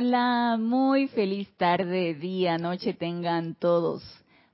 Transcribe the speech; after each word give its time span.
Hola, 0.00 0.56
muy 0.60 1.08
feliz 1.08 1.48
tarde, 1.56 2.14
día, 2.14 2.56
noche 2.56 2.94
tengan 2.94 3.56
todos. 3.56 4.04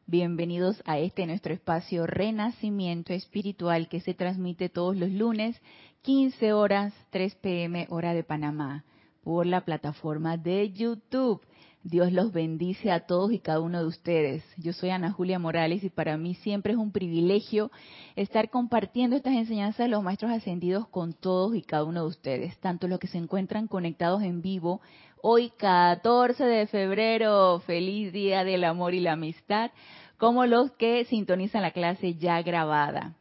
Bienvenidos 0.07 0.83
a 0.87 0.99
este 0.99 1.27
nuestro 1.27 1.53
espacio 1.53 2.07
Renacimiento 2.07 3.13
Espiritual 3.13 3.89
que 3.89 4.01
se 4.01 4.15
transmite 4.15 4.71
todos 4.71 4.97
los 4.97 5.11
lunes, 5.11 5.61
15 6.01 6.55
horas, 6.55 6.95
3 7.11 7.35
pm 7.35 7.87
hora 7.91 8.15
de 8.15 8.25
Panamá, 8.25 8.87
por 9.23 9.45
la 9.45 9.67
plataforma 9.67 10.39
de 10.39 10.73
YouTube. 10.73 11.43
Dios 11.83 12.11
los 12.13 12.33
bendice 12.33 12.91
a 12.91 13.01
todos 13.01 13.31
y 13.31 13.39
cada 13.39 13.61
uno 13.61 13.81
de 13.81 13.87
ustedes. 13.87 14.43
Yo 14.57 14.73
soy 14.73 14.89
Ana 14.89 15.13
Julia 15.13 15.39
Morales 15.39 15.85
y 15.85 15.91
para 15.91 16.17
mí 16.17 16.35
siempre 16.37 16.73
es 16.73 16.79
un 16.79 16.93
privilegio 16.93 17.71
estar 18.17 18.49
compartiendo 18.49 19.15
estas 19.17 19.35
enseñanzas 19.35 19.85
de 19.85 19.89
los 19.89 20.03
maestros 20.03 20.33
ascendidos 20.33 20.89
con 20.89 21.13
todos 21.13 21.55
y 21.55 21.61
cada 21.61 21.85
uno 21.85 22.01
de 22.01 22.09
ustedes, 22.09 22.57
tanto 22.61 22.89
los 22.89 22.99
que 22.99 23.09
se 23.09 23.19
encuentran 23.19 23.67
conectados 23.67 24.23
en 24.23 24.41
vivo 24.41 24.81
hoy 25.27 25.49
14 25.57 26.45
de 26.45 26.67
febrero, 26.67 27.59
feliz 27.61 28.13
día 28.13 28.45
del 28.45 28.63
amor 28.63 28.93
y 28.93 29.01
la 29.01 29.13
amistad, 29.13 29.71
como 30.19 30.45
los 30.45 30.73
que 30.73 31.07
sintonizan 31.07 31.63
la 31.63 31.71
clase 31.71 32.17
ya 32.17 32.43
grabada. 32.43 33.15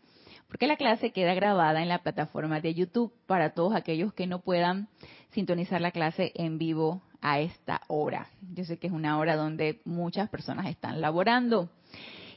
Porque 0.50 0.68
la 0.68 0.76
clase 0.76 1.14
queda 1.14 1.34
grabada 1.34 1.82
en 1.82 1.88
la 1.88 2.04
plataforma 2.04 2.60
de 2.60 2.74
YouTube 2.74 3.14
para 3.26 3.54
todos 3.54 3.74
aquellos 3.74 4.14
que 4.14 4.28
no 4.28 4.40
puedan 4.40 4.90
sintonizar 5.30 5.80
la 5.80 5.92
clase 5.92 6.34
en 6.36 6.58
vivo 6.58 7.02
a 7.22 7.40
esta 7.40 7.80
hora. 7.88 8.28
Yo 8.54 8.66
sé 8.66 8.78
que 8.78 8.88
es 8.88 8.94
una 8.94 9.18
hora 9.18 9.38
donde 9.38 9.80
muchas 9.86 10.28
personas 10.28 10.66
están 10.66 11.00
laborando. 11.00 11.70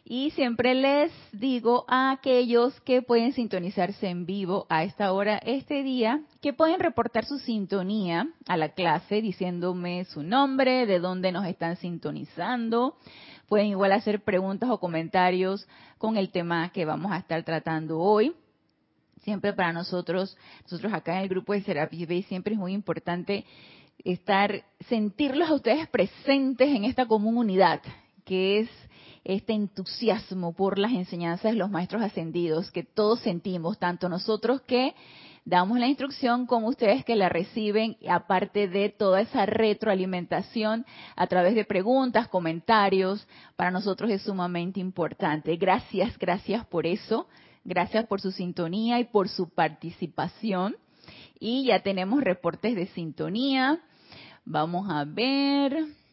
Y 0.09 0.31
siempre 0.31 0.73
les 0.77 1.11
digo 1.33 1.85
a 1.89 2.13
aquellos 2.13 2.81
que 2.83 3.03
pueden 3.03 3.33
sintonizarse 3.33 4.07
en 4.07 4.25
vivo 4.25 4.65
a 4.69 4.85
esta 4.85 5.13
hora, 5.13 5.39
este 5.39 5.83
día, 5.83 6.21
que 6.41 6.53
pueden 6.53 6.79
reportar 6.79 7.25
su 7.25 7.41
sintonía 7.41 8.29
a 8.47 8.57
la 8.57 8.69
clase 8.69 9.21
diciéndome 9.21 10.05
su 10.05 10.23
nombre, 10.23 10.87
de 10.87 11.01
dónde 11.01 11.33
nos 11.33 11.45
están 11.45 11.75
sintonizando. 11.79 12.97
Pueden 13.49 13.67
igual 13.67 13.91
hacer 13.91 14.23
preguntas 14.23 14.71
o 14.71 14.79
comentarios 14.79 15.67
con 15.99 16.17
el 16.17 16.31
tema 16.31 16.69
que 16.69 16.85
vamos 16.85 17.11
a 17.11 17.19
estar 17.19 17.43
tratando 17.43 17.99
hoy 17.99 18.33
siempre 19.25 19.53
para 19.55 19.73
nosotros, 19.73 20.37
nosotros 20.63 20.93
acá 20.93 21.17
en 21.17 21.23
el 21.23 21.29
grupo 21.29 21.53
de 21.53 21.63
Serapis 21.63 22.07
Bay, 22.07 22.23
siempre 22.23 22.55
es 22.55 22.61
muy 22.61 22.75
importante 22.75 23.45
estar, 24.05 24.63
sentirlos 24.89 25.51
a 25.51 25.55
ustedes 25.55 25.89
presentes 25.89 26.69
en 26.69 26.85
esta 26.85 27.07
comunidad, 27.07 27.83
que 28.25 28.61
es 28.61 28.71
este 29.27 29.53
entusiasmo 29.53 30.53
por 30.53 30.79
las 30.79 30.93
enseñanzas 30.93 31.53
de 31.53 31.59
los 31.59 31.71
maestros 31.71 32.03
ascendidos 32.03 32.71
que 32.71 32.85
todos 32.85 33.21
sentimos, 33.21 33.79
tanto 33.79 34.09
nosotros 34.09 34.61
que 34.63 34.95
damos 35.45 35.79
la 35.79 35.89
instrucción 35.89 36.47
como 36.47 36.69
ustedes 36.69 37.05
que 37.05 37.17
la 37.17 37.29
reciben, 37.29 37.97
aparte 38.09 38.69
de 38.69 38.89
toda 38.89 39.21
esa 39.21 39.45
retroalimentación 39.45 40.87
a 41.17 41.27
través 41.27 41.55
de 41.55 41.65
preguntas, 41.65 42.29
comentarios, 42.29 43.27
para 43.57 43.71
nosotros 43.71 44.11
es 44.11 44.23
sumamente 44.23 44.79
importante. 44.81 45.57
Gracias, 45.57 46.17
gracias 46.19 46.65
por 46.67 46.87
eso, 46.87 47.29
gracias 47.65 48.07
por 48.07 48.21
su 48.21 48.31
sintonía 48.31 49.01
y 49.01 49.05
por 49.05 49.29
su 49.29 49.49
participación. 49.49 50.77
Y 51.39 51.67
ya 51.67 51.81
tenemos 51.81 52.23
reportes 52.23 52.75
de 52.75 52.87
sintonía. 52.89 53.81
Vamos 54.45 54.89
a 54.89 55.05
ver. 55.05 56.06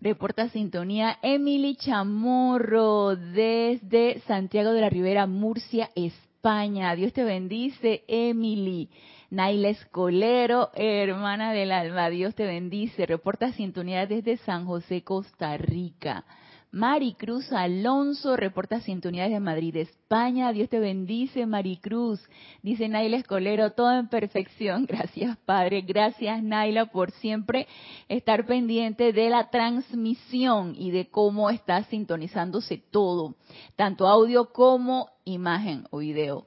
Reporta 0.00 0.48
sintonía 0.50 1.18
Emily 1.22 1.74
Chamorro 1.74 3.16
desde 3.16 4.20
Santiago 4.28 4.70
de 4.70 4.80
la 4.80 4.88
Ribera, 4.88 5.26
Murcia, 5.26 5.90
España. 5.96 6.94
Dios 6.94 7.12
te 7.12 7.24
bendice, 7.24 8.04
Emily. 8.06 8.90
Naila 9.30 9.70
Escolero, 9.70 10.70
hermana 10.76 11.52
del 11.52 11.72
alma, 11.72 12.10
Dios 12.10 12.36
te 12.36 12.44
bendice. 12.44 13.06
Reporta 13.06 13.50
sintonía 13.50 14.06
desde 14.06 14.36
San 14.36 14.66
José, 14.66 15.02
Costa 15.02 15.56
Rica. 15.56 16.24
Maricruz 16.70 17.50
Alonso 17.50 18.36
reporta 18.36 18.80
sintonía 18.80 19.24
desde 19.24 19.40
Madrid, 19.40 19.74
España. 19.76 20.52
Dios 20.52 20.68
te 20.68 20.78
bendice, 20.78 21.46
Maricruz. 21.46 22.20
Dice 22.62 22.88
Naila 22.88 23.16
Escolero, 23.16 23.72
todo 23.72 23.98
en 23.98 24.08
perfección. 24.08 24.84
Gracias, 24.88 25.38
Padre. 25.46 25.80
Gracias, 25.80 26.42
Naila, 26.42 26.86
por 26.86 27.10
siempre 27.12 27.66
estar 28.08 28.44
pendiente 28.44 29.14
de 29.14 29.30
la 29.30 29.48
transmisión 29.48 30.74
y 30.76 30.90
de 30.90 31.08
cómo 31.08 31.48
está 31.48 31.84
sintonizándose 31.84 32.76
todo, 32.90 33.34
tanto 33.76 34.06
audio 34.06 34.52
como 34.52 35.08
imagen 35.24 35.86
o 35.90 35.98
video. 35.98 36.46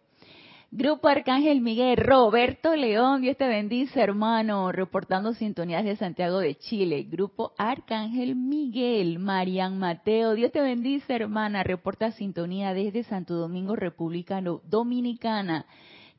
Grupo 0.74 1.10
Arcángel 1.10 1.60
Miguel, 1.60 1.98
Roberto 1.98 2.78
León, 2.78 3.22
Dios 3.22 3.36
te 3.36 3.46
bendice, 3.46 4.00
hermano, 4.00 4.72
reportando 4.72 5.34
sintonías 5.34 5.84
de 5.84 5.98
Santiago 5.98 6.40
de 6.40 6.56
Chile. 6.56 7.06
Grupo 7.10 7.52
Arcángel 7.58 8.38
Miguel, 8.38 9.20
Marian 9.20 9.78
Mateo, 9.78 10.34
Dios 10.34 10.54
te 10.54 10.62
bendice, 10.62 11.14
hermana, 11.14 11.62
reporta 11.64 12.14
sintonía 12.14 12.74
desde 12.74 13.04
Santo 13.04 13.34
Domingo, 13.34 13.76
República 13.76 14.42
Dominicana. 14.42 15.66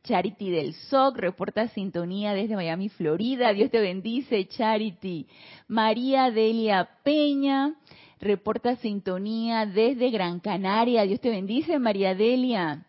Charity 0.05 0.51
del 0.51 0.75
SOC, 0.75 1.17
reporta 1.17 1.69
sintonía 1.69 2.35
desde 2.35 2.55
Miami, 2.55 2.91
Florida. 2.91 3.55
Dios 3.55 3.71
te 3.71 3.81
bendice, 3.81 4.47
Charity. 4.49 5.29
María 5.67 6.31
Delia 6.31 6.91
Peña, 7.03 7.73
reporta 8.21 8.77
sintonía 8.77 9.65
desde 9.65 10.11
Gran 10.11 10.41
Canaria. 10.41 11.05
Dios 11.05 11.21
te 11.21 11.31
bendice, 11.31 11.79
María 11.79 12.15
Delia. 12.15 12.85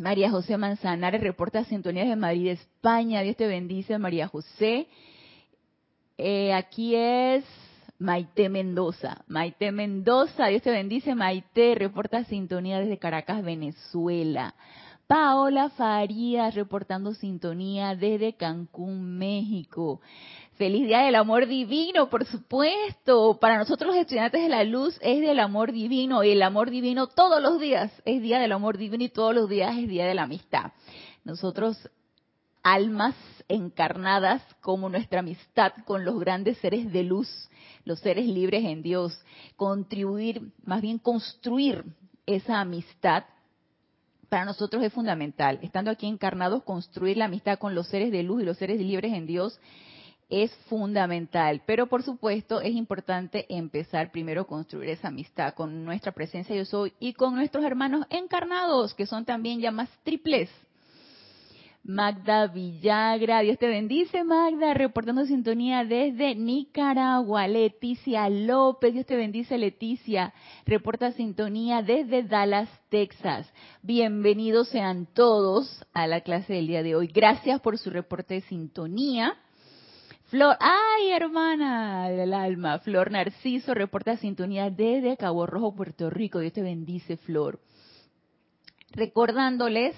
María 0.00 0.30
José 0.30 0.56
Manzanares 0.56 1.20
reporta 1.20 1.62
sintonías 1.64 2.08
de 2.08 2.16
Madrid, 2.16 2.48
España. 2.48 3.20
Dios 3.20 3.36
te 3.36 3.46
bendice, 3.46 3.98
María 3.98 4.28
José. 4.28 4.88
Eh, 6.16 6.54
aquí 6.54 6.94
es 6.96 7.44
Maite 7.98 8.48
Mendoza. 8.48 9.22
Maite 9.26 9.70
Mendoza, 9.72 10.46
Dios 10.46 10.62
te 10.62 10.70
bendice, 10.70 11.14
Maite. 11.14 11.74
Reporta 11.74 12.24
sintonía 12.24 12.80
desde 12.80 12.96
Caracas, 12.96 13.44
Venezuela. 13.44 14.54
Paola 15.06 15.68
Farías 15.68 16.54
reportando 16.54 17.12
sintonía 17.12 17.94
desde 17.94 18.32
Cancún, 18.32 19.18
México. 19.18 20.00
Feliz 20.60 20.86
Día 20.86 20.98
del 20.98 21.14
Amor 21.14 21.46
Divino, 21.46 22.10
por 22.10 22.26
supuesto. 22.26 23.38
Para 23.40 23.56
nosotros 23.56 23.94
los 23.94 23.96
estudiantes 23.96 24.42
de 24.42 24.50
la 24.50 24.62
luz 24.62 24.94
es 25.00 25.22
del 25.22 25.40
amor 25.40 25.72
divino 25.72 26.22
y 26.22 26.32
el 26.32 26.42
amor 26.42 26.68
divino 26.68 27.06
todos 27.06 27.40
los 27.40 27.58
días 27.58 27.90
es 28.04 28.20
Día 28.20 28.38
del 28.38 28.52
Amor 28.52 28.76
Divino 28.76 29.02
y 29.02 29.08
todos 29.08 29.34
los 29.34 29.48
días 29.48 29.74
es 29.78 29.88
Día 29.88 30.04
de 30.04 30.12
la 30.12 30.24
Amistad. 30.24 30.72
Nosotros, 31.24 31.88
almas 32.62 33.14
encarnadas 33.48 34.42
como 34.60 34.90
nuestra 34.90 35.20
amistad 35.20 35.72
con 35.86 36.04
los 36.04 36.20
grandes 36.20 36.58
seres 36.58 36.92
de 36.92 37.04
luz, 37.04 37.48
los 37.86 37.98
seres 38.00 38.26
libres 38.26 38.62
en 38.62 38.82
Dios, 38.82 39.18
contribuir, 39.56 40.52
más 40.62 40.82
bien 40.82 40.98
construir 40.98 41.86
esa 42.26 42.60
amistad 42.60 43.24
para 44.28 44.44
nosotros 44.44 44.82
es 44.82 44.92
fundamental. 44.92 45.58
Estando 45.62 45.90
aquí 45.90 46.06
encarnados, 46.06 46.64
construir 46.64 47.16
la 47.16 47.24
amistad 47.24 47.58
con 47.58 47.74
los 47.74 47.86
seres 47.86 48.12
de 48.12 48.22
luz 48.22 48.42
y 48.42 48.44
los 48.44 48.58
seres 48.58 48.78
libres 48.78 49.14
en 49.14 49.26
Dios 49.26 49.58
es 50.30 50.54
fundamental. 50.68 51.62
Pero 51.66 51.86
por 51.86 52.02
supuesto 52.02 52.60
es 52.60 52.74
importante 52.74 53.46
empezar 53.48 54.10
primero 54.10 54.42
a 54.42 54.46
construir 54.46 54.90
esa 54.90 55.08
amistad 55.08 55.54
con 55.54 55.84
nuestra 55.84 56.12
presencia 56.12 56.56
yo 56.56 56.64
soy 56.64 56.92
y 57.00 57.12
con 57.12 57.34
nuestros 57.34 57.64
hermanos 57.64 58.06
encarnados, 58.08 58.94
que 58.94 59.06
son 59.06 59.24
también 59.24 59.60
ya 59.60 59.70
más 59.70 59.90
triples. 60.04 60.48
Magda 61.82 62.46
Villagra, 62.46 63.40
Dios 63.40 63.58
te 63.58 63.66
bendice 63.66 64.22
Magda, 64.22 64.74
reportando 64.74 65.24
sintonía 65.24 65.82
desde 65.82 66.34
Nicaragua. 66.34 67.48
Leticia 67.48 68.28
López, 68.28 68.92
Dios 68.92 69.06
te 69.06 69.16
bendice 69.16 69.56
Leticia, 69.56 70.34
reporta 70.66 71.12
sintonía 71.12 71.80
desde 71.80 72.22
Dallas, 72.22 72.68
Texas. 72.90 73.50
Bienvenidos 73.82 74.68
sean 74.68 75.06
todos 75.14 75.82
a 75.94 76.06
la 76.06 76.20
clase 76.20 76.52
del 76.52 76.66
día 76.66 76.82
de 76.82 76.96
hoy. 76.96 77.06
Gracias 77.06 77.60
por 77.62 77.78
su 77.78 77.88
reporte 77.88 78.34
de 78.34 78.40
sintonía. 78.42 79.38
Flor, 80.30 80.56
ay 80.60 81.10
hermana 81.10 82.08
del 82.08 82.32
alma, 82.34 82.78
Flor 82.78 83.10
Narciso 83.10 83.74
reporta 83.74 84.16
sintonía 84.16 84.70
desde 84.70 85.16
Cabo 85.16 85.44
Rojo, 85.44 85.74
Puerto 85.74 86.08
Rico. 86.08 86.38
Dios 86.38 86.52
te 86.52 86.62
bendice, 86.62 87.16
Flor. 87.16 87.58
Recordándoles 88.92 89.96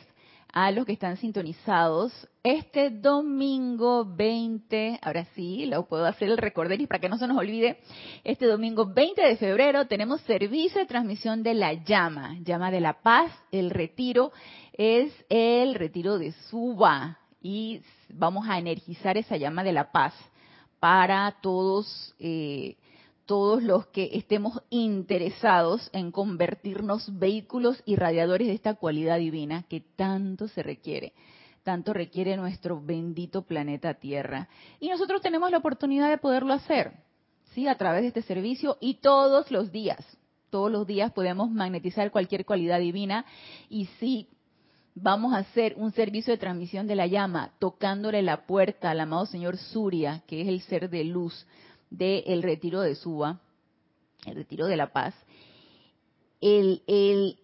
a 0.50 0.70
los 0.70 0.87
que 0.87 0.94
están 0.94 1.19
sintonizados, 1.19 2.31
este 2.43 2.88
domingo 2.88 4.06
20, 4.06 5.00
ahora 5.02 5.26
sí, 5.34 5.67
lo 5.67 5.87
puedo 5.87 6.06
hacer 6.06 6.31
el 6.31 6.81
y 6.81 6.87
para 6.87 6.99
que 6.99 7.11
no 7.11 7.19
se 7.19 7.26
nos 7.26 7.37
olvide, 7.37 7.81
este 8.25 8.46
domingo 8.46 8.87
20 8.87 9.20
de 9.20 9.37
febrero 9.37 9.87
tenemos 9.87 10.23
servicio 10.23 10.81
de 10.81 10.87
transmisión 10.87 11.43
de 11.43 11.52
la 11.52 11.75
llama, 11.75 12.38
llama 12.43 12.70
de 12.70 12.81
la 12.81 13.02
paz, 13.02 13.31
el 13.50 13.69
retiro 13.69 14.32
es 14.73 15.12
el 15.29 15.75
retiro 15.75 16.19
de 16.19 16.32
Suba, 16.49 17.19
y 17.43 17.83
vamos 18.09 18.49
a 18.49 18.59
energizar 18.59 19.17
esa 19.17 19.37
llama 19.37 19.65
de 19.65 19.73
la 19.73 19.91
paz 19.91 20.15
para 20.79 21.37
todos, 21.43 22.15
eh, 22.19 22.77
todos 23.27 23.62
los 23.62 23.87
que 23.89 24.11
estemos 24.15 24.62
interesados 24.71 25.91
en 25.93 26.11
convertirnos 26.12 27.19
vehículos 27.19 27.83
irradiadores 27.85 28.49
de 28.49 28.55
esta 28.55 28.75
cualidad 28.75 29.19
divina 29.19 29.65
que 29.69 29.81
tanto 29.81 30.49
se 30.49 30.62
requiere. 30.62 31.12
tanto 31.62 31.93
requiere 31.93 32.37
nuestro 32.37 32.81
bendito 32.81 33.43
planeta 33.43 33.94
Tierra. 33.94 34.49
Y 34.81 34.89
nosotros 34.89 35.23
tenemos 35.23 35.49
la 35.53 35.59
oportunidad 35.59 36.11
de 36.11 36.19
poderlo 36.19 36.53
hacer, 36.53 36.93
¿sí? 37.55 37.69
A 37.69 37.79
través 37.79 38.03
de 38.03 38.09
este 38.09 38.23
servicio 38.23 38.79
y 38.81 38.94
todos 38.94 39.49
los 39.53 39.71
días. 39.71 40.05
Todos 40.50 40.73
los 40.73 40.89
días 40.89 41.12
podemos 41.12 41.53
magnetizar 41.53 42.11
cualquier 42.11 42.44
cualidad 42.44 42.81
divina 42.81 43.25
y 43.71 43.87
si 44.00 44.27
vamos 44.94 45.33
a 45.35 45.39
hacer 45.39 45.75
un 45.77 45.93
servicio 45.93 46.33
de 46.33 46.39
transmisión 46.39 46.87
de 46.87 46.97
la 46.97 47.06
llama, 47.06 47.53
tocándole 47.59 48.23
la 48.23 48.47
puerta 48.47 48.91
al 48.91 49.00
amado 49.00 49.27
señor 49.27 49.56
Surya, 49.56 50.23
que 50.27 50.43
es 50.43 50.49
el 50.49 50.61
ser 50.62 50.91
de 50.91 51.05
luz 51.05 51.47
del 51.91 52.43
retiro 52.43 52.81
de 52.81 52.94
Suba, 52.94 53.41
el 54.27 54.35
retiro 54.35 54.67
de 54.67 54.77
la 54.77 54.93
paz. 54.93 55.15
El, 56.41 56.83
el, 56.87 57.39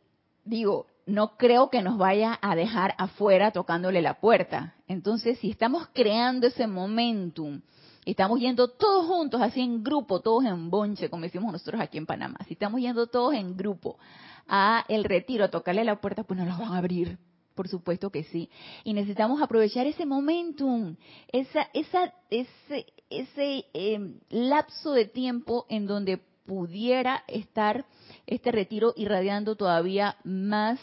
digo, 0.45 0.87
no 1.07 1.37
creo 1.37 1.71
que 1.71 1.83
nos 1.83 1.99
vaya 1.99 2.39
a 2.41 2.55
dejar 2.55 2.95
afuera 2.99 3.51
tocándole 3.51 4.03
la 4.03 4.21
puerta. 4.21 4.75
Entonces, 4.87 5.39
si 5.39 5.51
estamos 5.51 5.89
creando 5.95 6.47
ese 6.47 6.67
momentum, 6.67 7.61
estamos 8.05 8.41
yendo 8.41 8.69
todos 8.69 9.07
juntos, 9.07 9.41
así 9.41 9.61
en 9.61 9.83
grupo, 9.83 10.21
todos 10.21 10.45
en 10.45 10.71
bonche, 10.71 11.09
como 11.09 11.23
decimos 11.23 11.53
nosotros 11.53 11.81
aquí 11.81 11.99
en 11.99 12.07
Panamá, 12.07 12.39
si 12.47 12.55
estamos 12.55 12.81
yendo 12.81 13.07
todos 13.07 13.35
en 13.35 13.57
grupo 13.57 13.99
a 14.47 14.85
el 14.89 15.05
retiro, 15.05 15.45
a 15.45 15.49
tocarle 15.49 15.85
la 15.85 16.01
puerta, 16.01 16.25
pues 16.25 16.39
nos 16.39 16.49
lo 16.49 16.65
van 16.65 16.75
a 16.75 16.79
abrir. 16.79 17.19
Por 17.59 17.67
supuesto 17.67 18.11
que 18.11 18.23
sí. 18.23 18.49
Y 18.85 18.93
necesitamos 18.93 19.43
aprovechar 19.43 19.85
ese 19.85 20.07
momentum, 20.07 20.95
esa, 21.33 21.69
esa, 21.75 22.15
ese, 22.31 22.87
ese 23.11 23.65
em, 23.73 24.21
lapso 24.31 24.93
de 24.93 25.07
tiempo 25.07 25.67
en 25.69 25.89
donde 25.89 26.19
pudiera 26.47 27.25
estar 27.27 27.85
este 28.29 28.53
retiro 28.53 28.95
irradiando 28.95 29.57
todavía 29.57 30.19
más 30.23 30.79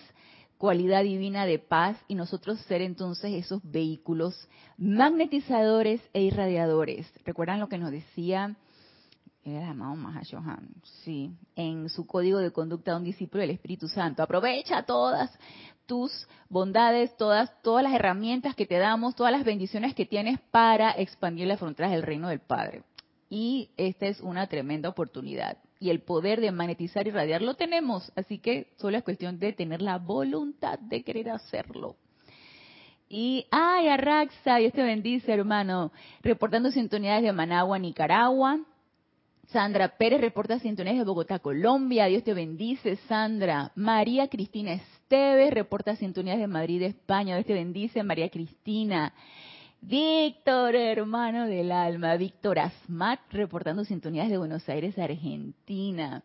cualidad 0.58 1.04
divina 1.04 1.46
de 1.46 1.60
paz 1.60 1.96
y 2.10 2.16
nosotros 2.16 2.60
ser 2.68 2.82
entonces 2.82 3.32
esos 3.32 3.62
vehículos 3.64 4.36
magnetizadores 4.78 6.02
e 6.12 6.24
irradiadores. 6.24 7.10
¿Recuerdan 7.24 7.62
lo 7.62 7.70
que 7.70 7.78
nos 7.78 7.92
decía 7.92 8.58
el 9.46 9.64
amado 9.64 9.96
Mahashohan? 9.96 10.68
Sí, 11.04 11.32
en 11.56 11.88
su 11.90 12.06
código 12.06 12.40
de 12.40 12.52
conducta 12.52 12.92
de 12.92 12.98
un 12.98 13.04
discípulo 13.04 13.42
del 13.42 13.52
Espíritu 13.52 13.88
Santo. 13.88 14.24
Aprovecha 14.24 14.84
todas 14.84 15.32
tus 15.86 16.28
bondades, 16.50 17.16
todas, 17.16 17.52
todas 17.62 17.84
las 17.84 17.94
herramientas 17.94 18.56
que 18.56 18.66
te 18.66 18.78
damos, 18.78 19.16
todas 19.16 19.32
las 19.32 19.46
bendiciones 19.46 19.94
que 19.94 20.06
tienes 20.06 20.40
para 20.52 20.92
expandir 20.92 21.48
las 21.48 21.60
fronteras 21.60 21.92
del 21.92 22.02
reino 22.04 22.28
del 22.28 22.40
Padre. 22.40 22.84
Y 23.30 23.70
esta 23.78 24.08
es 24.08 24.20
una 24.22 24.48
tremenda 24.48 24.90
oportunidad 24.90 25.58
y 25.80 25.90
el 25.90 26.02
poder 26.02 26.42
de 26.42 26.52
magnetizar 26.52 27.08
y 27.08 27.12
radiar 27.12 27.42
lo 27.42 27.54
tenemos, 27.56 28.12
así 28.16 28.40
que 28.40 28.74
solo 28.78 28.98
es 28.98 29.04
cuestión 29.04 29.40
de 29.40 29.54
tener 29.54 29.82
la 29.82 29.98
voluntad 29.98 30.80
de 30.80 31.04
querer 31.04 31.30
hacerlo. 31.30 31.96
Y, 33.08 33.46
ay, 33.52 33.88
Arraxa, 33.88 34.56
Dios 34.56 34.74
te 34.74 34.82
bendice, 34.82 35.32
hermano. 35.32 35.92
Reportando 36.24 36.72
sintonías 36.72 37.22
de 37.22 37.32
Managua, 37.32 37.78
Nicaragua. 37.78 38.60
Sandra 39.48 39.90
Pérez 39.98 40.20
reporta 40.22 40.60
sintonías 40.60 40.98
de 40.98 41.04
Bogotá, 41.04 41.40
Colombia. 41.40 42.06
Dios 42.06 42.24
te 42.24 42.34
bendice, 42.34 42.96
Sandra. 43.08 43.72
María 43.76 44.28
Cristina 44.28 44.74
Esteves 44.74 45.54
reporta 45.54 45.96
sintonías 45.96 46.40
de 46.40 46.48
Madrid, 46.48 46.82
España. 46.82 47.36
Dios 47.36 47.46
te 47.46 47.54
bendice, 47.54 48.04
María 48.04 48.30
Cristina. 48.30 49.14
Víctor, 49.82 50.76
hermano 50.76 51.46
del 51.46 51.72
alma, 51.72 52.16
Víctor 52.16 52.58
Asmat, 52.58 53.20
reportando 53.32 53.86
sintonías 53.86 54.30
de 54.30 54.38
Buenos 54.38 54.68
Aires, 54.68 54.98
Argentina. 54.98 56.24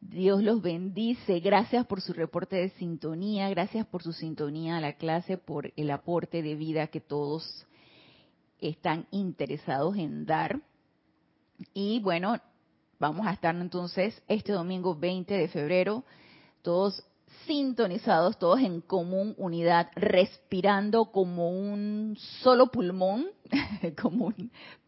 Dios 0.00 0.42
los 0.42 0.60
bendice. 0.60 1.40
Gracias 1.40 1.86
por 1.86 2.02
su 2.02 2.12
reporte 2.12 2.56
de 2.56 2.68
sintonía, 2.70 3.48
gracias 3.48 3.86
por 3.86 4.02
su 4.02 4.12
sintonía 4.12 4.76
a 4.76 4.80
la 4.82 4.92
clase, 4.92 5.38
por 5.38 5.72
el 5.76 5.90
aporte 5.90 6.42
de 6.42 6.56
vida 6.56 6.88
que 6.88 7.00
todos 7.00 7.66
están 8.60 9.06
interesados 9.10 9.96
en 9.96 10.26
dar. 10.26 10.60
Y 11.72 12.00
bueno, 12.00 12.38
vamos 12.98 13.26
a 13.26 13.32
estar 13.32 13.54
entonces 13.54 14.22
este 14.28 14.52
domingo 14.52 14.94
20 14.94 15.34
de 15.34 15.48
febrero, 15.48 16.04
todos 16.62 17.04
sintonizados, 17.46 18.38
todos 18.38 18.60
en 18.60 18.80
común 18.80 19.34
unidad, 19.36 19.90
respirando 19.94 21.06
como 21.06 21.50
un 21.50 22.16
solo 22.42 22.68
pulmón, 22.68 23.26
como 24.00 24.32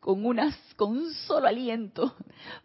con, 0.01 0.25
unas, 0.25 0.57
con 0.77 0.93
un 0.97 1.13
solo 1.13 1.49
aliento. 1.49 2.15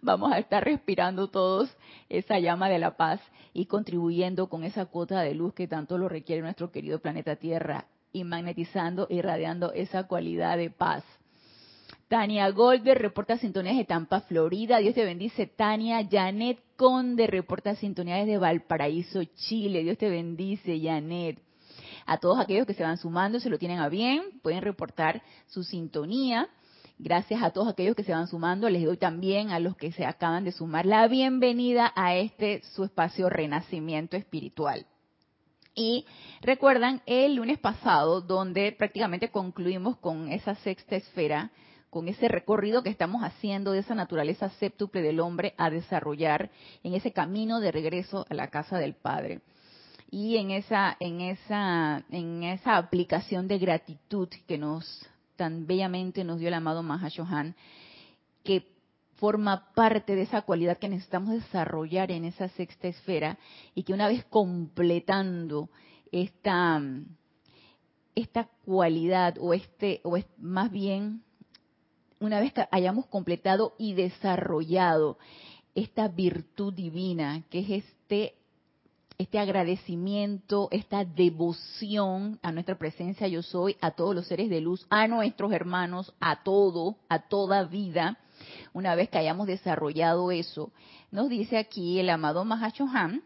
Vamos 0.01 0.31
a 0.31 0.39
estar 0.39 0.63
respirando 0.63 1.27
todos 1.30 1.69
esa 2.09 2.39
llama 2.39 2.69
de 2.69 2.80
la 2.80 2.95
paz 2.95 3.19
y 3.53 3.65
contribuyendo 3.65 4.48
con 4.48 4.63
esa 4.63 4.86
cuota 4.86 5.21
de 5.21 5.33
luz 5.33 5.53
que 5.53 5.68
tanto 5.68 5.98
lo 5.98 6.07
requiere 6.07 6.42
nuestro 6.42 6.71
querido 6.71 7.00
planeta 7.00 7.36
Tierra 7.36 7.88
y 8.13 8.24
magnetizando, 8.24 9.07
irradiando 9.09 9.74
esa 9.74 10.07
cualidad 10.07 10.57
de 10.57 10.69
paz 10.69 11.03
Tania 12.12 12.50
Golder 12.52 13.02
reporta 13.02 13.38
sintonías 13.38 13.78
de 13.78 13.86
Tampa, 13.86 14.19
Florida. 14.19 14.80
Dios 14.80 14.94
te 14.94 15.06
bendice, 15.06 15.48
Tania. 15.48 16.06
Janet 16.12 16.60
Conde 16.75 17.25
reporta 17.25 17.74
sintonías 17.75 18.28
de 18.28 18.38
Valparaíso, 18.38 19.24
Chile. 19.24 19.81
Dios 19.81 19.98
te 19.98 20.10
bendice, 20.10 20.78
Janet. 20.81 21.40
A 22.06 22.18
todos 22.18 22.38
aquellos 22.38 22.68
que 22.68 22.74
se 22.74 22.84
van 22.84 22.98
sumando, 22.98 23.40
se 23.40 23.50
lo 23.50 23.58
tienen 23.58 23.80
a 23.80 23.88
bien, 23.88 24.42
pueden 24.44 24.62
reportar 24.62 25.24
su 25.48 25.63
sintonía. 25.63 26.50
Gracias 27.00 27.42
a 27.42 27.52
todos 27.52 27.69
aquellos 27.69 27.96
que 27.96 28.04
se 28.04 28.12
van 28.12 28.28
sumando. 28.28 28.69
Les 28.69 28.84
doy 28.84 28.98
también 28.98 29.52
a 29.52 29.62
los 29.62 29.78
que 29.78 29.94
se 29.94 30.06
acaban 30.06 30.44
de 30.44 30.52
sumar 30.52 30.86
la 30.86 31.08
bienvenida 31.08 31.94
a 31.96 32.16
este 32.16 32.62
su 32.75 32.84
espacio 32.84 33.30
Renacimiento 33.30 34.18
Espiritual. 34.18 34.86
Y 35.74 36.06
recuerdan 36.42 37.04
el 37.06 37.36
lunes 37.36 37.58
pasado, 37.58 38.19
donde 38.19 38.74
prácticamente 38.74 39.30
concluimos 39.30 39.96
con 39.96 40.28
esa 40.30 40.56
sexta 40.56 40.98
esfera 40.98 41.52
con 41.91 42.07
ese 42.07 42.29
recorrido 42.29 42.83
que 42.83 42.89
estamos 42.89 43.21
haciendo 43.21 43.73
de 43.73 43.79
esa 43.79 43.93
naturaleza 43.93 44.49
séptuple 44.51 45.01
del 45.01 45.19
hombre 45.19 45.53
a 45.57 45.69
desarrollar 45.69 46.49
en 46.83 46.93
ese 46.93 47.11
camino 47.11 47.59
de 47.59 47.71
regreso 47.71 48.25
a 48.29 48.33
la 48.33 48.47
casa 48.47 48.79
del 48.79 48.95
Padre. 48.95 49.41
Y 50.09 50.38
en 50.38 50.51
esa, 50.51 50.95
en 51.01 51.19
esa, 51.19 52.03
en 52.09 52.43
esa 52.43 52.77
aplicación 52.77 53.49
de 53.49 53.59
gratitud 53.59 54.29
que 54.47 54.57
nos 54.57 55.05
tan 55.35 55.67
bellamente 55.67 56.23
nos 56.23 56.39
dio 56.39 56.47
el 56.47 56.53
amado 56.53 56.81
Mahashohan, 56.81 57.55
que 58.43 58.67
forma 59.15 59.73
parte 59.73 60.15
de 60.15 60.21
esa 60.21 60.43
cualidad 60.43 60.77
que 60.77 60.88
necesitamos 60.88 61.31
desarrollar 61.31 62.09
en 62.11 62.23
esa 62.23 62.47
sexta 62.49 62.88
esfera 62.88 63.38
y 63.75 63.83
que 63.83 63.93
una 63.93 64.07
vez 64.07 64.23
completando 64.25 65.69
esta, 66.11 66.81
esta 68.15 68.45
cualidad 68.63 69.35
o 69.41 69.53
este, 69.53 69.99
o 70.03 70.15
es 70.15 70.25
más 70.38 70.71
bien 70.71 71.23
una 72.22 72.40
vez 72.40 72.54
que 72.54 72.66
hayamos 72.72 73.08
completado 73.08 73.74
y 73.78 73.94
desarrollado 73.94 75.18
esta 75.74 76.08
virtud 76.08 76.72
divina, 76.74 77.44
que 77.50 77.60
es 77.60 77.70
este, 77.84 78.36
este 79.18 79.40
agradecimiento, 79.40 80.68
esta 80.72 81.04
devoción 81.04 82.40
a 82.44 82.51
nuestra 82.51 82.78
presencia 82.78 83.28
yo 83.28 83.42
soy, 83.42 83.75
a 83.82 83.92
todos 83.92 84.13
los 84.13 84.28
seres 84.28 84.50
de 84.50 84.62
luz, 84.62 84.86
a 84.90 85.08
nuestros 85.08 85.51
hermanos, 85.51 86.13
a 86.20 86.44
todo, 86.44 86.96
a 87.10 87.28
toda 87.28 87.63
vida, 87.63 88.20
una 88.74 88.96
vez 88.96 89.10
que 89.10 89.18
hayamos 89.18 89.48
desarrollado 89.48 90.32
eso, 90.32 90.72
nos 91.10 91.28
dice 91.28 91.58
aquí 91.58 92.00
el 92.00 92.10
amado 92.10 92.46
Mahashohan, 92.46 93.24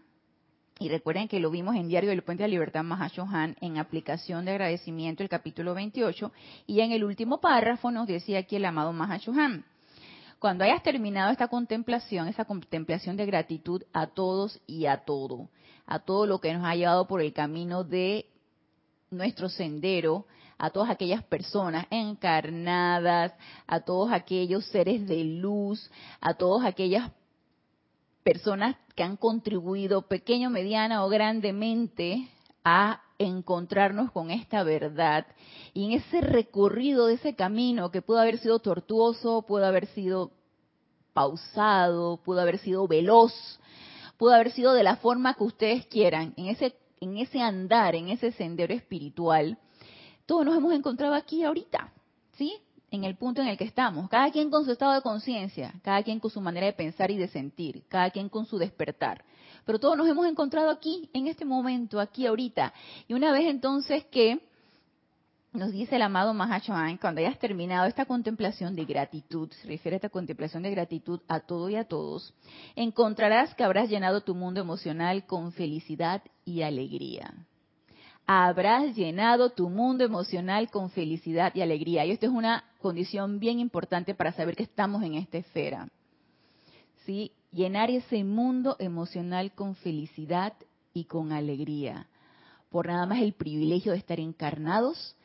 y 0.77 0.89
recuerden 0.89 1.29
que 1.29 1.39
lo 1.39 1.49
vimos 1.49 1.75
en 1.75 1.87
Diario 1.87 2.09
del 2.09 2.23
Puente 2.23 2.43
de 2.43 2.49
la 2.49 2.53
Libertad 2.53 2.83
Mahashohan 2.83 3.55
en 3.61 3.77
aplicación 3.77 4.43
de 4.43 4.51
agradecimiento, 4.51 5.23
el 5.23 5.29
capítulo 5.29 5.73
28, 5.73 6.31
y 6.67 6.81
en 6.81 6.91
el 6.91 7.05
último 7.05 7.39
párrafo 7.39 7.91
nos 7.91 8.07
decía 8.07 8.39
aquí 8.39 8.57
el 8.57 8.65
amado 8.65 8.91
Mahashohan. 8.91 9.63
Cuando 10.37 10.65
hayas 10.65 10.83
terminado 10.83 11.31
esta 11.31 11.47
contemplación, 11.47 12.27
esa 12.27 12.43
contemplación 12.43 13.15
de 13.15 13.25
gratitud 13.25 13.83
a 13.93 14.07
todos 14.07 14.59
y 14.67 14.85
a 14.85 14.97
todo, 14.97 15.47
a 15.85 15.99
todo 15.99 16.25
lo 16.25 16.41
que 16.41 16.53
nos 16.53 16.65
ha 16.65 16.75
llevado 16.75 17.07
por 17.07 17.21
el 17.21 17.31
camino 17.31 17.85
de 17.85 18.25
nuestro 19.11 19.47
sendero, 19.47 20.25
a 20.57 20.71
todas 20.71 20.89
aquellas 20.89 21.23
personas 21.23 21.85
encarnadas, 21.89 23.33
a 23.65 23.79
todos 23.79 24.11
aquellos 24.11 24.65
seres 24.67 25.07
de 25.07 25.23
luz, 25.23 25.89
a 26.19 26.33
todas 26.33 26.65
aquellas 26.65 27.03
personas 27.03 27.24
que 28.95 29.03
han 29.03 29.17
contribuido 29.17 30.07
pequeño, 30.07 30.49
mediana 30.49 31.05
o 31.05 31.09
grandemente 31.09 32.27
a 32.63 33.03
encontrarnos 33.19 34.11
con 34.11 34.31
esta 34.31 34.63
verdad. 34.63 35.27
Y 35.75 35.85
en 35.85 35.91
ese 35.91 36.21
recorrido 36.21 37.05
de 37.05 37.15
ese 37.15 37.35
camino 37.35 37.91
que 37.91 38.01
pudo 38.01 38.19
haber 38.19 38.39
sido 38.39 38.57
tortuoso, 38.57 39.43
pudo 39.43 39.67
haber 39.67 39.85
sido 39.87 40.31
pausado, 41.13 42.17
pudo 42.17 42.41
haber 42.41 42.57
sido 42.57 42.87
veloz, 42.87 43.31
pudo 44.17 44.33
haber 44.33 44.51
sido 44.51 44.73
de 44.73 44.81
la 44.81 44.95
forma 44.95 45.35
que 45.35 45.43
ustedes 45.43 45.85
quieran, 45.85 46.33
en 46.35 46.47
ese, 46.47 46.75
en 47.01 47.17
ese 47.17 47.41
andar, 47.41 47.93
en 47.93 48.09
ese 48.09 48.31
sendero 48.31 48.73
espiritual, 48.73 49.59
todos 50.25 50.43
nos 50.43 50.57
hemos 50.57 50.73
encontrado 50.73 51.13
aquí 51.13 51.43
ahorita, 51.43 51.93
¿sí? 52.33 52.57
En 52.95 53.03
el 53.03 53.15
punto 53.15 53.41
en 53.41 53.47
el 53.47 53.57
que 53.57 53.63
estamos, 53.63 54.09
cada 54.09 54.31
quien 54.31 54.49
con 54.49 54.65
su 54.65 54.71
estado 54.71 54.93
de 54.93 55.01
conciencia, 55.01 55.73
cada 55.83 56.01
quien 56.03 56.19
con 56.19 56.31
su 56.31 56.41
manera 56.41 56.65
de 56.65 56.73
pensar 56.73 57.11
y 57.11 57.17
de 57.17 57.27
sentir, 57.27 57.83
cada 57.87 58.09
quien 58.09 58.29
con 58.29 58.45
su 58.45 58.57
despertar. 58.57 59.23
Pero 59.65 59.79
todos 59.79 59.97
nos 59.97 60.07
hemos 60.07 60.25
encontrado 60.27 60.69
aquí, 60.69 61.09
en 61.13 61.27
este 61.27 61.45
momento, 61.45 61.99
aquí 61.99 62.25
ahorita. 62.25 62.73
Y 63.07 63.13
una 63.13 63.31
vez 63.31 63.45
entonces 63.47 64.05
que 64.05 64.39
nos 65.55 65.71
dice 65.71 65.95
el 65.95 66.01
amado 66.01 66.33
Mahachohan, 66.33 66.97
cuando 66.97 67.21
hayas 67.21 67.39
terminado 67.39 67.85
esta 67.85 68.05
contemplación 68.05 68.75
de 68.75 68.85
gratitud, 68.85 69.49
se 69.51 69.67
refiere 69.67 69.95
a 69.95 69.97
esta 69.97 70.09
contemplación 70.09 70.63
de 70.63 70.71
gratitud 70.71 71.21
a 71.27 71.39
todo 71.39 71.69
y 71.69 71.75
a 71.75 71.85
todos, 71.85 72.33
encontrarás 72.75 73.55
que 73.55 73.63
habrás 73.63 73.89
llenado 73.89 74.21
tu 74.21 74.35
mundo 74.35 74.59
emocional 74.59 75.25
con 75.25 75.51
felicidad 75.53 76.21
y 76.43 76.61
alegría. 76.61 77.33
Habrás 78.27 78.95
llenado 78.95 79.51
tu 79.51 79.69
mundo 79.69 80.03
emocional 80.03 80.71
con 80.71 80.89
felicidad 80.89 81.53
y 81.53 81.61
alegría. 81.61 82.05
Y 82.05 82.11
esto 82.11 82.25
es 82.25 82.31
una 82.31 82.63
condición 82.81 83.39
bien 83.39 83.59
importante 83.59 84.15
para 84.15 84.31
saber 84.33 84.55
que 84.55 84.63
estamos 84.63 85.03
en 85.03 85.13
esta 85.13 85.37
esfera. 85.37 85.89
¿Sí? 87.05 87.31
Llenar 87.51 87.91
ese 87.91 88.23
mundo 88.23 88.77
emocional 88.79 89.51
con 89.53 89.75
felicidad 89.75 90.53
y 90.93 91.03
con 91.03 91.31
alegría. 91.31 92.07
Por 92.69 92.87
nada 92.87 93.05
más 93.05 93.21
el 93.21 93.33
privilegio 93.33 93.91
de 93.91 93.99
estar 93.99 94.19
encarnados, 94.19 95.15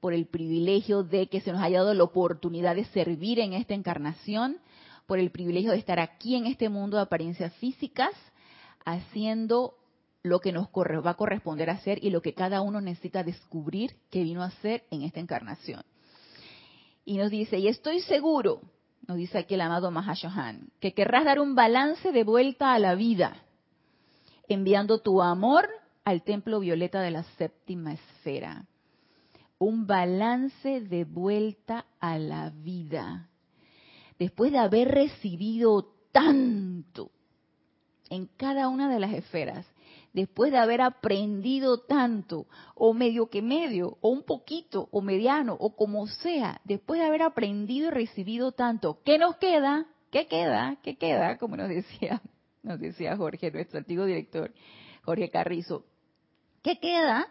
por 0.00 0.12
el 0.12 0.26
privilegio 0.26 1.02
de 1.02 1.26
que 1.26 1.40
se 1.40 1.50
nos 1.50 1.60
haya 1.60 1.78
dado 1.78 1.92
la 1.92 2.04
oportunidad 2.04 2.76
de 2.76 2.84
servir 2.86 3.40
en 3.40 3.52
esta 3.52 3.74
encarnación, 3.74 4.58
por 5.06 5.18
el 5.18 5.30
privilegio 5.30 5.72
de 5.72 5.78
estar 5.78 5.98
aquí 5.98 6.36
en 6.36 6.46
este 6.46 6.68
mundo 6.68 6.98
de 6.98 7.02
apariencias 7.02 7.52
físicas, 7.54 8.12
haciendo 8.84 9.74
lo 10.24 10.40
que 10.40 10.50
nos 10.50 10.66
va 10.66 11.10
a 11.10 11.16
corresponder 11.16 11.70
hacer 11.70 12.02
y 12.02 12.10
lo 12.10 12.20
que 12.20 12.34
cada 12.34 12.60
uno 12.60 12.80
necesita 12.80 13.22
descubrir 13.22 13.94
que 14.10 14.24
vino 14.24 14.42
a 14.42 14.46
hacer 14.46 14.82
en 14.90 15.02
esta 15.02 15.20
encarnación. 15.20 15.84
Y 17.04 17.18
nos 17.18 17.30
dice, 17.30 17.58
y 17.58 17.68
estoy 17.68 18.00
seguro, 18.00 18.60
nos 19.06 19.16
dice 19.16 19.38
aquí 19.38 19.54
el 19.54 19.60
amado 19.60 19.92
Mahashohan, 19.92 20.70
que 20.80 20.94
querrás 20.94 21.24
dar 21.24 21.38
un 21.38 21.54
balance 21.54 22.10
de 22.10 22.24
vuelta 22.24 22.74
a 22.74 22.80
la 22.80 22.96
vida, 22.96 23.36
enviando 24.48 25.00
tu 25.00 25.22
amor 25.22 25.68
al 26.04 26.24
templo 26.24 26.58
violeta 26.58 27.00
de 27.00 27.12
la 27.12 27.22
séptima 27.38 27.92
esfera 27.92 28.66
un 29.58 29.86
balance 29.86 30.80
de 30.80 31.04
vuelta 31.04 31.86
a 32.00 32.18
la 32.18 32.50
vida. 32.50 33.28
Después 34.18 34.52
de 34.52 34.58
haber 34.58 34.88
recibido 34.88 35.92
tanto 36.12 37.10
en 38.10 38.26
cada 38.36 38.68
una 38.68 38.92
de 38.92 39.00
las 39.00 39.12
esferas, 39.12 39.66
después 40.14 40.50
de 40.50 40.58
haber 40.58 40.80
aprendido 40.80 41.78
tanto, 41.82 42.46
o 42.74 42.94
medio 42.94 43.28
que 43.28 43.42
medio, 43.42 43.98
o 44.00 44.08
un 44.08 44.22
poquito, 44.22 44.88
o 44.90 45.02
mediano, 45.02 45.54
o 45.60 45.76
como 45.76 46.06
sea, 46.06 46.62
después 46.64 47.00
de 47.00 47.06
haber 47.06 47.20
aprendido 47.20 47.88
y 47.88 47.90
recibido 47.90 48.52
tanto, 48.52 49.00
¿qué 49.04 49.18
nos 49.18 49.36
queda? 49.36 49.86
¿Qué 50.10 50.26
queda? 50.26 50.78
¿Qué 50.82 50.96
queda? 50.96 51.36
Como 51.36 51.56
nos 51.58 51.68
decía, 51.68 52.22
nos 52.62 52.80
decía 52.80 53.14
Jorge, 53.18 53.50
nuestro 53.50 53.78
antiguo 53.78 54.06
director, 54.06 54.54
Jorge 55.04 55.28
Carrizo. 55.28 55.84
¿Qué 56.62 56.78
queda? 56.78 57.28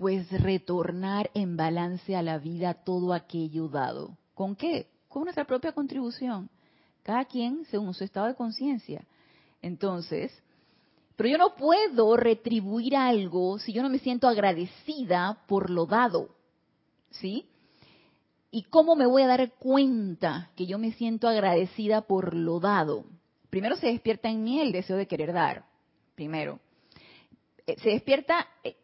pues 0.00 0.30
retornar 0.40 1.30
en 1.34 1.58
balance 1.58 2.16
a 2.16 2.22
la 2.22 2.38
vida 2.38 2.72
todo 2.72 3.12
aquello 3.12 3.68
dado. 3.68 4.16
¿Con 4.32 4.56
qué? 4.56 4.86
Con 5.08 5.24
nuestra 5.24 5.44
propia 5.44 5.72
contribución. 5.72 6.48
Cada 7.02 7.26
quien 7.26 7.66
según 7.66 7.92
su 7.92 8.04
estado 8.04 8.28
de 8.28 8.34
conciencia. 8.34 9.04
Entonces, 9.60 10.32
pero 11.20 11.28
yo 11.28 11.36
no 11.36 11.54
puedo 11.54 12.16
retribuir 12.16 12.96
algo 12.96 13.58
si 13.58 13.74
yo 13.74 13.82
no 13.82 13.90
me 13.90 13.98
siento 13.98 14.26
agradecida 14.26 15.42
por 15.46 15.68
lo 15.68 15.84
dado. 15.84 16.30
¿Sí? 17.10 17.44
¿Y 18.50 18.62
cómo 18.62 18.96
me 18.96 19.04
voy 19.04 19.20
a 19.20 19.26
dar 19.26 19.52
cuenta 19.58 20.50
que 20.56 20.64
yo 20.64 20.78
me 20.78 20.92
siento 20.92 21.28
agradecida 21.28 22.00
por 22.00 22.32
lo 22.32 22.58
dado? 22.58 23.04
Primero 23.50 23.76
se 23.76 23.88
despierta 23.88 24.30
en 24.30 24.42
mí 24.42 24.62
el 24.62 24.72
deseo 24.72 24.96
de 24.96 25.06
querer 25.06 25.34
dar. 25.34 25.66
Primero. 26.14 26.58
Eh, 27.66 27.76
se 27.82 27.90
despierta 27.90 28.46
eh, 28.64 28.76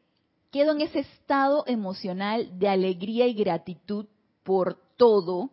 quedo 0.51 0.73
en 0.73 0.83
ese 0.83 0.99
estado 0.99 1.65
emocional 1.67 2.59
de 2.59 2.69
alegría 2.69 3.27
y 3.27 3.33
gratitud 3.33 4.09
por 4.43 4.79
todo, 4.99 5.53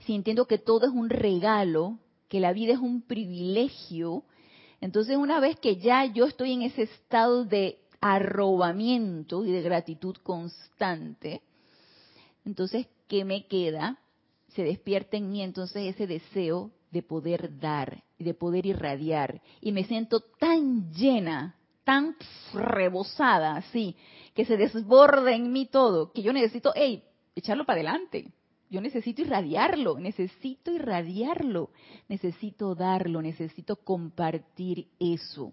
sintiendo 0.00 0.44
que 0.44 0.58
todo 0.58 0.88
es 0.88 0.92
un 0.92 1.08
regalo, 1.08 1.98
que 2.28 2.38
la 2.38 2.52
vida 2.52 2.74
es 2.74 2.80
un 2.80 3.00
privilegio. 3.00 4.24
Entonces, 4.80 5.16
una 5.16 5.40
vez 5.40 5.58
que 5.58 5.76
ya 5.76 6.04
yo 6.06 6.26
estoy 6.26 6.52
en 6.52 6.62
ese 6.62 6.82
estado 6.82 7.44
de 7.44 7.78
arrobamiento 8.00 9.44
y 9.44 9.50
de 9.50 9.62
gratitud 9.62 10.16
constante, 10.22 11.42
entonces, 12.44 12.86
¿qué 13.08 13.24
me 13.24 13.46
queda? 13.46 13.98
Se 14.54 14.62
despierta 14.62 15.16
en 15.16 15.30
mí 15.30 15.42
entonces 15.42 15.94
ese 15.94 16.06
deseo 16.06 16.70
de 16.90 17.02
poder 17.02 17.58
dar, 17.58 18.02
de 18.18 18.34
poder 18.34 18.66
irradiar. 18.66 19.42
Y 19.60 19.72
me 19.72 19.84
siento 19.84 20.20
tan 20.20 20.92
llena, 20.92 21.56
tan 21.84 22.16
rebosada, 22.54 23.56
así, 23.56 23.96
que 24.34 24.44
se 24.44 24.56
desborde 24.56 25.34
en 25.34 25.52
mí 25.52 25.66
todo, 25.66 26.12
que 26.12 26.22
yo 26.22 26.32
necesito, 26.32 26.72
hey, 26.74 27.02
echarlo 27.34 27.66
para 27.66 27.80
adelante. 27.80 28.32
Yo 28.70 28.80
necesito 28.80 29.22
irradiarlo, 29.22 29.98
necesito 29.98 30.70
irradiarlo, 30.70 31.70
necesito 32.08 32.74
darlo, 32.74 33.22
necesito 33.22 33.76
compartir 33.76 34.88
eso. 34.98 35.52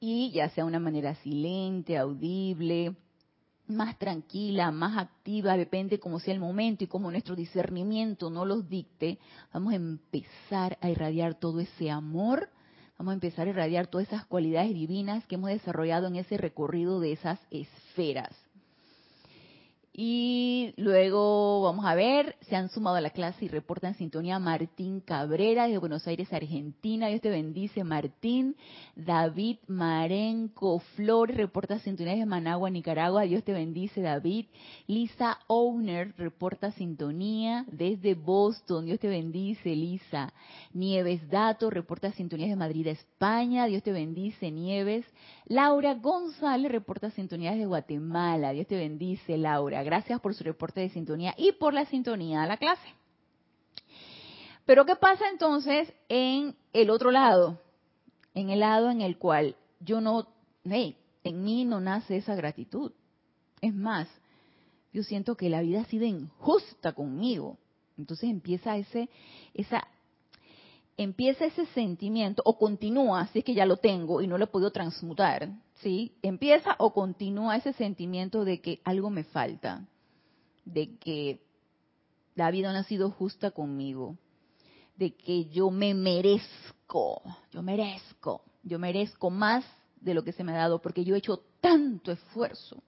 Y 0.00 0.30
ya 0.30 0.48
sea 0.50 0.64
una 0.64 0.80
manera 0.80 1.14
silente, 1.16 1.96
audible, 1.98 2.96
más 3.68 3.98
tranquila, 3.98 4.70
más 4.70 4.98
activa, 4.98 5.56
depende 5.56 6.00
cómo 6.00 6.18
sea 6.18 6.34
el 6.34 6.40
momento 6.40 6.84
y 6.84 6.88
cómo 6.88 7.10
nuestro 7.10 7.36
discernimiento 7.36 8.30
no 8.30 8.44
los 8.44 8.68
dicte, 8.68 9.18
vamos 9.52 9.72
a 9.72 9.76
empezar 9.76 10.78
a 10.80 10.90
irradiar 10.90 11.34
todo 11.34 11.60
ese 11.60 11.90
amor 11.90 12.48
vamos 13.02 13.12
a 13.12 13.14
empezar 13.14 13.48
a 13.48 13.50
irradiar 13.50 13.88
todas 13.88 14.06
esas 14.06 14.26
cualidades 14.26 14.72
divinas 14.74 15.26
que 15.26 15.34
hemos 15.34 15.50
desarrollado 15.50 16.06
en 16.06 16.14
ese 16.14 16.36
recorrido 16.36 17.00
de 17.00 17.10
esas 17.10 17.40
esferas. 17.50 18.32
Y 19.94 20.72
luego 20.78 21.60
vamos 21.60 21.84
a 21.84 21.94
ver, 21.94 22.36
se 22.48 22.56
han 22.56 22.70
sumado 22.70 22.96
a 22.96 23.02
la 23.02 23.10
clase 23.10 23.44
y 23.44 23.48
reportan 23.48 23.94
sintonía 23.94 24.38
Martín 24.38 25.00
Cabrera 25.00 25.68
de 25.68 25.76
Buenos 25.76 26.06
Aires, 26.06 26.32
Argentina. 26.32 27.08
Dios 27.08 27.20
te 27.20 27.28
bendice, 27.28 27.84
Martín. 27.84 28.56
David 28.96 29.58
Marenco 29.66 30.78
Flores 30.96 31.36
reporta 31.36 31.78
sintonía 31.78 32.14
de 32.14 32.24
Managua, 32.24 32.70
Nicaragua. 32.70 33.24
Dios 33.24 33.44
te 33.44 33.52
bendice, 33.52 34.00
David. 34.00 34.46
Lisa 34.86 35.38
Owner 35.46 36.14
reporta 36.16 36.72
sintonía 36.72 37.66
desde 37.70 38.14
Boston. 38.14 38.86
Dios 38.86 38.98
te 38.98 39.08
bendice, 39.08 39.76
Lisa. 39.76 40.32
Nieves 40.72 41.28
Dato 41.28 41.68
reporta 41.68 42.12
sintonía 42.12 42.48
de 42.48 42.56
Madrid, 42.56 42.86
España. 42.86 43.66
Dios 43.66 43.82
te 43.82 43.92
bendice, 43.92 44.50
Nieves. 44.50 45.04
Laura 45.46 45.94
González 45.94 46.70
reporta 46.70 47.10
sintonía 47.10 47.52
de 47.52 47.66
Guatemala. 47.66 48.52
Dios 48.52 48.66
te 48.66 48.76
bendice, 48.76 49.36
Laura. 49.36 49.82
Gracias 49.82 50.20
por 50.20 50.34
su 50.34 50.44
reporte 50.44 50.80
de 50.80 50.90
sintonía 50.90 51.34
y 51.36 51.52
por 51.52 51.74
la 51.74 51.84
sintonía 51.86 52.42
a 52.42 52.46
la 52.46 52.56
clase. 52.56 52.88
Pero 54.64 54.86
¿qué 54.86 54.96
pasa 54.96 55.28
entonces 55.28 55.92
en 56.08 56.54
el 56.72 56.90
otro 56.90 57.10
lado? 57.10 57.60
En 58.34 58.50
el 58.50 58.60
lado 58.60 58.90
en 58.90 59.00
el 59.00 59.18
cual 59.18 59.56
yo 59.80 60.00
no, 60.00 60.28
hey, 60.64 60.96
en 61.24 61.42
mí 61.42 61.64
no 61.64 61.80
nace 61.80 62.16
esa 62.16 62.34
gratitud. 62.34 62.92
Es 63.60 63.74
más, 63.74 64.08
yo 64.92 65.02
siento 65.02 65.36
que 65.36 65.50
la 65.50 65.62
vida 65.62 65.80
ha 65.80 65.84
sido 65.86 66.04
injusta 66.04 66.92
conmigo. 66.92 67.58
Entonces 67.98 68.30
empieza 68.30 68.76
ese, 68.76 69.08
esa, 69.54 69.86
empieza 70.96 71.46
ese 71.46 71.66
sentimiento 71.66 72.42
o 72.44 72.58
continúa, 72.58 73.26
si 73.28 73.40
es 73.40 73.44
que 73.44 73.54
ya 73.54 73.66
lo 73.66 73.76
tengo 73.76 74.20
y 74.20 74.26
no 74.26 74.38
lo 74.38 74.44
he 74.44 74.48
podido 74.48 74.70
transmutar, 74.70 75.48
¿sí? 75.76 76.12
Empieza 76.22 76.76
o 76.78 76.92
continúa 76.92 77.56
ese 77.56 77.72
sentimiento 77.72 78.44
de 78.44 78.60
que 78.60 78.80
algo 78.84 79.10
me 79.10 79.24
falta, 79.24 79.86
de 80.64 80.96
que 80.98 81.40
la 82.34 82.50
vida 82.50 82.72
no 82.72 82.78
ha 82.78 82.84
sido 82.84 83.10
justa 83.10 83.50
conmigo, 83.50 84.16
de 84.96 85.14
que 85.14 85.46
yo 85.46 85.70
me 85.70 85.94
merezco, 85.94 87.22
yo 87.50 87.62
merezco, 87.62 88.42
yo 88.62 88.78
merezco 88.78 89.30
más 89.30 89.64
de 90.00 90.14
lo 90.14 90.24
que 90.24 90.32
se 90.32 90.44
me 90.44 90.52
ha 90.52 90.56
dado 90.56 90.80
porque 90.80 91.04
yo 91.04 91.14
he 91.14 91.18
hecho 91.18 91.42
tanto 91.60 92.12
esfuerzo 92.12 92.82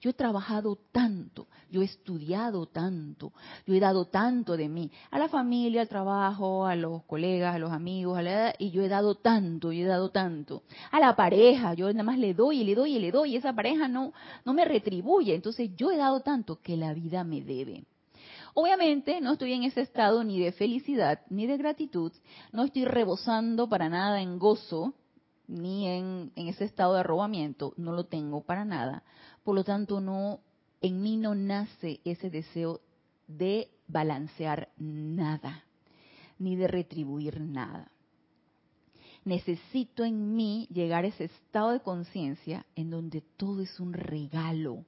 yo 0.00 0.10
he 0.10 0.14
trabajado 0.14 0.78
tanto, 0.92 1.46
yo 1.70 1.82
he 1.82 1.84
estudiado 1.84 2.66
tanto, 2.66 3.32
yo 3.66 3.74
he 3.74 3.80
dado 3.80 4.06
tanto 4.06 4.56
de 4.56 4.68
mí, 4.68 4.90
a 5.10 5.18
la 5.18 5.28
familia, 5.28 5.82
al 5.82 5.88
trabajo, 5.88 6.66
a 6.66 6.76
los 6.76 7.02
colegas, 7.04 7.54
a 7.54 7.58
los 7.58 7.72
amigos, 7.72 8.18
a 8.18 8.22
la, 8.22 8.54
y 8.58 8.70
yo 8.70 8.82
he 8.82 8.88
dado 8.88 9.16
tanto, 9.16 9.72
yo 9.72 9.84
he 9.84 9.88
dado 9.88 10.10
tanto. 10.10 10.62
A 10.90 11.00
la 11.00 11.16
pareja, 11.16 11.74
yo 11.74 11.90
nada 11.92 12.02
más 12.02 12.18
le 12.18 12.34
doy 12.34 12.60
y 12.60 12.64
le 12.64 12.74
doy 12.74 12.96
y 12.96 12.98
le 12.98 13.10
doy, 13.10 13.32
y 13.32 13.36
esa 13.36 13.52
pareja 13.52 13.88
no, 13.88 14.12
no 14.44 14.54
me 14.54 14.64
retribuye. 14.64 15.34
Entonces 15.34 15.70
yo 15.76 15.90
he 15.90 15.96
dado 15.96 16.20
tanto 16.20 16.60
que 16.60 16.76
la 16.76 16.94
vida 16.94 17.24
me 17.24 17.42
debe. 17.42 17.84
Obviamente 18.54 19.20
no 19.20 19.32
estoy 19.32 19.52
en 19.52 19.64
ese 19.64 19.82
estado 19.82 20.24
ni 20.24 20.40
de 20.40 20.50
felicidad 20.50 21.20
ni 21.28 21.46
de 21.46 21.58
gratitud, 21.58 22.10
no 22.52 22.64
estoy 22.64 22.86
rebosando 22.86 23.68
para 23.68 23.90
nada 23.90 24.22
en 24.22 24.38
gozo, 24.38 24.94
ni 25.46 25.86
en, 25.86 26.32
en, 26.34 26.48
ese 26.48 26.64
estado 26.64 26.94
de 26.94 27.00
arrobamiento, 27.00 27.74
no 27.76 27.92
lo 27.92 28.04
tengo 28.04 28.42
para 28.44 28.64
nada, 28.64 29.04
por 29.46 29.54
lo 29.54 29.62
tanto, 29.62 30.00
no, 30.00 30.40
en 30.80 31.00
mí 31.00 31.16
no 31.16 31.36
nace 31.36 32.00
ese 32.04 32.30
deseo 32.30 32.80
de 33.28 33.70
balancear 33.86 34.70
nada, 34.76 35.62
ni 36.40 36.56
de 36.56 36.66
retribuir 36.66 37.40
nada. 37.40 37.92
Necesito 39.24 40.04
en 40.04 40.34
mí 40.34 40.66
llegar 40.72 41.04
a 41.04 41.06
ese 41.06 41.26
estado 41.26 41.70
de 41.70 41.80
conciencia 41.80 42.66
en 42.74 42.90
donde 42.90 43.20
todo 43.20 43.62
es 43.62 43.78
un 43.78 43.92
regalo, 43.92 44.84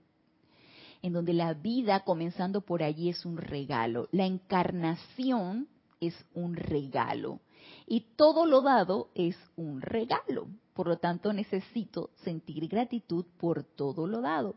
en 1.02 1.12
donde 1.12 1.34
la 1.34 1.54
vida 1.54 2.00
comenzando 2.00 2.60
por 2.60 2.82
allí 2.82 3.10
es 3.10 3.24
un 3.24 3.36
regalo. 3.36 4.08
La 4.10 4.26
encarnación 4.26 5.68
es 6.00 6.14
un 6.34 6.56
regalo. 6.56 7.40
Y 7.86 8.00
todo 8.16 8.46
lo 8.46 8.62
dado 8.62 9.10
es 9.14 9.36
un 9.56 9.80
regalo. 9.80 10.48
Por 10.74 10.86
lo 10.86 10.98
tanto, 10.98 11.32
necesito 11.32 12.10
sentir 12.22 12.68
gratitud 12.68 13.24
por 13.38 13.64
todo 13.64 14.06
lo 14.06 14.20
dado. 14.20 14.54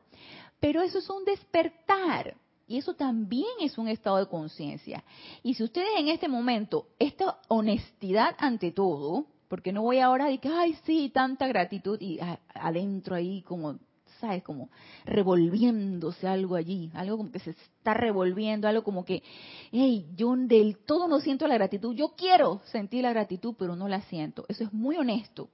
Pero 0.60 0.82
eso 0.82 1.00
es 1.00 1.10
un 1.10 1.26
despertar. 1.26 2.36
Y 2.68 2.78
eso 2.78 2.94
también 2.94 3.50
es 3.60 3.78
un 3.78 3.88
estado 3.88 4.18
de 4.18 4.28
conciencia. 4.28 5.04
Y 5.44 5.56
si 5.56 5.64
ustedes 5.64 5.90
en 5.98 6.08
este 6.08 6.28
momento, 6.28 6.88
esta 7.00 7.40
honestidad 7.50 8.36
ante 8.38 8.72
todo, 8.72 9.26
porque 9.50 9.74
no 9.74 9.82
voy 9.82 10.00
ahora 10.00 10.26
a 10.26 10.30
decir, 10.30 10.52
ay, 10.54 10.78
sí, 10.86 11.10
tanta 11.14 11.48
gratitud, 11.48 12.00
y 12.00 12.20
adentro 12.54 13.16
ahí 13.16 13.42
como 13.42 13.78
¿sabes? 14.22 14.44
Como 14.44 14.70
revolviéndose 15.06 16.28
algo 16.28 16.56
allí, 16.56 16.92
algo 16.94 17.18
como 17.18 17.32
que 17.32 17.40
se 17.40 17.50
está 17.52 17.94
revolviendo, 17.94 18.68
algo 18.68 18.84
como 18.84 19.04
que, 19.04 19.24
hey, 19.72 20.08
yo 20.16 20.34
del 20.38 20.78
todo 20.78 21.08
no 21.08 21.20
siento 21.20 21.48
la 21.48 21.56
gratitud, 21.56 21.94
yo 21.94 22.14
quiero 22.16 22.62
sentir 22.66 23.04
la 23.04 23.12
gratitud, 23.12 23.56
pero 23.58 23.76
no 23.76 23.88
la 23.90 24.02
siento. 24.04 24.46
Eso 24.48 24.64
es 24.64 24.72
muy 24.72 24.96
honesto 24.96 25.50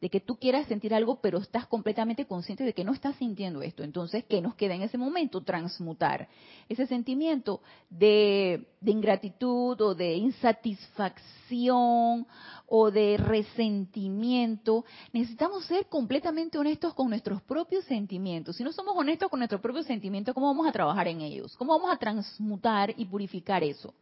de 0.00 0.10
que 0.10 0.20
tú 0.20 0.36
quieras 0.36 0.68
sentir 0.68 0.94
algo, 0.94 1.20
pero 1.20 1.38
estás 1.38 1.66
completamente 1.66 2.24
consciente 2.26 2.62
de 2.64 2.72
que 2.72 2.84
no 2.84 2.92
estás 2.92 3.16
sintiendo 3.16 3.62
esto. 3.62 3.82
Entonces, 3.82 4.24
¿qué 4.28 4.40
nos 4.40 4.54
queda 4.54 4.74
en 4.74 4.82
ese 4.82 4.96
momento? 4.96 5.42
Transmutar 5.42 6.28
ese 6.68 6.86
sentimiento 6.86 7.60
de, 7.90 8.68
ingratitud 8.84 9.80
o 9.80 9.96
de 9.96 10.14
insatisfacción 10.14 12.26
o 12.66 12.90
de 12.92 13.16
resentimiento. 13.16 14.84
Necesitamos 15.12 15.64
ser 15.64 15.86
completamente 15.86 16.58
honestos 16.58 16.94
con 16.94 17.08
nuestros 17.08 17.42
propios 17.42 17.84
sentimientos. 17.84 18.54
Si 18.56 18.62
no 18.62 18.72
somos 18.72 18.94
honestos 18.96 19.28
con 19.28 19.40
nuestros 19.40 19.60
propios 19.60 19.86
sentimientos, 19.86 20.32
¿cómo 20.34 20.46
vamos 20.46 20.68
a 20.68 20.72
trabajar 20.72 21.08
en 21.08 21.22
ellos? 21.22 21.56
¿Cómo 21.56 21.72
vamos 21.72 21.92
a 21.92 21.98
transmutar 21.98 22.94
y 22.96 23.04
purificar 23.04 23.64
eso? 23.64 23.94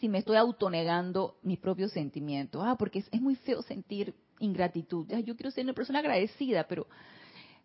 Si 0.00 0.08
me 0.08 0.18
estoy 0.18 0.36
autonegando 0.36 1.36
mis 1.42 1.58
propios 1.58 1.92
sentimientos. 1.92 2.62
Ah, 2.64 2.74
porque 2.76 2.98
es 2.98 3.20
muy 3.20 3.36
feo 3.36 3.62
sentir 3.62 4.12
ingratitud. 4.38 5.06
Yo 5.24 5.36
quiero 5.36 5.50
ser 5.50 5.64
una 5.64 5.72
persona 5.72 6.00
agradecida, 6.00 6.66
pero, 6.66 6.86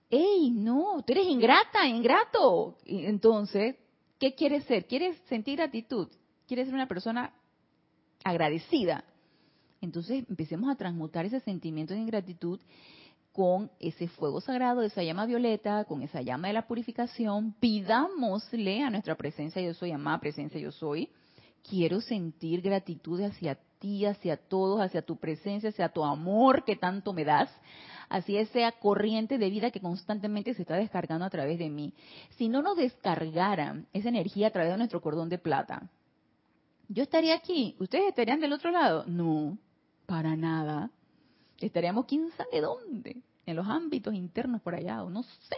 hey, 0.09 0.51
no, 0.51 1.03
tú 1.05 1.13
eres 1.13 1.27
ingrata, 1.27 1.87
ingrato. 1.87 2.77
Entonces, 2.85 3.75
¿qué 4.19 4.35
quieres 4.35 4.63
ser? 4.65 4.85
¿Quieres 4.85 5.17
sentir 5.27 5.57
gratitud? 5.57 6.07
¿Quieres 6.47 6.67
ser 6.67 6.75
una 6.75 6.87
persona 6.87 7.33
agradecida? 8.23 9.03
Entonces, 9.81 10.25
empecemos 10.29 10.69
a 10.69 10.75
transmutar 10.75 11.25
ese 11.25 11.39
sentimiento 11.39 11.93
de 11.93 12.01
ingratitud 12.01 12.59
con 13.31 13.71
ese 13.79 14.07
fuego 14.07 14.41
sagrado, 14.41 14.81
esa 14.81 15.03
llama 15.03 15.25
violeta, 15.25 15.85
con 15.85 16.01
esa 16.01 16.21
llama 16.21 16.49
de 16.49 16.53
la 16.53 16.67
purificación, 16.67 17.53
pidámosle 17.59 18.83
a 18.83 18.89
nuestra 18.89 19.15
presencia 19.15 19.61
yo 19.61 19.73
soy, 19.73 19.91
amada 19.91 20.19
presencia 20.19 20.59
yo 20.59 20.71
soy, 20.71 21.09
quiero 21.67 22.01
sentir 22.01 22.61
gratitud 22.61 23.21
hacia 23.21 23.57
ti, 23.81 24.05
hacia 24.05 24.37
todos, 24.37 24.79
hacia 24.79 25.01
tu 25.01 25.17
presencia, 25.17 25.69
hacia 25.69 25.89
tu 25.89 26.05
amor 26.05 26.63
que 26.63 26.77
tanto 26.77 27.11
me 27.11 27.25
das, 27.25 27.49
hacia 28.07 28.39
esa 28.41 28.71
corriente 28.73 29.37
de 29.37 29.49
vida 29.49 29.71
que 29.71 29.81
constantemente 29.81 30.53
se 30.53 30.61
está 30.61 30.75
descargando 30.75 31.25
a 31.25 31.29
través 31.29 31.59
de 31.59 31.69
mí. 31.69 31.93
Si 32.37 32.47
no 32.47 32.61
nos 32.61 32.77
descargaran 32.77 33.87
esa 33.91 34.09
energía 34.09 34.47
a 34.47 34.51
través 34.51 34.71
de 34.71 34.77
nuestro 34.77 35.01
cordón 35.01 35.27
de 35.27 35.39
plata, 35.39 35.89
yo 36.87 37.03
estaría 37.03 37.35
aquí, 37.35 37.75
ustedes 37.79 38.09
estarían 38.09 38.39
del 38.39 38.53
otro 38.53 38.69
lado. 38.69 39.05
No, 39.07 39.57
para 40.05 40.35
nada. 40.35 40.91
Estaríamos 41.59 42.05
quién 42.05 42.29
sabe 42.37 42.61
dónde, 42.61 43.21
en 43.45 43.55
los 43.55 43.67
ámbitos 43.67 44.13
internos 44.13 44.61
por 44.61 44.75
allá, 44.75 45.03
o 45.03 45.09
no 45.09 45.23
sé, 45.23 45.57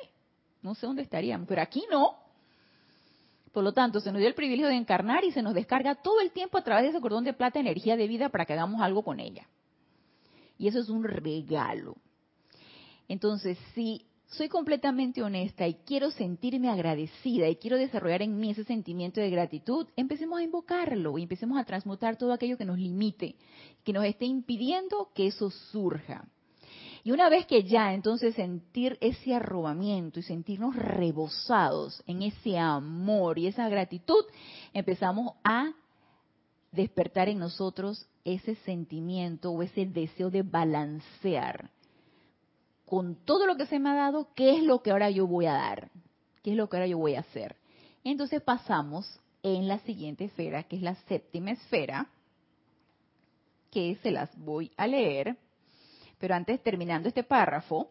no 0.62 0.76
sé 0.76 0.86
dónde 0.86 1.02
estaríamos, 1.02 1.48
pero 1.48 1.62
aquí 1.62 1.84
no. 1.92 2.23
Por 3.54 3.64
lo 3.64 3.72
tanto, 3.72 4.00
se 4.00 4.12
nos 4.12 4.20
dio 4.20 4.28
el 4.28 4.34
privilegio 4.34 4.68
de 4.68 4.76
encarnar 4.76 5.24
y 5.24 5.32
se 5.32 5.44
nos 5.44 5.54
descarga 5.54 5.94
todo 5.94 6.20
el 6.22 6.32
tiempo 6.32 6.58
a 6.58 6.64
través 6.64 6.84
de 6.84 6.90
ese 6.90 7.00
cordón 7.00 7.24
de 7.24 7.34
plata 7.34 7.60
energía 7.60 7.96
de 7.96 8.08
vida 8.08 8.30
para 8.30 8.46
que 8.46 8.54
hagamos 8.54 8.82
algo 8.82 9.04
con 9.04 9.20
ella. 9.20 9.48
Y 10.58 10.68
eso 10.68 10.80
es 10.80 10.90
un 10.90 11.04
regalo. 11.04 11.96
Entonces, 13.08 13.60
si 13.76 14.08
soy 14.26 14.50
completamente 14.50 15.22
honesta 15.22 15.68
y 15.68 15.76
quiero 15.86 16.10
sentirme 16.10 16.70
agradecida 16.70 17.48
y 17.48 17.58
quiero 17.58 17.78
desarrollar 17.78 18.24
en 18.24 18.40
mí 18.40 18.50
ese 18.50 18.64
sentimiento 18.64 19.22
de 19.22 19.30
gratitud, 19.30 19.88
empecemos 19.96 20.40
a 20.40 20.44
invocarlo 20.44 21.20
y 21.20 21.24
empecemos 21.24 21.60
a 21.60 21.64
transmutar 21.64 22.18
todo 22.18 22.34
aquello 22.34 22.58
que 22.58 22.66
nos 22.66 22.80
limite, 22.80 23.36
que 23.84 23.94
nos 23.94 24.06
esté 24.06 24.26
impidiendo 24.26 25.12
que 25.14 25.28
eso 25.28 25.52
surja. 25.52 26.26
Y 27.04 27.12
una 27.12 27.30
vez 27.30 27.46
que 27.46 27.64
ya 27.64 27.94
entonces 27.94 28.36
sentir 28.36 28.98
ese 29.02 29.36
arrobamiento 29.36 30.20
y 30.20 30.24
sentirnos 30.24 30.76
rebosados 30.76 32.02
en 32.08 32.22
ese 32.22 32.58
amor 32.58 33.38
y 33.38 33.48
esa 33.48 33.68
gratitud, 33.68 34.24
empezamos 34.74 35.34
a 35.44 35.74
despertar 36.72 37.28
en 37.28 37.40
nosotros 37.40 38.08
ese 38.24 38.56
sentimiento 38.56 39.52
o 39.52 39.62
ese 39.62 39.86
deseo 39.86 40.30
de 40.30 40.44
balancear 40.44 41.70
con 42.94 43.16
todo 43.16 43.48
lo 43.48 43.56
que 43.56 43.66
se 43.66 43.80
me 43.80 43.90
ha 43.90 43.96
dado, 43.96 44.28
¿qué 44.36 44.56
es 44.56 44.62
lo 44.64 44.84
que 44.84 44.92
ahora 44.92 45.10
yo 45.10 45.26
voy 45.26 45.48
a 45.48 45.54
dar? 45.54 45.90
¿Qué 46.44 46.52
es 46.52 46.56
lo 46.56 46.70
que 46.70 46.78
ahora 46.78 46.86
yo 46.86 47.00
voy 47.00 47.16
a 47.16 47.22
hacer? 47.22 47.56
Entonces 48.04 48.40
pasamos 48.42 49.20
en 49.42 49.68
la 49.68 49.80
siguiente 49.80 50.26
esfera, 50.26 50.62
que 50.62 50.76
es 50.76 50.84
la 50.84 50.94
séptima 51.08 51.52
esfera, 51.52 52.08
que 53.72 53.98
se 54.04 54.12
las 54.12 54.30
voy 54.38 54.72
a 54.78 54.86
leer. 54.86 55.38
Pero 56.24 56.36
antes, 56.36 56.64
terminando 56.64 57.10
este 57.10 57.26
párrafo, 57.26 57.90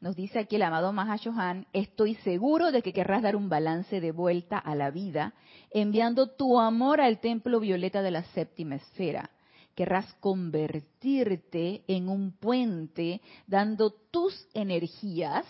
nos 0.00 0.16
dice 0.16 0.40
aquí 0.40 0.56
el 0.56 0.62
amado 0.62 0.92
Mahashohan, 0.92 1.64
estoy 1.72 2.16
seguro 2.16 2.72
de 2.72 2.82
que 2.82 2.92
querrás 2.92 3.22
dar 3.22 3.36
un 3.36 3.48
balance 3.48 4.00
de 4.00 4.10
vuelta 4.10 4.58
a 4.58 4.74
la 4.74 4.90
vida, 4.90 5.32
enviando 5.70 6.26
tu 6.26 6.58
amor 6.58 7.00
al 7.00 7.20
templo 7.20 7.60
violeta 7.60 8.02
de 8.02 8.10
la 8.10 8.24
séptima 8.34 8.74
esfera. 8.74 9.30
Querrás 9.76 10.12
convertirte 10.14 11.84
en 11.86 12.08
un 12.08 12.32
puente, 12.32 13.20
dando 13.46 13.92
tus 14.10 14.48
energías, 14.54 15.46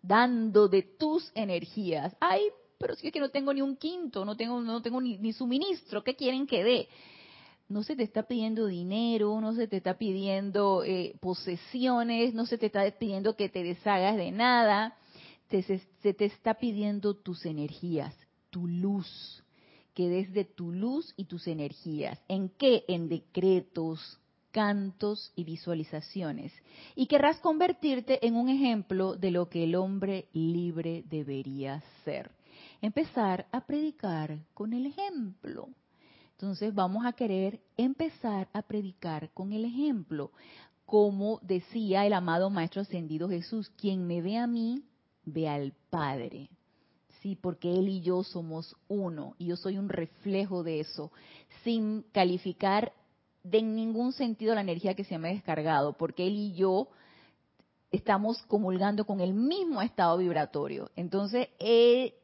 dando 0.00 0.66
de 0.66 0.80
tus 0.80 1.30
energías. 1.34 2.16
Ay, 2.20 2.40
pero 2.78 2.94
si 2.94 3.08
es 3.08 3.12
que 3.12 3.20
no 3.20 3.28
tengo 3.28 3.52
ni 3.52 3.60
un 3.60 3.76
quinto, 3.76 4.24
no 4.24 4.34
tengo, 4.34 4.62
no 4.62 4.80
tengo 4.80 4.98
ni, 5.02 5.18
ni 5.18 5.34
suministro, 5.34 6.02
¿qué 6.02 6.16
quieren 6.16 6.46
que 6.46 6.64
dé? 6.64 6.88
No 7.70 7.84
se 7.84 7.94
te 7.94 8.02
está 8.02 8.24
pidiendo 8.24 8.66
dinero, 8.66 9.40
no 9.40 9.54
se 9.54 9.68
te 9.68 9.76
está 9.76 9.96
pidiendo 9.96 10.82
eh, 10.84 11.14
posesiones, 11.20 12.34
no 12.34 12.44
se 12.44 12.58
te 12.58 12.66
está 12.66 12.90
pidiendo 12.90 13.36
que 13.36 13.48
te 13.48 13.62
deshagas 13.62 14.16
de 14.16 14.32
nada, 14.32 14.96
se, 15.48 16.14
te 16.14 16.24
está 16.24 16.54
pidiendo 16.54 17.14
tus 17.14 17.46
energías, 17.46 18.14
tu 18.50 18.66
luz, 18.66 19.44
que 19.94 20.08
desde 20.08 20.44
tu 20.44 20.72
luz 20.72 21.14
y 21.16 21.26
tus 21.26 21.46
energías. 21.46 22.18
¿En 22.26 22.48
qué? 22.48 22.84
En 22.88 23.08
decretos, 23.08 24.18
cantos 24.50 25.32
y 25.36 25.44
visualizaciones. 25.44 26.52
Y 26.96 27.06
querrás 27.06 27.38
convertirte 27.38 28.26
en 28.26 28.34
un 28.34 28.48
ejemplo 28.48 29.14
de 29.14 29.30
lo 29.30 29.48
que 29.48 29.62
el 29.62 29.76
hombre 29.76 30.26
libre 30.32 31.04
debería 31.08 31.84
ser. 32.04 32.32
Empezar 32.82 33.46
a 33.52 33.64
predicar 33.64 34.40
con 34.54 34.72
el 34.72 34.86
ejemplo. 34.86 35.68
Entonces 36.40 36.74
vamos 36.74 37.04
a 37.04 37.12
querer 37.12 37.60
empezar 37.76 38.48
a 38.54 38.62
predicar 38.62 39.28
con 39.34 39.52
el 39.52 39.66
ejemplo. 39.66 40.30
Como 40.86 41.38
decía 41.42 42.06
el 42.06 42.14
amado 42.14 42.48
Maestro 42.48 42.80
Ascendido 42.80 43.28
Jesús, 43.28 43.70
quien 43.76 44.06
me 44.06 44.22
ve 44.22 44.38
a 44.38 44.46
mí, 44.46 44.82
ve 45.26 45.50
al 45.50 45.74
Padre. 45.90 46.48
Sí, 47.20 47.36
porque 47.36 47.70
Él 47.70 47.90
y 47.90 48.00
yo 48.00 48.22
somos 48.22 48.74
uno 48.88 49.34
y 49.36 49.48
yo 49.48 49.56
soy 49.56 49.76
un 49.76 49.90
reflejo 49.90 50.62
de 50.62 50.80
eso, 50.80 51.12
sin 51.62 52.06
calificar 52.10 52.94
de 53.44 53.60
ningún 53.60 54.14
sentido 54.14 54.54
la 54.54 54.62
energía 54.62 54.94
que 54.94 55.04
se 55.04 55.18
me 55.18 55.28
ha 55.28 55.32
descargado, 55.32 55.92
porque 55.92 56.26
Él 56.26 56.36
y 56.36 56.54
yo 56.54 56.88
estamos 57.90 58.42
comulgando 58.44 59.04
con 59.04 59.20
el 59.20 59.34
mismo 59.34 59.82
estado 59.82 60.16
vibratorio. 60.16 60.90
Entonces, 60.96 61.48
eh, 61.58 62.14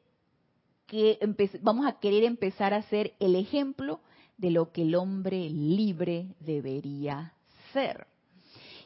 vamos 1.61 1.87
a 1.87 1.99
querer 2.01 2.25
empezar 2.25 2.73
a 2.73 2.81
ser 2.81 3.13
el 3.21 3.37
ejemplo 3.37 4.01
de 4.37 4.51
lo 4.51 4.73
que 4.73 4.83
el 4.83 4.95
hombre 4.95 5.49
libre 5.49 6.35
debería 6.41 7.33
ser. 7.73 8.07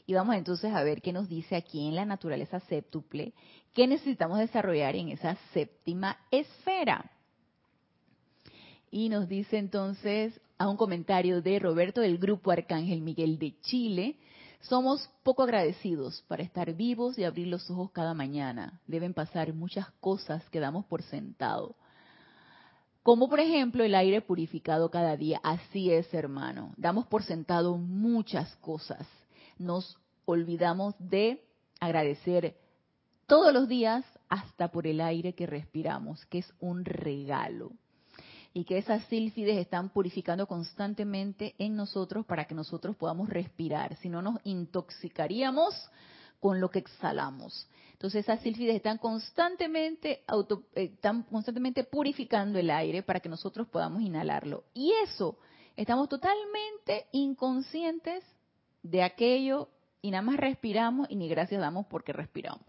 Y 0.07 0.15
vamos 0.15 0.35
entonces 0.35 0.73
a 0.75 0.83
ver 0.83 1.03
qué 1.03 1.13
nos 1.13 1.29
dice 1.29 1.57
aquí 1.57 1.87
en 1.87 1.95
la 1.95 2.05
naturaleza 2.05 2.61
séptuple, 2.61 3.33
qué 3.73 3.87
necesitamos 3.87 4.39
desarrollar 4.39 4.97
en 4.97 5.11
esa 5.11 5.37
séptima 5.53 6.19
esfera. 6.31 7.11
Y 8.91 9.09
nos 9.09 9.29
dice 9.29 9.59
entonces 9.59 10.41
a 10.59 10.69
un 10.69 10.77
comentario 10.77 11.43
de 11.43 11.59
Roberto 11.59 12.01
del 12.01 12.19
Grupo 12.19 12.51
Arcángel 12.51 13.03
Miguel 13.03 13.39
de 13.39 13.59
Chile, 13.61 14.17
somos 14.61 15.09
poco 15.23 15.45
agradecidos 15.45 16.23
para 16.29 16.43
estar 16.43 16.75
vivos 16.75 17.19
y 17.19 17.25
abrir 17.25 17.47
los 17.47 17.71
ojos 17.71 17.93
cada 17.93 18.13
mañana. 18.13 18.81
Deben 18.87 19.15
pasar 19.15 19.55
muchas 19.55 19.91
cosas 20.01 20.43
que 20.51 20.61
damos 20.61 20.85
por 20.87 21.03
sentado. 21.03 21.77
Como 23.03 23.31
por 23.31 23.41
ejemplo 23.41 23.83
el 23.83 23.95
aire 23.95 24.21
purificado 24.21 24.91
cada 24.91 25.17
día. 25.17 25.41
Así 25.43 25.91
es, 25.91 26.13
hermano. 26.13 26.75
Damos 26.77 27.07
por 27.07 27.23
sentado 27.23 27.79
muchas 27.79 28.55
cosas. 28.57 29.07
Nos 29.59 29.97
olvidamos 30.27 30.95
de 30.99 31.43
agradecer 31.81 32.57
todos 33.27 33.55
los 33.55 33.69
días 33.69 34.05
hasta 34.29 34.69
por 34.69 34.87
el 34.87 35.01
aire 35.01 35.35
que 35.35 35.47
respiramos, 35.47 36.27
que 36.27 36.39
es 36.39 36.53
un 36.61 36.85
regalo. 36.85 37.73
Y 38.53 38.65
que 38.65 38.79
esas 38.79 39.05
sílfides 39.05 39.57
están 39.59 39.91
purificando 39.91 40.47
constantemente 40.47 41.55
en 41.59 41.77
nosotros 41.77 42.27
para 42.27 42.47
que 42.47 42.55
nosotros 42.55 42.97
podamos 42.97 43.31
respirar. 43.31 43.97
Si 43.97 44.09
no, 44.09 44.21
nos 44.21 44.41
intoxicaríamos 44.45 45.75
con 46.41 46.61
lo 46.61 46.71
que 46.71 46.81
exhalamos. 46.81 47.69
Entonces 47.93 48.25
esas 48.25 48.41
sílfides 48.41 48.77
están 48.77 48.97
constantemente, 48.97 50.25
auto, 50.27 50.65
eh, 50.75 50.91
están 50.95 51.23
constantemente 51.25 51.85
purificando 51.85 52.59
el 52.59 52.71
aire 52.71 53.03
para 53.03 53.21
que 53.21 53.29
nosotros 53.29 53.69
podamos 53.69 54.03
inhalarlo. 54.03 54.65
Y 54.73 54.93
eso, 55.05 55.39
estamos 55.77 56.09
totalmente 56.09 57.07
inconscientes 57.13 58.25
de 58.83 59.03
aquello 59.03 59.69
y 60.01 60.11
nada 60.11 60.23
más 60.23 60.39
respiramos 60.39 61.11
y 61.11 61.17
ni 61.17 61.29
gracias 61.29 61.61
damos 61.61 61.87
porque 61.87 62.15
respiramos. 62.15 62.65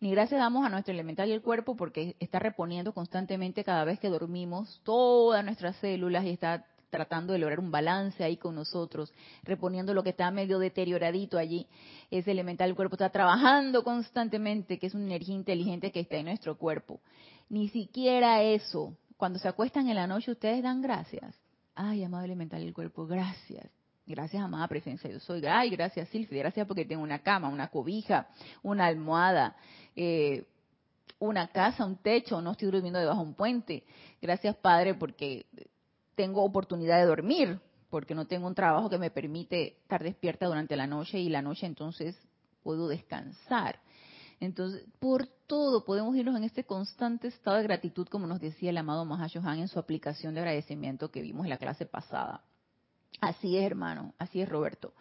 Ni 0.00 0.10
gracias 0.10 0.40
damos 0.40 0.66
a 0.66 0.68
nuestro 0.68 0.92
elemental 0.92 1.28
y 1.28 1.32
el 1.32 1.40
cuerpo 1.40 1.76
porque 1.76 2.16
está 2.18 2.40
reponiendo 2.40 2.92
constantemente 2.92 3.62
cada 3.62 3.84
vez 3.84 4.00
que 4.00 4.08
dormimos 4.08 4.80
todas 4.82 5.44
nuestras 5.44 5.76
células 5.76 6.24
y 6.24 6.30
está 6.30 6.66
tratando 6.94 7.32
de 7.32 7.40
lograr 7.40 7.58
un 7.58 7.72
balance 7.72 8.22
ahí 8.22 8.36
con 8.36 8.54
nosotros, 8.54 9.12
reponiendo 9.42 9.92
lo 9.94 10.04
que 10.04 10.10
está 10.10 10.30
medio 10.30 10.60
deterioradito 10.60 11.38
allí. 11.38 11.66
Ese 12.08 12.30
elemental 12.30 12.72
cuerpo 12.76 12.94
está 12.94 13.10
trabajando 13.10 13.82
constantemente, 13.82 14.78
que 14.78 14.86
es 14.86 14.94
una 14.94 15.06
energía 15.06 15.34
inteligente 15.34 15.90
que 15.90 15.98
está 15.98 16.18
en 16.18 16.26
nuestro 16.26 16.56
cuerpo. 16.56 17.00
Ni 17.48 17.68
siquiera 17.68 18.42
eso. 18.42 18.96
Cuando 19.16 19.40
se 19.40 19.48
acuestan 19.48 19.88
en 19.88 19.96
la 19.96 20.06
noche, 20.06 20.30
ustedes 20.30 20.62
dan 20.62 20.82
gracias. 20.82 21.34
Ay, 21.74 22.04
amado 22.04 22.24
elemental 22.24 22.60
del 22.60 22.72
cuerpo, 22.72 23.08
gracias. 23.08 23.68
Gracias, 24.06 24.40
amada 24.40 24.68
presencia, 24.68 25.10
yo 25.10 25.18
soy. 25.18 25.44
Ay, 25.46 25.70
gracias, 25.70 26.08
Silvia. 26.10 26.42
Gracias 26.42 26.64
porque 26.68 26.84
tengo 26.84 27.02
una 27.02 27.18
cama, 27.18 27.48
una 27.48 27.68
cobija, 27.68 28.28
una 28.62 28.86
almohada, 28.86 29.56
eh, 29.96 30.44
una 31.18 31.48
casa, 31.48 31.84
un 31.84 31.96
techo. 31.96 32.40
No 32.40 32.52
estoy 32.52 32.70
durmiendo 32.70 33.00
debajo 33.00 33.22
de 33.22 33.26
un 33.26 33.34
puente. 33.34 33.82
Gracias, 34.22 34.54
Padre, 34.54 34.94
porque 34.94 35.46
tengo 36.14 36.42
oportunidad 36.42 36.98
de 36.98 37.06
dormir, 37.06 37.60
porque 37.90 38.14
no 38.14 38.26
tengo 38.26 38.46
un 38.46 38.54
trabajo 38.54 38.90
que 38.90 38.98
me 38.98 39.10
permite 39.10 39.78
estar 39.82 40.02
despierta 40.02 40.46
durante 40.46 40.76
la 40.76 40.86
noche 40.86 41.20
y 41.20 41.28
la 41.28 41.42
noche 41.42 41.66
entonces 41.66 42.18
puedo 42.62 42.88
descansar. 42.88 43.80
Entonces, 44.40 44.84
por 44.98 45.26
todo 45.46 45.84
podemos 45.84 46.16
irnos 46.16 46.36
en 46.36 46.44
este 46.44 46.64
constante 46.64 47.28
estado 47.28 47.58
de 47.58 47.62
gratitud, 47.62 48.08
como 48.08 48.26
nos 48.26 48.40
decía 48.40 48.70
el 48.70 48.78
amado 48.78 49.04
Mahashohan 49.04 49.60
en 49.60 49.68
su 49.68 49.78
aplicación 49.78 50.34
de 50.34 50.40
agradecimiento 50.40 51.10
que 51.10 51.22
vimos 51.22 51.44
en 51.44 51.50
la 51.50 51.58
clase 51.58 51.86
pasada. 51.86 52.42
Así 53.20 53.56
es, 53.56 53.64
hermano, 53.64 54.12
así 54.18 54.40
es, 54.40 54.48
Roberto. 54.48 54.92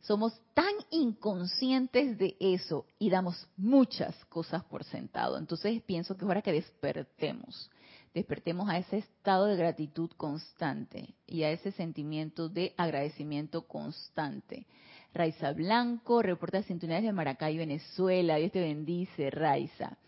Somos 0.00 0.40
tan 0.54 0.72
inconscientes 0.90 2.16
de 2.16 2.36
eso 2.40 2.86
y 2.98 3.10
damos 3.10 3.48
muchas 3.56 4.14
cosas 4.26 4.64
por 4.64 4.84
sentado. 4.84 5.36
Entonces 5.36 5.82
pienso 5.82 6.16
que 6.16 6.24
es 6.24 6.30
hora 6.30 6.42
que 6.42 6.52
despertemos, 6.52 7.70
despertemos 8.14 8.68
a 8.68 8.78
ese 8.78 8.98
estado 8.98 9.46
de 9.46 9.56
gratitud 9.56 10.10
constante 10.16 11.14
y 11.26 11.44
a 11.44 11.50
ese 11.50 11.72
sentimiento 11.72 12.48
de 12.48 12.74
agradecimiento 12.76 13.66
constante. 13.66 14.66
Raiza 15.12 15.52
Blanco, 15.52 16.22
reporta 16.22 16.58
de 16.58 16.64
sintonía 16.64 17.00
de 17.00 17.12
Maracay, 17.12 17.56
Venezuela. 17.56 18.36
Dios 18.36 18.52
te 18.52 18.60
bendice, 18.60 19.30
Raiza. 19.30 19.98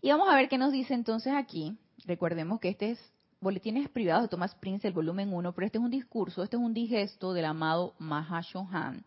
Y 0.00 0.10
vamos 0.10 0.28
a 0.28 0.36
ver 0.36 0.48
qué 0.48 0.58
nos 0.58 0.72
dice 0.72 0.94
entonces 0.94 1.32
aquí. 1.32 1.76
Recordemos 2.04 2.58
que 2.60 2.70
este 2.70 2.90
es 2.90 3.12
Boletines 3.40 3.88
Privados 3.88 4.22
de 4.22 4.28
Thomas 4.28 4.54
Prince, 4.56 4.86
el 4.86 4.94
volumen 4.94 5.32
1, 5.32 5.52
pero 5.52 5.66
este 5.66 5.78
es 5.78 5.84
un 5.84 5.90
discurso, 5.90 6.42
este 6.42 6.56
es 6.56 6.62
un 6.62 6.74
digesto 6.74 7.32
del 7.32 7.44
amado 7.44 7.94
Mahashohan, 7.98 9.04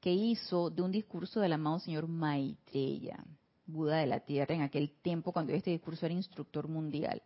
que 0.00 0.12
hizo 0.12 0.70
de 0.70 0.82
un 0.82 0.92
discurso 0.92 1.40
del 1.40 1.52
amado 1.52 1.78
señor 1.80 2.06
Maitreya, 2.08 3.24
Buda 3.66 3.96
de 3.96 4.06
la 4.06 4.20
Tierra, 4.20 4.54
en 4.54 4.62
aquel 4.62 4.90
tiempo 5.02 5.32
cuando 5.32 5.52
este 5.52 5.70
discurso 5.70 6.06
era 6.06 6.14
instructor 6.14 6.68
mundial. 6.68 7.22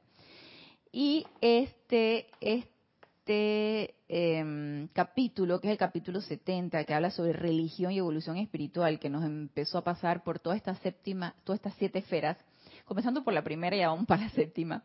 Y 0.92 1.27
este, 1.40 2.27
este 2.40 3.94
em, 4.09 4.88
capítulo, 4.88 5.61
que 5.61 5.68
es 5.68 5.72
el 5.72 5.79
capítulo 5.79 6.20
70, 6.20 6.85
que 6.85 6.94
habla 6.94 7.11
sobre 7.11 7.33
religión 7.33 7.92
y 7.92 7.99
evolución 7.99 8.37
espiritual, 8.37 8.99
que 8.99 9.11
nos 9.11 9.25
empezó 9.25 9.79
a 9.79 9.85
pasar 9.85 10.22
por 10.22 10.38
toda 10.38 10.57
esta 10.57 10.75
séptima, 10.77 11.35
todas 11.44 11.59
estas 11.59 11.75
siete 11.75 11.99
esferas, 11.99 12.38
comenzando 12.85 13.25
por 13.25 13.35
la 13.35 13.42
primera 13.42 13.77
y 13.77 13.83
aún 13.83 14.07
para 14.07 14.22
la 14.22 14.31
séptima, 14.31 14.83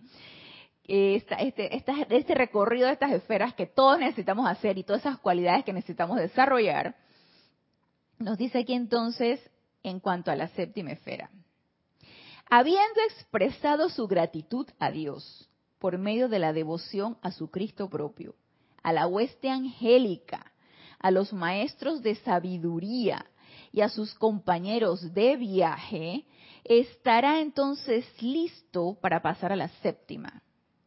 este, 0.87 1.77
este 1.77 2.35
recorrido 2.35 2.87
de 2.87 2.93
estas 2.93 3.11
esferas 3.11 3.53
que 3.53 3.67
todos 3.67 3.99
necesitamos 3.99 4.49
hacer 4.49 4.77
y 4.77 4.83
todas 4.83 5.01
esas 5.01 5.19
cualidades 5.19 5.63
que 5.63 5.73
necesitamos 5.73 6.17
desarrollar, 6.17 6.95
nos 8.17 8.37
dice 8.37 8.59
aquí 8.59 8.73
entonces 8.73 9.39
en 9.83 9.99
cuanto 9.99 10.31
a 10.31 10.35
la 10.35 10.47
séptima 10.49 10.91
esfera. 10.91 11.29
Habiendo 12.49 13.01
expresado 13.07 13.89
su 13.89 14.07
gratitud 14.07 14.67
a 14.79 14.91
Dios 14.91 15.49
por 15.81 15.97
medio 15.97 16.29
de 16.29 16.39
la 16.39 16.53
devoción 16.53 17.17
a 17.21 17.31
su 17.31 17.51
Cristo 17.51 17.89
propio, 17.89 18.35
a 18.81 18.93
la 18.93 19.05
hueste 19.07 19.49
angélica, 19.49 20.53
a 20.99 21.11
los 21.11 21.33
maestros 21.33 22.01
de 22.01 22.15
sabiduría 22.15 23.25
y 23.73 23.81
a 23.81 23.89
sus 23.89 24.13
compañeros 24.13 25.13
de 25.13 25.35
viaje, 25.35 26.25
estará 26.63 27.41
entonces 27.41 28.05
listo 28.21 28.97
para 29.01 29.21
pasar 29.21 29.51
a 29.51 29.57
la 29.57 29.67
séptima 29.81 30.41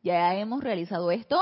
ya 0.05 0.35
hemos 0.37 0.63
realizado 0.63 1.11
esto. 1.11 1.41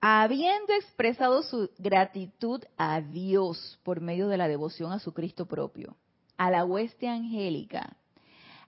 Habiendo 0.00 0.72
expresado 0.74 1.42
su 1.42 1.70
gratitud 1.78 2.64
a 2.76 3.00
Dios 3.00 3.78
por 3.82 4.00
medio 4.00 4.28
de 4.28 4.38
la 4.38 4.48
devoción 4.48 4.92
a 4.92 4.98
su 4.98 5.12
Cristo 5.12 5.46
propio, 5.46 5.96
a 6.36 6.50
la 6.50 6.64
hueste 6.64 7.08
angélica, 7.08 7.96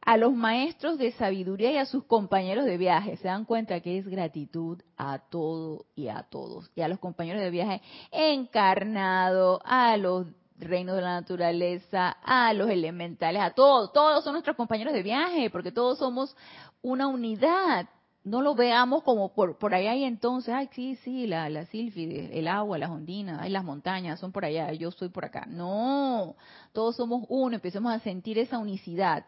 a 0.03 0.17
los 0.17 0.33
maestros 0.33 0.99
de 0.99 1.13
sabiduría 1.13 1.73
y 1.73 1.77
a 1.77 1.87
sus 1.87 2.05
compañeros 2.05 2.65
de 2.65 2.79
viaje. 2.79 3.17
Se 3.19 3.29
dan 3.29 3.45
cuenta 3.45 3.81
que 3.81 3.99
es 3.99 4.07
gratitud 4.07 4.81
a 4.97 5.19
todo 5.19 5.85
y 5.95 6.09
a 6.09 6.23
todos. 6.23 6.71
Y 6.75 6.81
a 6.81 6.89
los 6.89 6.99
compañeros 6.99 7.43
de 7.43 7.51
viaje 7.51 7.83
encarnado, 8.11 9.61
a 9.65 9.97
los 9.97 10.27
reinos 10.59 10.97
de 10.97 11.03
la 11.03 11.21
naturaleza, 11.21 12.11
a 12.23 12.53
los 12.55 12.71
elementales, 12.71 13.43
a 13.43 13.51
todos. 13.51 13.93
Todos 13.93 14.25
son 14.25 14.33
nuestros 14.35 14.57
compañeros 14.57 14.93
de 14.93 15.03
viaje, 15.03 15.51
porque 15.51 15.73
todos 15.73 15.99
somos 15.99 16.35
una 16.83 17.07
unidad. 17.07 17.89
No 18.23 18.43
lo 18.43 18.55
veamos 18.55 19.03
como 19.03 19.33
por, 19.33 19.59
por 19.59 19.75
allá 19.75 19.95
y 19.95 20.05
entonces, 20.05 20.53
ay, 20.55 20.69
sí, 20.73 20.97
sí, 20.97 21.27
la, 21.27 21.49
la 21.49 21.67
el 21.73 22.49
agua, 22.49 22.77
las 22.77 22.91
ondinas, 22.91 23.39
ay, 23.41 23.51
las 23.51 23.65
montañas 23.65 24.21
son 24.21 24.31
por 24.31 24.45
allá, 24.45 24.71
yo 24.75 24.91
estoy 24.91 25.09
por 25.09 25.25
acá. 25.25 25.47
No, 25.49 26.37
todos 26.73 26.97
somos 26.97 27.25
uno, 27.31 27.55
empecemos 27.55 27.93
a 27.93 27.99
sentir 28.01 28.39
esa 28.39 28.59
unicidad 28.59 29.25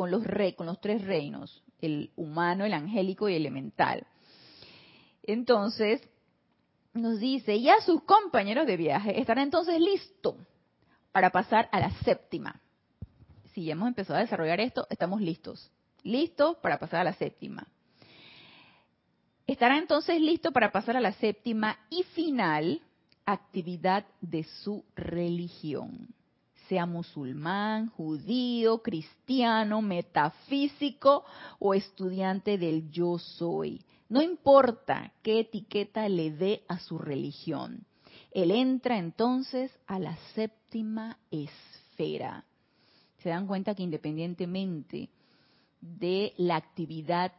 con 0.00 0.66
los, 0.66 0.80
tres 0.80 1.04
reinos, 1.04 1.62
el 1.80 2.10
humano, 2.16 2.64
el 2.64 2.72
angélico 2.72 3.28
y 3.28 3.34
el 3.34 3.42
elemental. 3.42 4.06
Entonces, 5.22 6.00
nos 6.94 7.20
dice, 7.20 7.56
y 7.56 7.68
a 7.68 7.80
sus 7.82 8.02
compañeros 8.04 8.66
de 8.66 8.76
viaje 8.76 9.20
estarán 9.20 9.44
entonces 9.44 9.78
listos 9.78 10.36
para 11.12 11.30
pasar 11.30 11.68
a 11.72 11.80
la 11.80 11.90
séptima. 12.02 12.60
Si 13.52 13.64
ya 13.64 13.72
hemos 13.72 13.88
empezado 13.88 14.18
a 14.18 14.22
desarrollar 14.22 14.60
esto, 14.60 14.86
estamos 14.90 15.20
listos. 15.20 15.70
Listo 16.02 16.58
para 16.62 16.78
pasar 16.78 17.00
a 17.00 17.04
la 17.04 17.12
séptima. 17.12 17.66
Estará 19.46 19.76
entonces 19.76 20.20
listo 20.20 20.52
para 20.52 20.72
pasar 20.72 20.96
a 20.96 21.00
la 21.00 21.12
séptima 21.12 21.78
y 21.90 22.04
final 22.04 22.80
actividad 23.26 24.06
de 24.20 24.44
su 24.44 24.84
religión. 24.94 26.08
Sea 26.70 26.86
musulmán, 26.86 27.88
judío, 27.88 28.78
cristiano, 28.80 29.82
metafísico 29.82 31.24
o 31.58 31.74
estudiante 31.74 32.58
del 32.58 32.92
yo 32.92 33.18
soy. 33.18 33.84
No 34.08 34.22
importa 34.22 35.12
qué 35.24 35.40
etiqueta 35.40 36.08
le 36.08 36.30
dé 36.30 36.62
a 36.68 36.78
su 36.78 36.96
religión. 36.96 37.84
Él 38.30 38.52
entra 38.52 38.98
entonces 38.98 39.76
a 39.88 39.98
la 39.98 40.16
séptima 40.36 41.18
esfera. 41.32 42.44
Se 43.18 43.30
dan 43.30 43.48
cuenta 43.48 43.74
que 43.74 43.82
independientemente 43.82 45.10
de 45.80 46.34
la 46.36 46.54
actividad 46.54 47.32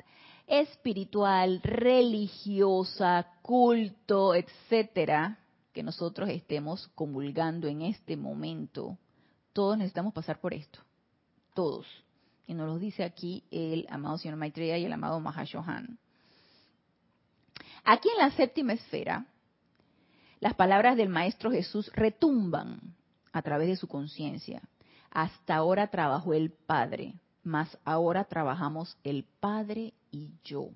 espiritual, 0.46 1.62
religiosa, 1.64 3.28
culto, 3.42 4.36
etcétera, 4.36 5.40
que 5.72 5.84
nosotros 5.84 6.28
estemos 6.28 6.90
comulgando 6.96 7.70
en 7.70 7.84
este 7.84 8.18
momento. 8.18 8.98
Todos 9.54 9.78
necesitamos 9.78 10.14
pasar 10.14 10.40
por 10.40 10.54
esto. 10.54 10.80
Todos. 11.54 11.88
Y 12.48 12.54
nos 12.54 12.68
lo 12.68 12.80
dice 12.80 13.04
aquí 13.04 13.44
el 13.52 13.86
amado 13.90 14.18
señor 14.18 14.38
Maitreya 14.38 14.78
y 14.78 14.86
el 14.86 14.94
amado 14.94 15.20
Mahashohan. 15.20 15.98
Aquí 17.84 18.10
en 18.10 18.18
la 18.18 18.32
séptima 18.32 18.74
esfera, 18.74 19.26
las 20.40 20.54
palabras 20.54 20.98
del 20.98 21.10
Maestro 21.10 21.52
Jesús 21.52 21.92
retumban 21.94 22.96
a 23.32 23.42
través 23.42 23.68
de 23.68 23.76
su 23.76 23.88
conciencia. 23.88 24.62
Hasta 25.10 25.56
ahora 25.56 25.88
trabajó 25.88 26.34
el 26.34 26.52
Padre 26.52 27.16
mas 27.44 27.78
ahora 27.84 28.26
trabajamos 28.26 28.98
el 29.04 29.26
Padre 29.40 29.94
y 30.12 30.32
yo. 30.44 30.70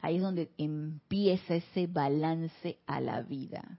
Ahí 0.00 0.16
es 0.16 0.22
donde 0.22 0.50
empieza 0.58 1.54
ese 1.54 1.86
balance 1.86 2.78
a 2.86 3.00
la 3.00 3.22
vida. 3.22 3.78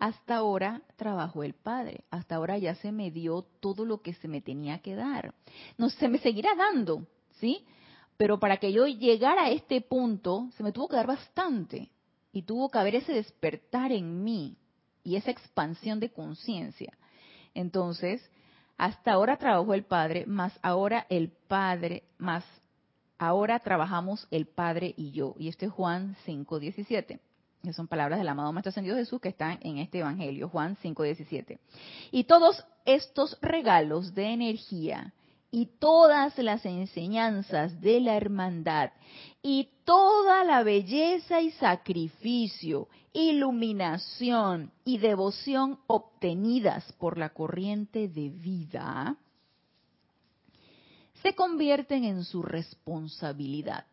Hasta 0.00 0.36
ahora 0.36 0.80
trabajó 0.96 1.44
el 1.44 1.52
Padre, 1.52 2.04
hasta 2.10 2.36
ahora 2.36 2.56
ya 2.56 2.74
se 2.76 2.90
me 2.90 3.10
dio 3.10 3.42
todo 3.60 3.84
lo 3.84 4.00
que 4.00 4.14
se 4.14 4.28
me 4.28 4.40
tenía 4.40 4.78
que 4.78 4.94
dar. 4.94 5.34
No 5.76 5.90
se 5.90 6.08
me 6.08 6.18
seguirá 6.18 6.54
dando, 6.54 7.06
¿sí? 7.38 7.66
Pero 8.16 8.40
para 8.40 8.56
que 8.56 8.72
yo 8.72 8.86
llegara 8.86 9.44
a 9.44 9.50
este 9.50 9.82
punto, 9.82 10.48
se 10.56 10.62
me 10.62 10.72
tuvo 10.72 10.88
que 10.88 10.96
dar 10.96 11.06
bastante 11.06 11.90
y 12.32 12.42
tuvo 12.42 12.70
que 12.70 12.78
haber 12.78 12.94
ese 12.94 13.12
despertar 13.12 13.92
en 13.92 14.24
mí 14.24 14.56
y 15.04 15.16
esa 15.16 15.30
expansión 15.30 16.00
de 16.00 16.10
conciencia. 16.10 16.96
Entonces, 17.52 18.22
hasta 18.78 19.12
ahora 19.12 19.36
trabajó 19.36 19.74
el 19.74 19.84
Padre, 19.84 20.24
más 20.24 20.58
ahora 20.62 21.06
el 21.10 21.28
Padre, 21.28 22.04
más 22.16 22.44
ahora 23.18 23.58
trabajamos 23.58 24.26
el 24.30 24.46
Padre 24.46 24.94
y 24.96 25.10
yo. 25.10 25.34
Y 25.38 25.48
esto 25.48 25.66
es 25.66 25.72
Juan 25.72 26.16
5.17 26.26 27.20
que 27.62 27.72
son 27.72 27.88
palabras 27.88 28.18
del 28.18 28.28
amado 28.28 28.52
Maestro 28.52 28.70
Ascendido 28.70 28.96
Jesús 28.96 29.20
que 29.20 29.28
están 29.28 29.58
en 29.62 29.78
este 29.78 29.98
Evangelio, 29.98 30.48
Juan 30.48 30.76
5:17. 30.76 31.58
Y 32.10 32.24
todos 32.24 32.64
estos 32.84 33.38
regalos 33.42 34.14
de 34.14 34.32
energía 34.32 35.12
y 35.50 35.66
todas 35.78 36.38
las 36.38 36.64
enseñanzas 36.64 37.80
de 37.80 38.00
la 38.00 38.16
hermandad 38.16 38.90
y 39.42 39.68
toda 39.84 40.44
la 40.44 40.62
belleza 40.62 41.40
y 41.40 41.50
sacrificio, 41.52 42.88
iluminación 43.12 44.72
y 44.84 44.98
devoción 44.98 45.80
obtenidas 45.86 46.92
por 46.94 47.18
la 47.18 47.30
corriente 47.30 48.08
de 48.08 48.28
vida, 48.30 49.16
se 51.22 51.34
convierten 51.34 52.04
en 52.04 52.24
su 52.24 52.42
responsabilidad 52.42 53.84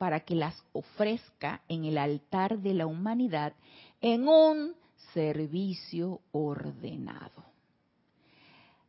para 0.00 0.20
que 0.20 0.34
las 0.34 0.64
ofrezca 0.72 1.60
en 1.68 1.84
el 1.84 1.98
altar 1.98 2.60
de 2.60 2.72
la 2.72 2.86
humanidad 2.86 3.52
en 4.00 4.26
un 4.28 4.74
servicio 5.12 6.22
ordenado, 6.32 7.44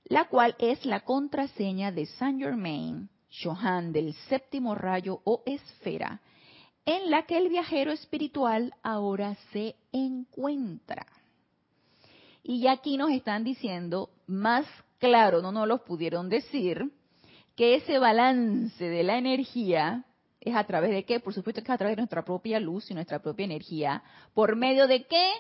la 0.06 0.30
cual 0.30 0.56
es 0.58 0.86
la 0.86 1.02
contraseña 1.02 1.92
de 1.92 2.06
Saint 2.06 2.40
Germain, 2.40 3.10
Johan 3.30 3.92
del 3.92 4.14
séptimo 4.30 4.74
rayo 4.74 5.20
o 5.26 5.44
esfera, 5.46 6.22
en 6.86 7.12
la 7.12 7.24
que 7.24 7.38
el 7.38 7.50
viajero 7.50 7.92
espiritual 7.92 8.74
ahora 8.82 9.36
se 9.52 9.76
encuentra. 9.92 11.06
Y 12.42 12.62
ya 12.62 12.72
aquí 12.72 12.96
nos 12.96 13.12
están 13.12 13.44
diciendo, 13.44 14.12
más 14.28 14.66
claro, 14.98 15.42
no 15.42 15.52
nos 15.52 15.68
lo 15.68 15.84
pudieron 15.84 16.30
decir, 16.30 16.90
que 17.58 17.76
ese 17.76 18.00
balance 18.00 18.82
de 18.82 19.04
la 19.04 19.18
energía 19.18 20.06
es 20.42 20.56
a 20.56 20.64
través 20.64 20.92
de 20.92 21.06
qué? 21.06 21.20
Por 21.20 21.34
supuesto 21.34 21.62
que 21.62 21.68
es 21.68 21.76
a 21.76 21.78
través 21.78 21.96
de 21.96 22.02
nuestra 22.02 22.26
propia 22.26 22.60
luz 22.60 22.90
y 22.90 22.96
nuestra 22.96 23.20
propia 23.20 23.46
energía. 23.46 24.04
¿Por 24.34 24.56
medio 24.56 24.88
de 24.88 25.06
qué? 25.06 25.32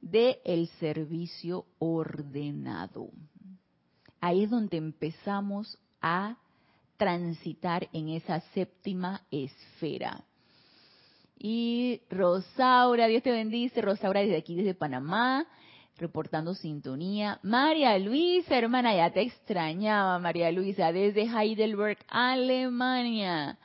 De 0.00 0.40
el 0.44 0.68
servicio 0.80 1.66
ordenado. 1.78 3.10
Ahí 4.20 4.44
es 4.44 4.50
donde 4.50 4.78
empezamos 4.78 5.78
a 6.00 6.36
transitar 6.96 7.88
en 7.92 8.08
esa 8.08 8.40
séptima 8.52 9.22
esfera. 9.30 10.24
Y 11.38 12.02
Rosaura, 12.10 13.06
Dios 13.06 13.22
te 13.22 13.30
bendice, 13.30 13.80
Rosaura 13.80 14.20
desde 14.20 14.36
aquí, 14.36 14.54
desde 14.54 14.74
Panamá, 14.74 15.46
reportando 15.96 16.54
sintonía. 16.54 17.38
María 17.42 17.98
Luisa, 17.98 18.56
hermana, 18.56 18.94
ya 18.94 19.10
te 19.10 19.22
extrañaba, 19.22 20.18
María 20.18 20.50
Luisa, 20.50 20.92
desde 20.92 21.22
Heidelberg, 21.22 21.98
Alemania. 22.08 23.58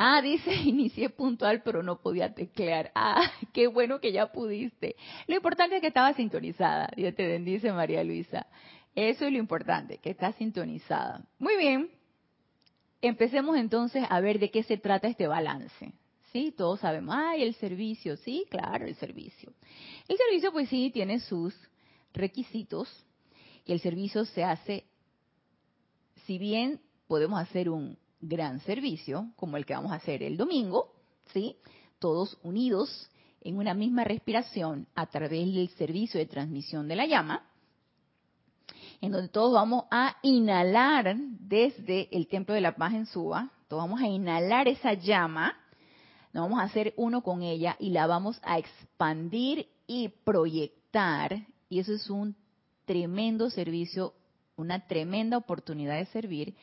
Ah, 0.00 0.22
dice, 0.22 0.54
inicié 0.64 1.10
puntual, 1.10 1.60
pero 1.64 1.82
no 1.82 2.00
podía 2.00 2.32
teclear. 2.32 2.92
Ah, 2.94 3.32
qué 3.52 3.66
bueno 3.66 4.00
que 4.00 4.12
ya 4.12 4.30
pudiste. 4.30 4.94
Lo 5.26 5.34
importante 5.34 5.74
es 5.74 5.80
que 5.80 5.88
estaba 5.88 6.14
sintonizada. 6.14 6.88
Dios 6.96 7.16
te 7.16 7.26
bendice, 7.26 7.72
María 7.72 8.04
Luisa. 8.04 8.46
Eso 8.94 9.26
es 9.26 9.32
lo 9.32 9.38
importante, 9.38 9.98
que 9.98 10.10
está 10.10 10.32
sintonizada. 10.34 11.26
Muy 11.40 11.56
bien. 11.56 11.90
Empecemos 13.02 13.56
entonces 13.56 14.04
a 14.08 14.20
ver 14.20 14.38
de 14.38 14.52
qué 14.52 14.62
se 14.62 14.76
trata 14.76 15.08
este 15.08 15.26
balance. 15.26 15.92
Sí, 16.32 16.54
todos 16.56 16.78
sabemos, 16.78 17.16
ay, 17.18 17.42
el 17.42 17.54
servicio, 17.54 18.16
sí, 18.18 18.44
claro, 18.50 18.86
el 18.86 18.94
servicio. 18.96 19.52
El 20.06 20.16
servicio, 20.16 20.52
pues 20.52 20.68
sí, 20.68 20.90
tiene 20.92 21.18
sus 21.20 21.54
requisitos 22.12 22.88
y 23.64 23.72
el 23.72 23.80
servicio 23.80 24.24
se 24.26 24.44
hace, 24.44 24.84
si 26.26 26.38
bien 26.38 26.80
podemos 27.08 27.40
hacer 27.40 27.68
un 27.68 27.96
gran 28.20 28.60
servicio, 28.60 29.32
como 29.36 29.56
el 29.56 29.66
que 29.66 29.74
vamos 29.74 29.92
a 29.92 29.96
hacer 29.96 30.22
el 30.22 30.36
domingo, 30.36 30.92
¿sí? 31.32 31.56
Todos 31.98 32.38
unidos 32.42 33.10
en 33.40 33.58
una 33.58 33.74
misma 33.74 34.04
respiración 34.04 34.88
a 34.94 35.06
través 35.06 35.52
del 35.52 35.68
servicio 35.70 36.18
de 36.18 36.26
transmisión 36.26 36.88
de 36.88 36.96
la 36.96 37.06
llama, 37.06 37.44
en 39.00 39.12
donde 39.12 39.28
todos 39.28 39.52
vamos 39.52 39.84
a 39.90 40.16
inhalar 40.22 41.16
desde 41.16 42.08
el 42.16 42.26
templo 42.26 42.54
de 42.54 42.60
la 42.60 42.74
paz 42.74 42.94
en 42.94 43.06
Suba, 43.06 43.50
todos 43.68 43.84
vamos 43.84 44.00
a 44.00 44.08
inhalar 44.08 44.66
esa 44.66 44.94
llama, 44.94 45.56
nos 46.32 46.44
vamos 46.44 46.60
a 46.60 46.64
hacer 46.64 46.94
uno 46.96 47.22
con 47.22 47.42
ella 47.42 47.76
y 47.78 47.90
la 47.90 48.06
vamos 48.06 48.40
a 48.42 48.58
expandir 48.58 49.68
y 49.86 50.08
proyectar, 50.08 51.46
y 51.68 51.78
eso 51.78 51.92
es 51.92 52.10
un 52.10 52.36
tremendo 52.84 53.50
servicio, 53.50 54.14
una 54.56 54.86
tremenda 54.86 55.36
oportunidad 55.36 55.96
de 55.96 56.06
servir. 56.06 56.56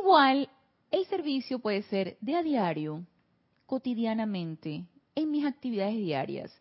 Igual 0.00 0.48
el 0.92 1.06
servicio 1.06 1.58
puede 1.58 1.82
ser 1.84 2.16
de 2.20 2.36
a 2.36 2.42
diario, 2.42 3.04
cotidianamente, 3.66 4.84
en 5.14 5.30
mis 5.30 5.44
actividades 5.44 5.96
diarias, 5.96 6.52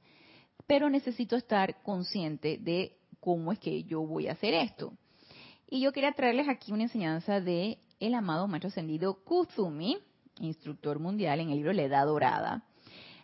pero 0.65 0.89
necesito 0.89 1.36
estar 1.36 1.84
consciente 1.84 2.58
de 2.58 2.98
cómo 3.20 3.52
es 3.52 3.60
que 3.60 3.84
yo 3.84 4.02
voy 4.02 4.28
a 4.28 4.32
hacer 4.32 4.54
esto. 4.54 4.94
Y 5.70 5.82
yo 5.82 5.91
quería 5.91 6.13
traerles 6.13 6.48
aquí 6.48 6.72
una 6.72 6.84
enseñanza 6.84 7.41
de 7.41 7.78
el 8.00 8.13
amado 8.13 8.48
maestro 8.48 8.70
ascendido 8.70 9.24
Kuzumi, 9.24 9.98
instructor 10.39 11.00
mundial 11.00 11.41
en 11.41 11.50
el 11.50 11.58
libro 11.58 11.74
La 11.74 11.84
Edad 11.84 12.06
Dorada. 12.06 12.63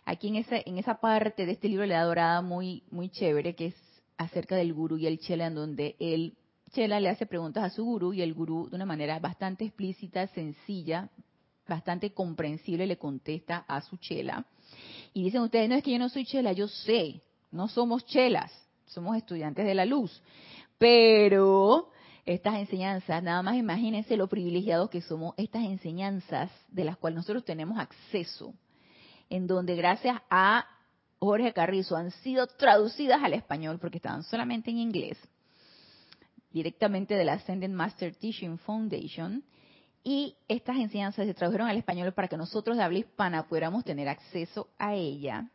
Aquí 0.04 0.28
en 0.28 0.36
esa, 0.36 0.56
en 0.64 0.78
esa 0.78 1.00
parte 1.00 1.46
de 1.46 1.52
este 1.52 1.68
libro 1.68 1.86
La 1.86 1.96
Edad 1.96 2.06
Dorada 2.06 2.42
muy, 2.42 2.84
muy 2.90 3.08
chévere, 3.08 3.54
que 3.54 3.66
es 3.66 3.74
acerca 4.18 4.56
del 4.56 4.74
gurú 4.74 4.98
y 4.98 5.06
el 5.06 5.18
chela, 5.18 5.46
en 5.46 5.54
donde 5.54 5.96
él 5.98 6.36
Chela 6.70 7.00
le 7.00 7.08
hace 7.08 7.26
preguntas 7.26 7.64
a 7.64 7.70
su 7.70 7.84
gurú 7.84 8.12
y 8.12 8.22
el 8.22 8.34
gurú 8.34 8.68
de 8.68 8.76
una 8.76 8.86
manera 8.86 9.18
bastante 9.18 9.64
explícita, 9.64 10.26
sencilla, 10.28 11.08
bastante 11.66 12.12
comprensible 12.12 12.86
le 12.86 12.98
contesta 12.98 13.64
a 13.68 13.80
su 13.80 13.96
chela. 13.98 14.44
Y 15.12 15.24
dicen 15.24 15.42
ustedes, 15.42 15.68
no 15.68 15.76
es 15.76 15.82
que 15.82 15.92
yo 15.92 15.98
no 15.98 16.08
soy 16.08 16.24
chela, 16.24 16.52
yo 16.52 16.68
sé, 16.68 17.22
no 17.50 17.68
somos 17.68 18.04
chelas, 18.06 18.52
somos 18.86 19.16
estudiantes 19.16 19.64
de 19.64 19.74
la 19.74 19.84
luz. 19.84 20.22
Pero 20.78 21.90
estas 22.24 22.56
enseñanzas, 22.56 23.22
nada 23.22 23.42
más 23.42 23.56
imagínense 23.56 24.16
lo 24.16 24.28
privilegiados 24.28 24.90
que 24.90 25.00
somos, 25.00 25.34
estas 25.36 25.64
enseñanzas 25.64 26.50
de 26.68 26.84
las 26.84 26.96
cuales 26.96 27.16
nosotros 27.16 27.44
tenemos 27.44 27.78
acceso, 27.78 28.54
en 29.30 29.46
donde 29.46 29.76
gracias 29.76 30.20
a 30.30 30.66
Jorge 31.18 31.52
Carrizo 31.52 31.96
han 31.96 32.10
sido 32.10 32.46
traducidas 32.46 33.22
al 33.22 33.34
español 33.34 33.78
porque 33.80 33.96
estaban 33.96 34.22
solamente 34.22 34.70
en 34.70 34.78
inglés 34.78 35.18
directamente 36.50 37.14
de 37.14 37.24
la 37.24 37.34
Ascended 37.34 37.70
Master 37.70 38.14
Teaching 38.14 38.58
Foundation. 38.58 39.44
Y 40.02 40.36
estas 40.48 40.76
enseñanzas 40.76 41.26
se 41.26 41.34
tradujeron 41.34 41.68
al 41.68 41.76
español 41.76 42.12
para 42.12 42.28
que 42.28 42.36
nosotros 42.36 42.76
de 42.76 42.82
habla 42.82 43.00
hispana 43.00 43.46
pudiéramos 43.46 43.84
tener 43.84 44.08
acceso 44.08 44.68
a 44.78 44.94
ella. 44.94 45.50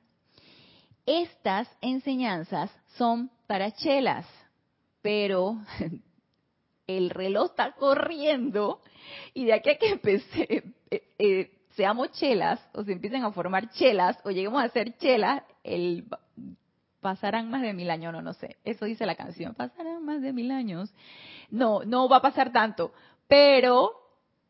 Estas 1.05 1.67
enseñanzas 1.81 2.71
son 2.95 3.29
para 3.47 3.71
chelas, 3.71 4.25
pero 5.01 5.57
el 6.87 7.09
reloj 7.09 7.51
está 7.51 7.73
corriendo 7.73 8.81
y 9.33 9.45
de 9.45 9.53
aquí 9.53 9.69
a 9.69 9.77
que 9.77 9.89
empecé, 9.89 10.63
eh, 10.91 11.03
eh, 11.17 11.51
seamos 11.75 12.11
chelas 12.11 12.59
o 12.73 12.83
se 12.83 12.91
empiecen 12.93 13.23
a 13.23 13.31
formar 13.31 13.69
chelas 13.71 14.17
o 14.23 14.31
lleguemos 14.31 14.63
a 14.63 14.69
ser 14.69 14.97
chelas, 14.97 15.43
el 15.63 16.05
pasarán 17.03 17.51
más 17.51 17.61
de 17.61 17.73
mil 17.73 17.91
años, 17.91 18.11
no, 18.11 18.23
no 18.23 18.33
sé, 18.33 18.57
eso 18.63 18.85
dice 18.85 19.05
la 19.05 19.13
canción, 19.13 19.53
pasarán 19.53 20.03
más 20.03 20.23
de 20.23 20.33
mil 20.33 20.49
años. 20.49 20.91
No, 21.51 21.83
no 21.83 22.09
va 22.09 22.17
a 22.17 22.21
pasar 22.21 22.51
tanto, 22.51 22.93
pero 23.27 23.91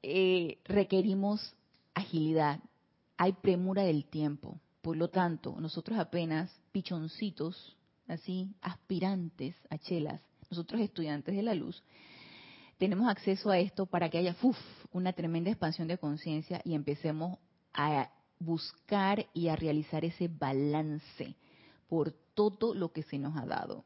eh, 0.02 0.60
requerimos 0.64 1.54
agilidad, 1.94 2.62
hay 3.18 3.34
premura 3.34 3.84
del 3.84 4.06
tiempo, 4.06 4.62
por 4.82 4.96
lo 4.96 5.10
tanto, 5.10 5.56
nosotros 5.60 6.00
apenas 6.00 6.50
pichoncitos, 6.72 7.76
así, 8.08 8.56
aspirantes 8.62 9.56
a 9.70 9.78
chelas, 9.78 10.22
nosotros 10.50 10.80
estudiantes 10.80 11.36
de 11.36 11.44
la 11.44 11.54
luz, 11.56 11.84
tenemos 12.78 13.10
acceso 13.10 13.50
a 13.50 13.60
esto 13.60 13.86
para 13.86 14.10
que 14.10 14.18
haya 14.18 14.36
uf, 14.42 14.58
una 14.92 15.14
tremenda 15.14 15.50
expansión 15.50 15.88
de 15.88 15.98
conciencia 15.98 16.62
y 16.64 16.74
empecemos 16.74 17.40
a 17.74 18.10
buscar 18.40 19.26
y 19.34 19.48
a 19.48 19.56
realizar 19.56 20.06
ese 20.06 20.28
balance 20.28 21.36
por 21.94 22.12
todo 22.34 22.74
lo 22.74 22.92
que 22.92 23.04
se 23.04 23.20
nos 23.20 23.38
ha 23.38 23.46
dado. 23.46 23.86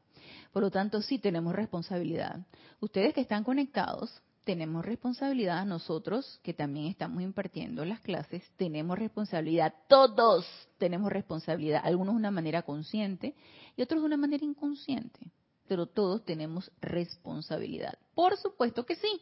Por 0.50 0.62
lo 0.62 0.70
tanto, 0.70 1.02
sí 1.02 1.18
tenemos 1.18 1.54
responsabilidad. 1.54 2.40
Ustedes 2.80 3.12
que 3.12 3.20
están 3.20 3.44
conectados 3.44 4.22
tenemos 4.44 4.82
responsabilidad 4.82 5.66
nosotros, 5.66 6.40
que 6.42 6.54
también 6.54 6.86
estamos 6.86 7.22
impartiendo 7.22 7.84
las 7.84 8.00
clases, 8.00 8.42
tenemos 8.56 8.98
responsabilidad, 8.98 9.74
todos 9.90 10.46
tenemos 10.78 11.12
responsabilidad, 11.12 11.82
algunos 11.84 12.14
de 12.14 12.20
una 12.20 12.30
manera 12.30 12.62
consciente 12.62 13.34
y 13.76 13.82
otros 13.82 14.00
de 14.00 14.06
una 14.06 14.16
manera 14.16 14.42
inconsciente, 14.42 15.30
pero 15.66 15.84
todos 15.84 16.24
tenemos 16.24 16.72
responsabilidad. 16.80 17.98
Por 18.14 18.38
supuesto 18.38 18.86
que 18.86 18.96
sí. 18.96 19.20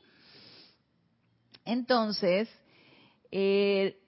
Entonces, 1.65 2.49
eh, 3.33 4.01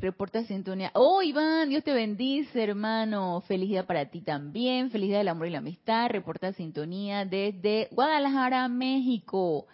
reporta 0.00 0.42
sintonía. 0.44 0.90
Oh, 0.94 1.22
Iván, 1.22 1.68
Dios 1.68 1.84
te 1.84 1.92
bendice, 1.92 2.62
hermano. 2.62 3.42
Felicidad 3.42 3.86
para 3.86 4.06
ti 4.06 4.22
también. 4.22 4.90
Felicidad 4.90 5.18
del 5.18 5.28
amor 5.28 5.46
y 5.46 5.50
la 5.50 5.58
amistad. 5.58 6.08
Reporta 6.10 6.52
sintonía 6.52 7.24
desde 7.24 7.88
Guadalajara, 7.92 8.66
México. 8.68 9.66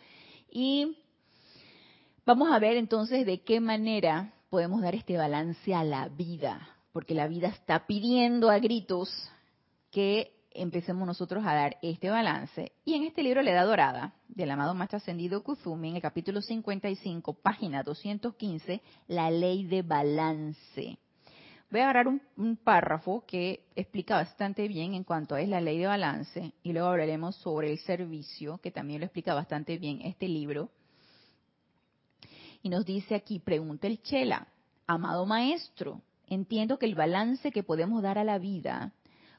Y 0.51 0.97
vamos 2.25 2.53
a 2.53 2.59
ver 2.59 2.77
entonces 2.77 3.25
de 3.25 3.41
qué 3.43 3.61
manera 3.61 4.33
podemos 4.51 4.83
dar 4.83 4.95
este 4.95 5.17
balance 5.17 5.75
a 5.75 5.85
la 5.85 6.09
vida, 6.09 6.69
porque 6.93 7.15
la 7.15 7.29
vida 7.29 7.49
está 7.49 7.87
pidiendo 7.87 8.51
a 8.51 8.59
gritos 8.59 9.11
que 9.91 10.36
empecemos 10.57 11.07
nosotros 11.07 11.45
a 11.47 11.55
dar 11.55 11.77
este 11.83 12.11
balance. 12.11 12.73
Y 12.85 12.95
en 12.95 13.05
este 13.05 13.23
libro 13.23 13.42
La 13.42 13.53
Edad 13.53 13.66
Dorada, 13.66 14.14
del 14.29 14.51
amado 14.51 14.75
Maestro 14.75 14.99
Ascendido 14.99 15.42
Kuzumi, 15.42 15.90
en 15.90 15.97
el 15.97 16.03
capítulo 16.03 16.40
55, 16.40 17.35
página 17.35 17.83
215, 17.83 18.83
la 19.09 19.31
ley 19.31 19.64
de 19.64 19.83
balance. 19.83 20.99
Voy 21.71 21.81
a 21.81 21.85
agarrar 21.85 22.09
un, 22.09 22.23
un, 22.37 22.57
párrafo 22.57 23.25
que 23.27 23.66
explica 23.75 24.16
bastante 24.16 24.69
bien 24.69 24.95
en 24.95 25.05
cuanto 25.05 25.35
a 25.35 25.40
es 25.40 25.49
la 25.49 25.61
ley 25.61 25.79
de 25.79 25.87
balance 25.87 26.53
y 26.62 26.73
luego 26.73 26.88
hablaremos 26.88 27.35
sobre 27.37 27.73
el 27.73 27.79
servicio, 27.81 28.59
que 28.59 28.71
también 28.71 29.01
lo 29.01 29.07
explica 29.07 29.35
bastante 29.35 29.77
bien 29.77 30.01
este 30.03 30.29
libro. 30.29 30.71
Y 32.62 32.69
nos 32.69 32.85
dice 32.85 33.14
aquí, 33.14 33.40
pregunta 33.40 33.87
el 33.87 34.01
Chela, 34.03 34.49
amado 34.87 35.27
maestro, 35.27 36.01
entiendo 36.29 36.79
que 36.79 36.87
el 36.87 36.95
balance 36.95 37.51
que 37.51 37.62
podemos 37.62 38.03
dar 38.03 38.19
a 38.19 38.25
la 38.25 38.38
vida 38.38 38.92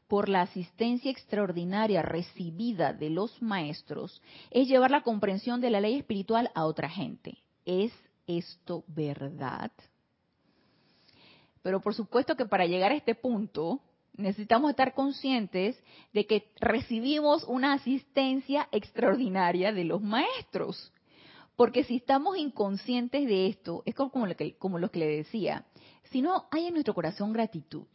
por 0.08 0.30
la 0.30 0.42
asistencia 0.42 1.12
extraordinaria 1.12 2.02
recibida 2.02 2.94
de 2.94 3.10
los 3.10 3.42
maestros 3.42 4.22
es 4.52 4.68
llevar 4.68 4.92
la 4.92 5.04
comprensión 5.04 5.62
de 5.62 5.70
la 5.70 5.82
ley 5.82 5.96
espiritual 5.96 6.50
a 6.56 6.66
otra 6.66 6.90
gente. 6.90 7.38
¿Es 7.66 7.92
esto 8.26 8.84
verdad? 8.88 9.72
Pero 11.62 11.82
por 11.82 11.94
supuesto 11.94 12.36
que 12.36 12.46
para 12.46 12.66
llegar 12.66 12.92
a 12.92 12.96
este 12.96 13.16
punto 13.16 13.82
necesitamos 14.16 14.72
estar 14.72 14.94
conscientes 14.94 15.82
de 16.14 16.26
que 16.26 16.52
recibimos 16.60 17.44
una 17.44 17.74
asistencia 17.74 18.68
extraordinaria 18.72 19.72
de 19.72 19.84
los 19.84 20.02
maestros. 20.02 20.92
Porque 21.56 21.84
si 21.84 21.98
estamos 21.98 22.38
inconscientes 22.38 23.26
de 23.26 23.48
esto, 23.48 23.84
es 23.86 23.96
como 23.96 24.28
lo 24.28 24.36
que, 24.36 24.56
como 24.58 24.80
lo 24.80 24.92
que 24.92 25.00
le 25.00 25.08
decía, 25.08 25.66
si 26.12 26.22
no 26.22 26.46
hay 26.52 26.68
en 26.68 26.74
nuestro 26.74 26.94
corazón 26.94 27.34
gratitud, 27.34 27.88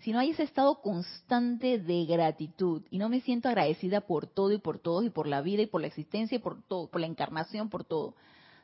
si 0.00 0.12
no 0.12 0.20
hay 0.20 0.30
ese 0.30 0.44
estado 0.44 0.80
constante 0.80 1.78
de 1.78 2.04
gratitud 2.06 2.82
y 2.90 2.98
no 2.98 3.08
me 3.08 3.20
siento 3.20 3.48
agradecida 3.48 4.00
por 4.00 4.26
todo 4.26 4.52
y 4.52 4.58
por 4.58 4.78
todos 4.78 5.04
y 5.04 5.10
por 5.10 5.26
la 5.26 5.42
vida 5.42 5.62
y 5.62 5.66
por 5.66 5.80
la 5.80 5.88
existencia 5.88 6.36
y 6.36 6.38
por 6.38 6.62
todo, 6.62 6.88
por 6.88 7.00
la 7.00 7.08
encarnación, 7.08 7.68
por 7.68 7.84
todo, 7.84 8.14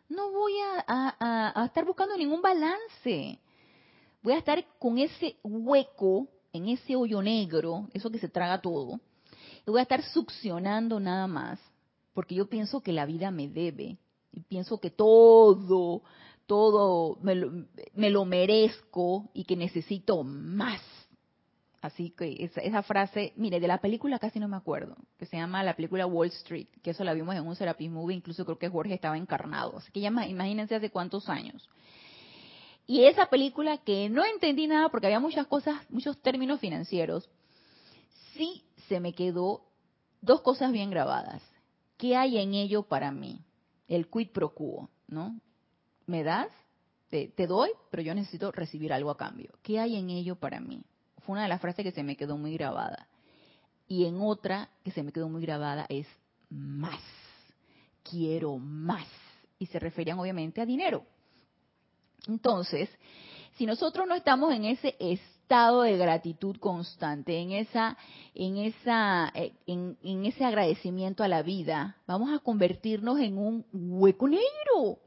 no 0.08 0.30
voy 0.30 0.52
a, 0.86 1.64
estar 1.66 1.84
buscando 1.84 2.16
ningún 2.16 2.40
balance. 2.40 3.38
Voy 4.22 4.32
a 4.32 4.38
estar 4.38 4.64
con 4.78 4.98
ese 4.98 5.36
hueco, 5.42 6.28
en 6.52 6.68
ese 6.68 6.94
hoyo 6.94 7.20
negro, 7.20 7.88
eso 7.92 8.10
que 8.10 8.18
se 8.18 8.28
traga 8.28 8.60
todo, 8.60 9.00
y 9.66 9.70
voy 9.70 9.80
a 9.80 9.82
estar 9.82 10.02
succionando 10.02 11.00
nada 11.00 11.26
más, 11.26 11.58
porque 12.14 12.34
yo 12.34 12.48
pienso 12.48 12.80
que 12.80 12.92
la 12.92 13.06
vida 13.06 13.30
me 13.30 13.48
debe, 13.48 13.98
y 14.32 14.40
pienso 14.40 14.78
que 14.78 14.90
todo, 14.90 16.02
todo 16.46 17.18
me 17.22 18.10
lo 18.10 18.24
merezco 18.24 19.28
y 19.34 19.44
que 19.44 19.56
necesito 19.56 20.22
más. 20.22 20.80
Así 21.84 22.12
que 22.16 22.42
esa, 22.42 22.62
esa, 22.62 22.82
frase, 22.82 23.34
mire, 23.36 23.60
de 23.60 23.68
la 23.68 23.76
película 23.76 24.18
casi 24.18 24.40
no 24.40 24.48
me 24.48 24.56
acuerdo, 24.56 24.96
que 25.18 25.26
se 25.26 25.36
llama 25.36 25.62
la 25.62 25.76
película 25.76 26.06
Wall 26.06 26.28
Street, 26.28 26.66
que 26.82 26.92
eso 26.92 27.04
la 27.04 27.12
vimos 27.12 27.36
en 27.36 27.46
un 27.46 27.54
Serapis 27.54 27.90
Movie, 27.90 28.16
incluso 28.16 28.46
creo 28.46 28.58
que 28.58 28.70
Jorge 28.70 28.94
estaba 28.94 29.18
encarnado. 29.18 29.76
Así 29.76 29.92
que 29.92 30.00
ya 30.00 30.08
imagínense 30.08 30.74
hace 30.74 30.88
cuántos 30.88 31.28
años. 31.28 31.68
Y 32.86 33.04
esa 33.04 33.26
película 33.26 33.76
que 33.76 34.08
no 34.08 34.24
entendí 34.24 34.66
nada 34.66 34.88
porque 34.88 35.08
había 35.08 35.20
muchas 35.20 35.46
cosas, 35.46 35.76
muchos 35.90 36.16
términos 36.22 36.58
financieros, 36.58 37.28
sí 38.32 38.64
se 38.88 38.98
me 38.98 39.12
quedó 39.12 39.66
dos 40.22 40.40
cosas 40.40 40.72
bien 40.72 40.88
grabadas. 40.88 41.42
¿Qué 41.98 42.16
hay 42.16 42.38
en 42.38 42.54
ello 42.54 42.84
para 42.84 43.12
mí? 43.12 43.44
El 43.88 44.08
quid 44.08 44.30
pro 44.30 44.54
quo, 44.54 44.88
¿no? 45.06 45.38
¿Me 46.06 46.22
das? 46.22 46.48
Te, 47.10 47.28
te 47.28 47.46
doy, 47.46 47.68
pero 47.90 48.02
yo 48.02 48.14
necesito 48.14 48.52
recibir 48.52 48.90
algo 48.90 49.10
a 49.10 49.18
cambio. 49.18 49.52
¿Qué 49.62 49.78
hay 49.78 49.96
en 49.96 50.08
ello 50.08 50.36
para 50.36 50.60
mí? 50.60 50.82
Fue 51.24 51.32
una 51.34 51.42
de 51.42 51.48
las 51.48 51.60
frases 51.60 51.84
que 51.84 51.92
se 51.92 52.02
me 52.02 52.16
quedó 52.16 52.36
muy 52.36 52.54
grabada. 52.54 53.08
Y 53.88 54.04
en 54.06 54.20
otra 54.20 54.68
que 54.82 54.90
se 54.90 55.02
me 55.02 55.12
quedó 55.12 55.28
muy 55.28 55.42
grabada 55.42 55.86
es 55.88 56.06
más. 56.50 57.00
Quiero 58.02 58.58
más. 58.58 59.06
Y 59.58 59.66
se 59.66 59.78
referían 59.78 60.18
obviamente 60.18 60.60
a 60.60 60.66
dinero. 60.66 61.04
Entonces, 62.26 62.90
si 63.56 63.66
nosotros 63.66 64.06
no 64.06 64.14
estamos 64.14 64.52
en 64.52 64.64
ese 64.64 64.96
estado 64.98 65.82
de 65.82 65.96
gratitud 65.96 66.56
constante, 66.56 67.38
en 67.38 67.52
esa, 67.52 67.96
en 68.34 68.56
esa, 68.58 69.30
eh, 69.34 69.52
en, 69.66 70.26
ese 70.26 70.44
agradecimiento 70.44 71.22
a 71.22 71.28
la 71.28 71.42
vida, 71.42 71.96
vamos 72.06 72.30
a 72.32 72.38
convertirnos 72.38 73.18
en 73.20 73.38
un 73.38 73.64
hueco 73.72 74.28
negro, 74.28 74.98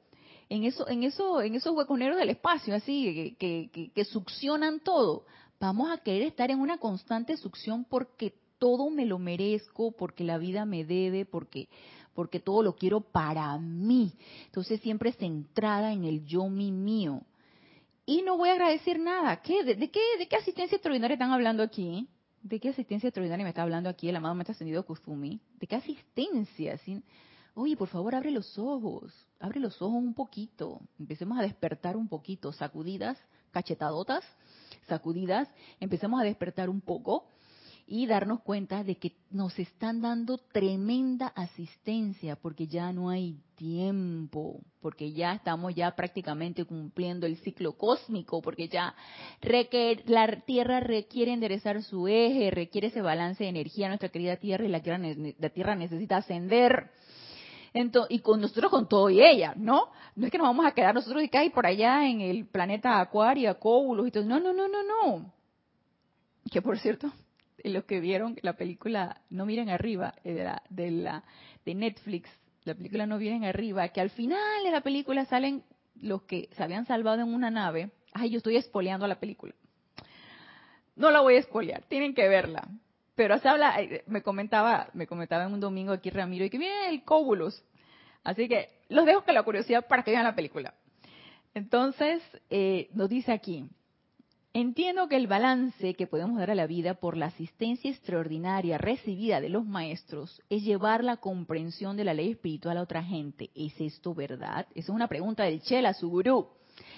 en 0.50 0.64
eso, 0.64 0.88
en 0.88 1.04
eso, 1.04 1.42
en 1.42 1.56
esos 1.56 1.76
huecos 1.76 1.98
negros 1.98 2.18
del 2.18 2.30
espacio, 2.30 2.74
así 2.74 3.36
que, 3.38 3.92
que 3.94 4.06
succionan 4.06 4.80
todo. 4.80 5.26
Vamos 5.60 5.92
a 5.92 5.98
querer 5.98 6.24
estar 6.24 6.52
en 6.52 6.60
una 6.60 6.78
constante 6.78 7.38
succión 7.38 7.86
porque 7.86 8.34
todo 8.60 8.90
me 8.90 9.06
lo 9.06 9.20
merezco, 9.20 9.92
porque 9.92 10.24
la 10.24 10.38
vida 10.38 10.66
me 10.66 10.84
debe, 10.84 11.26
porque 11.26 11.68
porque 12.18 12.40
todo 12.40 12.64
lo 12.64 12.76
quiero 12.76 13.02
para 13.02 13.56
mí. 13.60 14.12
Entonces 14.46 14.82
siempre 14.82 15.12
centrada 15.12 15.94
en 15.94 16.04
el 16.04 16.26
yo 16.26 16.50
mi 16.50 16.72
mío. 16.72 17.22
Y 18.08 18.24
no 18.24 18.38
voy 18.38 18.50
a 18.50 18.54
agradecer 18.54 19.00
nada. 19.00 19.40
¿Qué? 19.44 19.64
¿De, 19.64 19.92
qué, 19.92 20.00
de 20.18 20.28
qué 20.28 20.36
asistencia 20.36 20.78
extraordinaria 20.78 21.14
están 21.14 21.32
hablando 21.32 21.62
aquí? 21.62 22.08
¿De 22.42 22.60
qué 22.60 22.70
asistencia 22.70 23.10
extraordinaria 23.10 23.44
me 23.44 23.50
está 23.50 23.62
hablando 23.62 23.88
aquí 23.88 24.10
el 24.10 24.16
amado 24.16 24.34
Maestro 24.34 24.54
Ascendido 24.54 24.84
Kusumi? 24.84 25.40
¿De 25.60 25.68
qué 25.68 25.76
asistencia? 25.76 26.80
Oye, 27.54 27.78
por 27.78 27.88
favor, 27.88 28.16
abre 28.16 28.32
los 28.32 28.58
ojos. 28.58 29.14
Abre 29.40 29.60
los 29.60 29.80
ojos 29.80 30.02
un 30.02 30.16
poquito. 30.16 30.82
Empecemos 30.98 31.38
a 31.38 31.44
despertar 31.44 31.96
un 31.96 32.08
poquito. 32.08 32.52
Sacudidas, 32.52 33.20
cachetadotas, 33.52 34.24
sacudidas. 34.88 35.50
Empecemos 35.80 36.20
a 36.20 36.24
despertar 36.24 36.70
un 36.70 36.82
poco 36.82 37.28
y 37.90 38.06
darnos 38.06 38.42
cuenta 38.42 38.84
de 38.84 38.98
que 38.98 39.14
nos 39.32 39.58
están 39.58 40.02
dando 40.02 40.38
tremenda 40.38 41.28
asistencia 41.28 42.36
porque 42.36 42.68
ya 42.68 42.92
no 42.92 43.10
hay 43.10 43.40
tiempo, 43.56 44.60
porque 44.82 45.14
ya 45.14 45.34
estamos 45.34 45.74
ya 45.74 45.96
prácticamente 45.96 46.66
cumpliendo 46.66 47.26
el 47.26 47.38
ciclo 47.38 47.78
cósmico, 47.78 48.42
porque 48.42 48.68
ya 48.68 48.94
la 50.06 50.42
Tierra 50.46 50.82
requiere 50.82 51.32
enderezar 51.32 51.82
su 51.82 52.10
eje, 52.10 52.52
requiere 52.52 52.88
ese 52.88 53.02
balance 53.02 53.46
de 53.46 53.50
energía, 53.50 53.88
nuestra 53.88 54.10
querida 54.10 54.36
Tierra, 54.36 54.66
y 54.66 54.70
la 54.70 54.82
Tierra, 54.82 55.00
la 55.40 55.50
tierra 55.50 55.76
necesita 55.76 56.18
ascender. 56.18 56.92
Entonces, 57.80 58.18
y 58.18 58.22
con 58.22 58.42
nosotros 58.42 58.72
con 58.72 58.90
todo 58.90 59.10
y 59.10 59.22
ella, 59.22 59.54
¿no? 59.56 59.92
No 60.16 60.26
es 60.26 60.32
que 60.32 60.40
nos 60.40 60.48
vamos 60.48 60.66
a 60.66 60.72
quedar 60.72 60.96
nosotros 60.96 61.22
y 61.22 61.30
caer 61.30 61.52
por 61.52 61.68
allá 61.68 62.08
en 62.08 62.22
el 62.22 62.48
planeta 62.48 63.00
Acuario, 63.00 63.58
Cóbulos 63.60 64.08
y 64.08 64.12
todo. 64.12 64.26
No, 64.26 64.40
no, 64.40 64.52
no, 64.52 64.68
no, 64.68 64.84
no. 64.84 65.34
Que 66.52 66.62
por 66.62 66.80
cierto, 66.80 67.12
los 67.64 67.84
que 67.86 68.00
vieron 68.00 68.36
la 68.42 68.54
película 68.54 69.22
No 69.30 69.46
miren 69.46 69.70
arriba, 69.70 70.16
eh, 70.24 70.34
de, 70.34 70.44
la, 70.44 70.64
de, 70.70 70.92
la, 70.92 71.24
de 71.66 71.76
Netflix, 71.76 72.30
la 72.64 72.74
película 72.74 73.06
No 73.06 73.20
miren 73.20 73.46
arriba, 73.46 73.88
que 73.90 74.02
al 74.02 74.10
final 74.10 74.64
de 74.64 74.72
la 74.72 74.82
película 74.82 75.26
salen 75.26 75.64
los 76.02 76.24
que 76.24 76.50
se 76.54 76.64
habían 76.64 76.88
salvado 76.88 77.22
en 77.22 77.32
una 77.32 77.52
nave. 77.52 77.92
Ay, 78.12 78.32
yo 78.32 78.38
estoy 78.38 78.56
espoleando 78.56 79.06
la 79.06 79.20
película. 79.20 79.54
No 80.96 81.12
la 81.12 81.22
voy 81.22 81.36
a 81.36 81.40
espolear, 81.40 81.84
tienen 81.84 82.16
que 82.16 82.28
verla. 82.28 82.68
Pero 83.16 83.38
se 83.40 83.50
habla, 83.50 83.78
me 84.08 84.22
comentaba, 84.22 84.90
me 84.94 85.08
comentaba 85.08 85.44
en 85.44 85.54
un 85.54 85.60
domingo 85.60 85.92
aquí 85.92 86.10
Ramiro, 86.10 86.46
y 86.46 86.50
que 86.50 86.58
viene 86.58 86.90
el 86.90 87.04
Cóbulos. 87.04 87.64
Así 88.28 88.50
que 88.50 88.68
los 88.90 89.06
dejo 89.06 89.24
con 89.24 89.34
la 89.34 89.44
curiosidad 89.44 89.88
para 89.88 90.04
que 90.04 90.12
vean 90.12 90.26
la 90.26 90.36
película. 90.36 90.74
Entonces, 91.54 92.22
eh, 92.50 92.90
nos 92.94 93.08
dice 93.08 93.32
aquí, 93.32 93.70
Entiendo 94.54 95.08
que 95.08 95.16
el 95.16 95.28
balance 95.28 95.94
que 95.94 96.08
podemos 96.08 96.40
dar 96.40 96.50
a 96.52 96.56
la 96.56 96.68
vida 96.68 96.96
por 96.96 97.16
la 97.16 97.28
asistencia 97.28 97.92
extraordinaria 97.92 98.78
recibida 98.78 99.40
de 99.40 99.50
los 99.50 99.66
maestros 99.66 100.42
es 100.50 100.64
llevar 100.64 101.04
la 101.04 101.18
comprensión 101.18 101.96
de 101.96 102.04
la 102.04 102.14
ley 102.16 102.32
espiritual 102.32 102.78
a 102.78 102.82
otra 102.82 103.04
gente. 103.04 103.50
¿Es 103.56 103.80
esto 103.80 104.14
verdad? 104.14 104.66
Esa 104.72 104.80
es 104.80 104.90
una 104.90 105.08
pregunta 105.08 105.44
del 105.44 105.62
Chela, 105.62 105.94
su 105.94 106.10
gurú. 106.10 106.50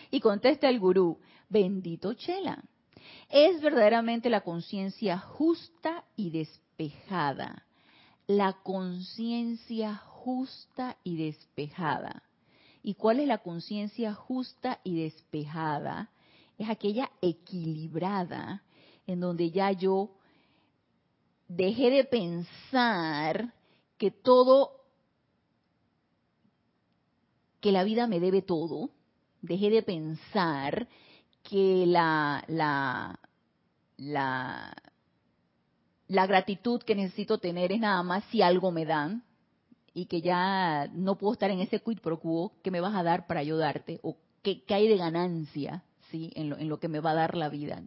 Y 0.10 0.22
contesta 0.22 0.70
el 0.70 0.80
gurú, 0.80 1.20
bendito 1.50 2.14
Chela, 2.14 2.64
es 3.30 3.62
verdaderamente 3.62 4.30
la 4.30 4.42
conciencia 4.42 5.20
justa 5.20 6.06
y 6.16 6.32
despejada. 6.32 7.66
La 8.26 8.54
conciencia 8.64 9.96
justa 10.24 10.98
y 11.04 11.18
despejada. 11.18 12.24
¿Y 12.84 12.96
cuál 12.96 13.20
es 13.20 13.28
la 13.28 13.40
conciencia 13.40 14.14
justa 14.14 14.80
y 14.84 15.04
despejada? 15.04 16.10
Es 16.58 16.70
aquella 16.70 17.10
equilibrada 17.22 18.64
en 19.08 19.20
donde 19.20 19.52
ya 19.52 19.72
yo 19.72 20.12
dejé 21.48 21.90
de 21.90 22.04
pensar 22.04 23.54
que 23.98 24.12
todo, 24.12 24.72
que 27.60 27.72
la 27.72 27.84
vida 27.84 28.08
me 28.08 28.20
debe 28.20 28.42
todo, 28.42 28.92
dejé 29.42 29.70
de 29.70 29.84
pensar 29.84 30.88
que 31.44 31.86
la, 31.86 32.44
la, 32.48 33.20
la, 33.98 34.76
la 36.08 36.28
gratitud 36.28 36.82
que 36.84 36.96
necesito 36.96 37.38
tener 37.38 37.72
es 37.72 37.80
nada 37.80 38.04
más 38.04 38.24
si 38.26 38.42
algo 38.42 38.72
me 38.72 38.86
dan 38.86 39.24
y 39.94 40.06
que 40.06 40.22
ya 40.22 40.88
no 40.94 41.18
puedo 41.18 41.34
estar 41.34 41.52
en 41.52 41.60
ese 41.60 41.82
quid 41.82 42.00
pro 42.00 42.20
quo 42.20 42.54
que 42.64 42.72
me 42.72 42.82
vas 42.82 42.96
a 42.96 43.04
dar 43.04 43.28
para 43.28 43.40
ayudarte 43.40 44.00
o 44.04 44.18
que, 44.42 44.64
hay 44.70 44.88
de 44.88 44.98
ganancia 44.98 45.84
sí 46.12 46.32
en 46.36 46.50
lo, 46.50 46.58
en 46.58 46.70
lo 46.70 46.80
que 46.80 46.88
me 46.88 47.00
va 47.00 47.12
a 47.12 47.16
dar 47.16 47.36
la 47.36 47.50
vida 47.50 47.82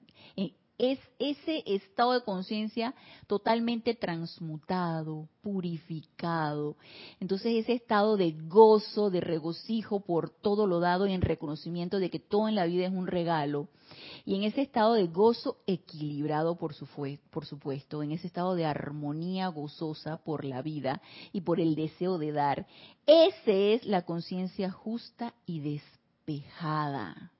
es 0.78 0.98
ese 1.18 1.62
estado 1.66 2.12
de 2.12 2.24
conciencia 2.24 2.94
totalmente 3.26 3.94
transmutado, 3.94 5.28
purificado. 5.42 6.76
Entonces 7.20 7.54
ese 7.54 7.74
estado 7.74 8.16
de 8.16 8.32
gozo, 8.32 9.10
de 9.10 9.20
regocijo 9.20 10.00
por 10.00 10.30
todo 10.30 10.66
lo 10.66 10.80
dado 10.80 11.06
y 11.06 11.12
en 11.12 11.22
reconocimiento 11.22 11.98
de 11.98 12.10
que 12.10 12.18
todo 12.18 12.48
en 12.48 12.54
la 12.54 12.66
vida 12.66 12.86
es 12.86 12.92
un 12.92 13.06
regalo. 13.06 13.68
Y 14.24 14.36
en 14.36 14.44
ese 14.44 14.62
estado 14.62 14.94
de 14.94 15.06
gozo 15.06 15.58
equilibrado, 15.66 16.56
por, 16.56 16.74
supuesto, 16.74 18.02
en 18.02 18.12
ese 18.12 18.26
estado 18.26 18.54
de 18.54 18.64
armonía 18.64 19.48
gozosa 19.48 20.18
por 20.18 20.44
la 20.44 20.62
vida 20.62 21.02
y 21.32 21.42
por 21.42 21.60
el 21.60 21.74
deseo 21.74 22.18
de 22.18 22.32
dar, 22.32 22.66
esa 23.06 23.50
es 23.50 23.84
la 23.84 24.02
conciencia 24.02 24.70
justa 24.70 25.34
y 25.46 25.60
despejada 25.60 27.32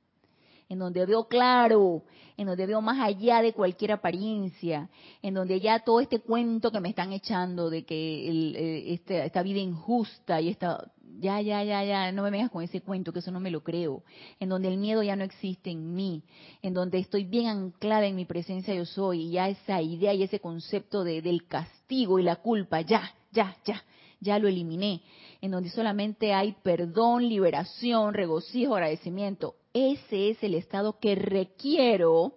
en 0.72 0.78
donde 0.78 1.04
veo 1.04 1.28
claro, 1.28 2.02
en 2.38 2.46
donde 2.46 2.64
veo 2.64 2.80
más 2.80 2.98
allá 2.98 3.42
de 3.42 3.52
cualquier 3.52 3.92
apariencia, 3.92 4.88
en 5.20 5.34
donde 5.34 5.60
ya 5.60 5.80
todo 5.80 6.00
este 6.00 6.20
cuento 6.20 6.72
que 6.72 6.80
me 6.80 6.88
están 6.88 7.12
echando 7.12 7.68
de 7.68 7.84
que 7.84 7.94
eh, 7.94 8.94
este, 8.94 9.22
esta 9.22 9.42
vida 9.42 9.60
injusta 9.60 10.40
y 10.40 10.48
esta, 10.48 10.90
ya, 11.20 11.42
ya, 11.42 11.62
ya, 11.62 11.84
ya, 11.84 12.10
no 12.10 12.22
me 12.22 12.30
vengas 12.30 12.50
con 12.50 12.62
ese 12.62 12.80
cuento, 12.80 13.12
que 13.12 13.18
eso 13.18 13.30
no 13.30 13.38
me 13.38 13.50
lo 13.50 13.62
creo, 13.62 14.02
en 14.40 14.48
donde 14.48 14.68
el 14.68 14.78
miedo 14.78 15.02
ya 15.02 15.14
no 15.14 15.24
existe 15.24 15.70
en 15.70 15.94
mí, 15.94 16.22
en 16.62 16.72
donde 16.72 16.98
estoy 16.98 17.24
bien 17.24 17.48
anclada 17.48 18.06
en 18.06 18.16
mi 18.16 18.24
presencia 18.24 18.74
yo 18.74 18.86
soy, 18.86 19.24
y 19.24 19.30
ya 19.32 19.50
esa 19.50 19.82
idea 19.82 20.14
y 20.14 20.22
ese 20.22 20.40
concepto 20.40 21.04
de, 21.04 21.20
del 21.20 21.46
castigo 21.46 22.18
y 22.18 22.22
la 22.22 22.36
culpa, 22.36 22.80
ya, 22.80 23.14
ya, 23.30 23.54
ya, 23.66 23.84
ya 24.20 24.38
lo 24.38 24.48
eliminé, 24.48 25.02
en 25.42 25.50
donde 25.50 25.68
solamente 25.68 26.32
hay 26.32 26.56
perdón, 26.62 27.28
liberación, 27.28 28.14
regocijo, 28.14 28.74
agradecimiento. 28.74 29.56
Ese 29.72 30.30
es 30.30 30.42
el 30.42 30.54
estado 30.54 30.98
que 30.98 31.14
requiero 31.14 32.34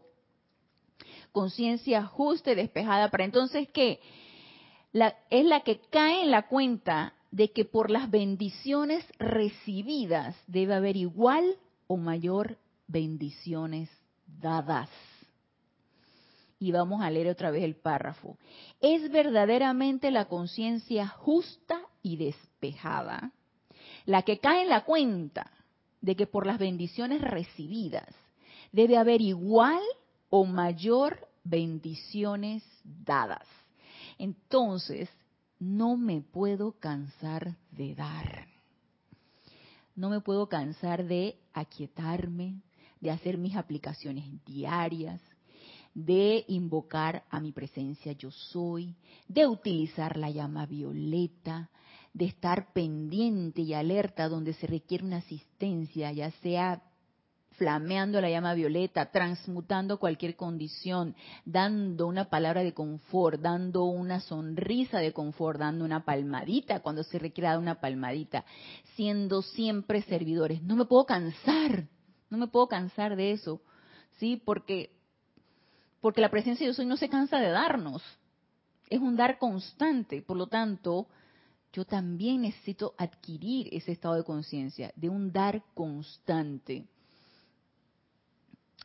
conciencia 1.32 2.06
justa 2.06 2.52
y 2.52 2.56
despejada 2.56 3.12
para 3.12 3.26
entonces 3.26 3.68
que 3.70 4.00
es 5.30 5.46
la 5.46 5.60
que 5.62 5.82
cae 5.90 6.22
en 6.22 6.32
la 6.32 6.48
cuenta 6.48 7.14
de 7.32 7.52
que 7.52 7.66
por 7.66 7.92
las 7.92 8.10
bendiciones 8.10 9.06
recibidas 9.20 10.38
debe 10.48 10.74
haber 10.74 10.96
igual 10.96 11.58
o 11.88 11.98
mayor 11.98 12.58
bendiciones 12.88 13.90
dadas. 14.26 14.90
Y 16.58 16.72
vamos 16.72 17.02
a 17.02 17.10
leer 17.10 17.28
otra 17.28 17.52
vez 17.52 17.64
el 17.64 17.76
párrafo. 17.76 18.38
Es 18.80 19.12
verdaderamente 19.12 20.10
la 20.12 20.26
conciencia 20.26 21.08
justa 21.08 21.82
y 22.02 22.16
despejada 22.16 23.34
la 24.06 24.22
que 24.22 24.40
cae 24.40 24.64
en 24.64 24.70
la 24.70 24.86
cuenta 24.86 25.52
de 26.06 26.16
que 26.16 26.28
por 26.28 26.46
las 26.46 26.60
bendiciones 26.60 27.20
recibidas 27.20 28.08
debe 28.72 28.96
haber 28.96 29.22
igual 29.22 29.82
o 30.30 30.46
mayor 30.46 31.28
bendiciones 31.44 32.64
dadas. 32.84 33.48
Entonces, 34.20 35.10
no 35.60 35.98
me 35.98 36.22
puedo 36.22 36.74
cansar 36.74 37.58
de 37.72 37.96
dar. 37.96 38.48
No 39.96 40.10
me 40.10 40.22
puedo 40.22 40.48
cansar 40.48 41.06
de 41.06 41.40
aquietarme, 41.54 42.62
de 43.02 43.10
hacer 43.10 43.40
mis 43.40 43.56
aplicaciones 43.56 44.26
diarias, 44.46 45.20
de 45.96 46.46
invocar 46.50 47.24
a 47.32 47.40
mi 47.40 47.52
presencia 47.52 48.12
yo 48.12 48.30
soy, 48.30 48.96
de 49.28 49.48
utilizar 49.48 50.18
la 50.18 50.30
llama 50.30 50.68
violeta, 50.68 51.72
de 52.16 52.26
estar 52.26 52.72
pendiente 52.72 53.62
y 53.62 53.74
alerta 53.74 54.30
donde 54.30 54.54
se 54.54 54.68
requiere 54.68 55.04
una 55.04 55.18
asistencia, 55.18 56.14
ya 56.14 56.32
sea 56.42 56.82
flameando 57.58 58.22
la 58.22 58.30
llama 58.30 58.54
violeta, 58.54 59.12
transmutando 59.12 60.00
cualquier 60.00 60.38
condición, 60.38 61.14
dando 61.44 62.08
una 62.08 62.30
palabra 62.30 62.64
de 62.64 62.74
confort, 62.74 63.42
dando 63.42 63.84
una 63.84 64.22
sonrisa 64.22 65.00
de 65.00 65.12
confort, 65.12 65.60
dando 65.60 65.84
una 65.84 66.06
palmadita 66.06 66.80
cuando 66.80 67.04
se 67.04 67.20
requiera 67.20 67.60
una 67.60 67.82
palmadita, 67.82 68.46
siendo 68.96 69.42
siempre 69.42 70.02
servidores. 70.04 70.64
No 70.64 70.78
me 70.78 70.86
puedo 70.86 71.06
cansar, 71.06 71.84
no 72.30 72.38
me 72.38 72.48
puedo 72.48 72.70
cansar 72.70 73.18
de 73.18 73.34
eso, 73.34 73.62
¿sí? 74.20 74.42
Porque, 74.44 74.96
porque 76.00 76.22
la 76.22 76.32
presencia 76.32 76.66
de 76.66 76.72
Dios 76.72 76.88
no 76.88 76.96
se 76.96 77.10
cansa 77.10 77.40
de 77.40 77.50
darnos, 77.50 78.02
es 78.90 79.02
un 79.02 79.18
dar 79.18 79.38
constante, 79.38 80.22
por 80.22 80.38
lo 80.38 80.48
tanto, 80.48 81.08
yo 81.76 81.84
también 81.84 82.44
necesito 82.44 82.96
adquirir 82.98 83.68
ese 83.74 83.92
estado 83.92 84.16
de 84.16 84.24
conciencia, 84.24 84.94
de 84.96 85.10
un 85.10 85.34
dar 85.34 85.62
constante. 85.74 86.86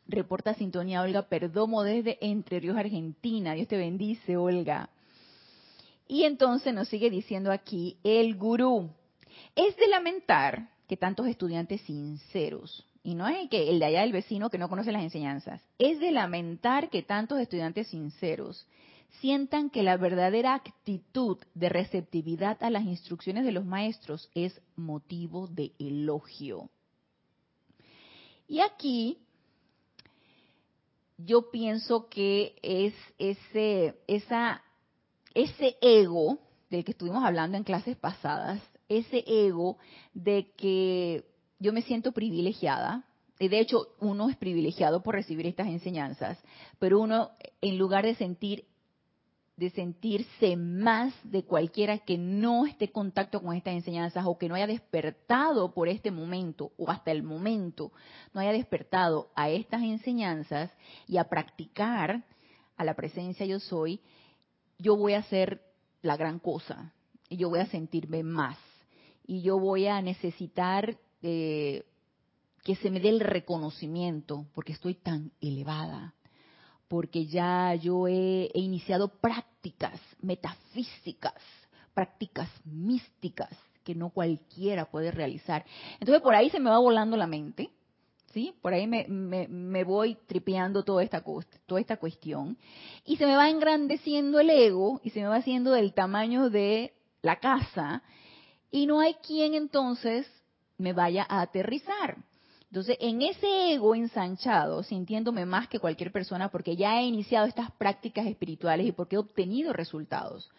Reporta 0.07 0.53
Sintonía 0.55 1.01
Olga 1.01 1.21
Perdomo 1.29 1.83
desde 1.83 2.17
Entre 2.19 2.59
Ríos, 2.59 2.75
Argentina. 2.75 3.53
Dios 3.53 3.69
te 3.69 3.77
bendice, 3.77 4.35
Olga. 4.35 4.89
Y 6.05 6.23
entonces 6.23 6.73
nos 6.73 6.89
sigue 6.89 7.09
diciendo 7.09 7.53
aquí 7.53 7.97
el 8.03 8.35
gurú. 8.35 8.89
Es 9.55 9.77
de 9.77 9.87
lamentar 9.87 10.69
que 10.89 10.97
tantos 10.97 11.27
estudiantes 11.27 11.79
sinceros, 11.81 12.85
y 13.03 13.15
no 13.15 13.25
es 13.29 13.49
que 13.49 13.69
el 13.69 13.79
de 13.79 13.85
allá 13.85 14.01
del 14.01 14.11
vecino 14.11 14.49
que 14.49 14.57
no 14.57 14.67
conoce 14.67 14.91
las 14.91 15.03
enseñanzas, 15.03 15.61
es 15.79 16.01
de 16.01 16.11
lamentar 16.11 16.89
que 16.89 17.03
tantos 17.03 17.39
estudiantes 17.39 17.87
sinceros 17.87 18.67
sientan 19.19 19.69
que 19.69 19.83
la 19.83 19.97
verdadera 19.97 20.53
actitud 20.53 21.37
de 21.53 21.69
receptividad 21.69 22.61
a 22.63 22.69
las 22.69 22.83
instrucciones 22.83 23.45
de 23.45 23.51
los 23.51 23.65
maestros 23.65 24.29
es 24.33 24.61
motivo 24.75 25.47
de 25.47 25.73
elogio. 25.79 26.69
Y 28.47 28.59
aquí 28.61 29.17
yo 31.17 31.51
pienso 31.51 32.09
que 32.09 32.55
es 32.61 32.93
ese, 33.17 33.95
ese 34.07 35.77
ego 35.81 36.39
del 36.69 36.83
que 36.83 36.91
estuvimos 36.91 37.23
hablando 37.23 37.57
en 37.57 37.63
clases 37.63 37.97
pasadas, 37.97 38.61
ese 38.89 39.23
ego 39.27 39.77
de 40.13 40.51
que 40.57 41.25
yo 41.59 41.73
me 41.73 41.81
siento 41.83 42.11
privilegiada, 42.11 43.05
y 43.39 43.47
de 43.47 43.59
hecho 43.59 43.87
uno 43.99 44.29
es 44.29 44.37
privilegiado 44.37 45.01
por 45.01 45.15
recibir 45.15 45.47
estas 45.47 45.67
enseñanzas, 45.67 46.37
pero 46.79 46.99
uno 46.99 47.31
en 47.61 47.77
lugar 47.77 48.05
de 48.05 48.15
sentir 48.15 48.65
de 49.61 49.69
sentirse 49.69 50.55
más 50.57 51.13
de 51.21 51.43
cualquiera 51.43 51.99
que 51.99 52.17
no 52.17 52.65
esté 52.65 52.85
en 52.85 52.91
contacto 52.93 53.43
con 53.43 53.55
estas 53.55 53.75
enseñanzas 53.75 54.25
o 54.25 54.35
que 54.39 54.49
no 54.49 54.55
haya 54.55 54.65
despertado 54.65 55.71
por 55.71 55.87
este 55.87 56.09
momento 56.09 56.71
o 56.79 56.89
hasta 56.89 57.11
el 57.11 57.21
momento, 57.21 57.91
no 58.33 58.41
haya 58.41 58.53
despertado 58.53 59.29
a 59.35 59.51
estas 59.51 59.83
enseñanzas 59.83 60.71
y 61.07 61.17
a 61.17 61.25
practicar 61.25 62.23
a 62.75 62.83
la 62.83 62.95
presencia 62.95 63.45
yo 63.45 63.59
soy, 63.59 64.01
yo 64.79 64.97
voy 64.97 65.13
a 65.13 65.19
hacer 65.19 65.61
la 66.01 66.17
gran 66.17 66.39
cosa 66.39 66.91
y 67.29 67.37
yo 67.37 67.49
voy 67.49 67.59
a 67.59 67.67
sentirme 67.67 68.23
más. 68.23 68.57
Y 69.27 69.43
yo 69.43 69.59
voy 69.59 69.85
a 69.85 70.01
necesitar 70.01 70.97
eh, 71.21 71.85
que 72.63 72.75
se 72.77 72.89
me 72.89 72.99
dé 72.99 73.09
el 73.09 73.19
reconocimiento 73.19 74.47
porque 74.55 74.73
estoy 74.73 74.95
tan 74.95 75.31
elevada 75.39 76.15
porque 76.91 77.25
ya 77.25 77.73
yo 77.75 78.05
he, 78.09 78.51
iniciado 78.53 79.07
prácticas 79.07 79.97
metafísicas, 80.21 81.41
prácticas 81.93 82.49
místicas 82.65 83.49
que 83.85 83.95
no 83.95 84.09
cualquiera 84.09 84.83
puede 84.83 85.09
realizar. 85.09 85.63
Entonces 86.01 86.21
por 86.21 86.35
ahí 86.35 86.49
se 86.49 86.59
me 86.59 86.69
va 86.69 86.79
volando 86.79 87.15
la 87.15 87.27
mente, 87.27 87.69
¿sí? 88.33 88.53
Por 88.61 88.73
ahí 88.73 88.87
me, 88.87 89.83
voy 89.85 90.17
tripeando 90.27 90.83
toda 90.83 91.01
esta, 91.01 91.23
toda 91.65 91.79
esta 91.79 91.95
cuestión 91.95 92.57
y 93.05 93.15
se 93.15 93.25
me 93.25 93.37
va 93.37 93.49
engrandeciendo 93.49 94.41
el 94.41 94.49
ego 94.49 94.99
y 95.01 95.11
se 95.11 95.21
me 95.21 95.27
va 95.27 95.37
haciendo 95.37 95.71
del 95.71 95.93
tamaño 95.93 96.49
de 96.49 96.93
la 97.21 97.37
casa 97.37 98.03
y 98.69 98.85
no 98.85 98.99
hay 98.99 99.13
quien 99.25 99.53
entonces 99.53 100.27
me 100.77 100.91
vaya 100.91 101.25
a 101.29 101.39
aterrizar. 101.39 102.17
Entonces, 102.71 102.95
en 103.01 103.21
ese 103.21 103.73
ego 103.73 103.95
ensanchado, 103.95 104.81
sintiéndome 104.81 105.45
más 105.45 105.67
que 105.67 105.77
cualquier 105.77 106.13
persona, 106.13 106.49
porque 106.49 106.77
ya 106.77 107.01
he 107.01 107.03
iniciado 107.03 107.45
estas 107.45 107.69
prácticas 107.71 108.25
espirituales 108.25 108.87
y 108.87 108.93
porque 108.93 109.17
he 109.17 109.19
obtenido 109.19 109.73
resultados, 109.73 110.49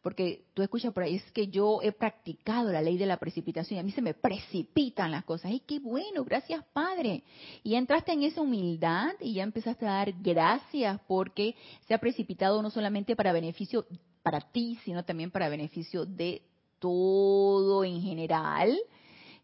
porque 0.00 0.44
tú 0.54 0.62
escuchas 0.62 0.92
por 0.92 1.02
ahí, 1.02 1.16
es 1.16 1.32
que 1.32 1.48
yo 1.48 1.80
he 1.82 1.90
practicado 1.90 2.70
la 2.70 2.82
ley 2.82 2.96
de 2.96 3.06
la 3.06 3.16
precipitación 3.16 3.78
y 3.78 3.80
a 3.80 3.82
mí 3.82 3.90
se 3.90 4.00
me 4.00 4.14
precipitan 4.14 5.10
las 5.10 5.24
cosas. 5.24 5.50
¡Ay, 5.50 5.60
qué 5.66 5.80
bueno! 5.80 6.24
Gracias, 6.24 6.64
Padre. 6.72 7.24
Y 7.64 7.74
entraste 7.74 8.12
en 8.12 8.22
esa 8.22 8.42
humildad 8.42 9.14
y 9.20 9.34
ya 9.34 9.42
empezaste 9.42 9.86
a 9.86 9.94
dar 9.94 10.12
gracias 10.22 11.00
porque 11.08 11.56
se 11.88 11.94
ha 11.94 11.98
precipitado 11.98 12.62
no 12.62 12.70
solamente 12.70 13.16
para 13.16 13.32
beneficio 13.32 13.86
para 14.22 14.40
ti, 14.40 14.78
sino 14.84 15.04
también 15.04 15.32
para 15.32 15.48
beneficio 15.48 16.06
de 16.06 16.42
todo 16.78 17.82
en 17.82 18.00
general. 18.02 18.78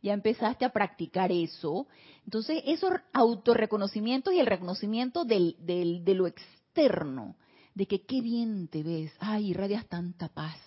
Ya 0.03 0.13
empezaste 0.13 0.65
a 0.65 0.73
practicar 0.73 1.31
eso. 1.31 1.87
Entonces, 2.25 2.63
esos 2.67 2.91
autorreconocimientos 3.13 4.35
y 4.35 4.41
el 4.41 4.47
reconocimiento 4.47 5.25
del, 5.25 5.57
del, 5.61 6.05
de 6.05 6.15
lo 6.15 6.27
externo 6.27 7.37
de 7.75 7.87
que 7.87 8.03
qué 8.03 8.21
bien 8.21 8.69
te 8.69 8.83
ves, 8.83 9.13
ay, 9.19 9.51
irradias 9.51 9.87
tanta 9.87 10.29
paz, 10.29 10.59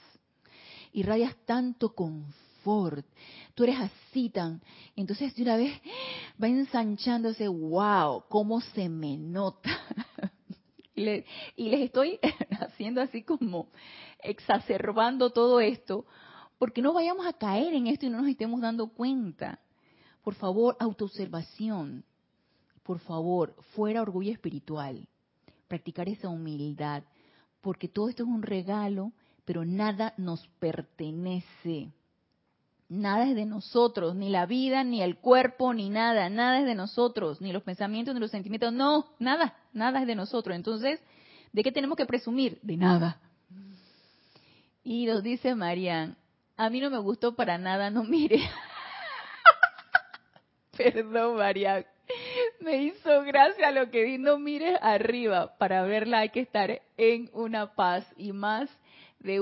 irradias 0.94 1.36
tanto 1.46 1.94
confort, 1.94 3.06
tú 3.54 3.64
eres 3.64 3.78
así 3.80 4.30
tan, 4.30 4.62
entonces 4.96 5.36
de 5.36 5.44
una 5.44 5.58
vez 5.58 5.80
va 6.42 6.48
ensanchándose, 6.48 7.48
wow, 7.48 8.24
cómo 8.28 8.62
se 8.62 8.90
me 8.90 9.18
nota. 9.18 9.70
y, 10.96 11.04
les 11.04 11.82
estoy 11.82 12.20
haciendo 12.60 13.02
así 13.02 13.24
como 13.24 13.70
exacerbando 14.24 15.30
todo 15.30 15.60
esto, 15.60 16.06
porque 16.58 16.82
no 16.82 16.93
vayamos 16.93 17.26
a 17.26 17.34
caer 17.34 17.74
en 17.74 17.88
esto 17.88 18.06
y 18.06 18.10
no 18.10 18.20
nos 18.22 18.30
estemos 18.30 18.62
dando 18.62 18.88
cuenta. 18.88 19.60
Por 20.24 20.36
favor, 20.36 20.76
autoobservación. 20.80 22.03
Por 22.84 22.99
favor, 22.99 23.56
fuera 23.74 24.01
orgullo 24.01 24.32
espiritual 24.32 25.08
practicar 25.68 26.08
esa 26.10 26.30
humildad, 26.30 27.03
porque 27.62 27.88
todo 27.88 28.10
esto 28.10 28.24
es 28.24 28.30
un 28.30 28.43
regalo, 28.43 29.12
pero 29.45 29.66
nada 29.66 30.14
nos 30.18 30.47
pertenece. 30.60 31.91
Nada 32.88 33.28
es 33.28 33.36
de 33.36 33.45
nosotros, 33.45 34.16
ni 34.16 34.30
la 34.30 34.45
vida, 34.45 34.84
ni 34.84 35.01
el 35.01 35.18
cuerpo, 35.18 35.74
ni 35.74 35.89
nada, 35.89 36.30
nada 36.30 36.60
es 36.60 36.66
de 36.66 36.76
nosotros, 36.76 37.41
ni 37.41 37.51
los 37.51 37.64
pensamientos, 37.64 38.14
ni 38.14 38.20
los 38.20 38.30
sentimientos, 38.30 38.72
no, 38.72 39.08
nada, 39.18 39.58
nada 39.74 40.01
es 40.01 40.08
de 40.08 40.16
nosotros. 40.16 40.56
Entonces, 40.56 40.99
¿de 41.51 41.64
qué 41.64 41.72
tenemos 41.72 41.97
que 41.97 42.06
presumir? 42.06 42.60
De 42.62 42.78
nada. 42.78 43.20
Y 44.84 45.08
nos 45.08 45.24
dice 45.24 45.56
Marian, 45.56 46.16
a 46.58 46.70
mí 46.70 46.80
no 46.80 46.89
me 46.89 46.99
gustó 46.99 47.36
para 47.36 47.58
nada, 47.58 47.89
no 47.89 48.03
mire. 48.03 48.39
Perdón, 50.78 51.38
Marian 51.38 51.86
me 52.60 52.84
hizo 52.84 53.22
gracia 53.24 53.72
lo 53.72 53.89
que 53.89 54.03
di, 54.03 54.18
no 54.18 54.38
mires 54.38 54.78
arriba, 54.82 55.58
para 55.58 55.84
verla 55.84 56.20
hay 56.20 56.30
que 56.30 56.41
estar 56.41 56.82
en 56.97 57.30
una 57.34 57.76
paz 57.76 58.06
y 58.18 58.32
más 58.32 58.70
de 59.20 59.41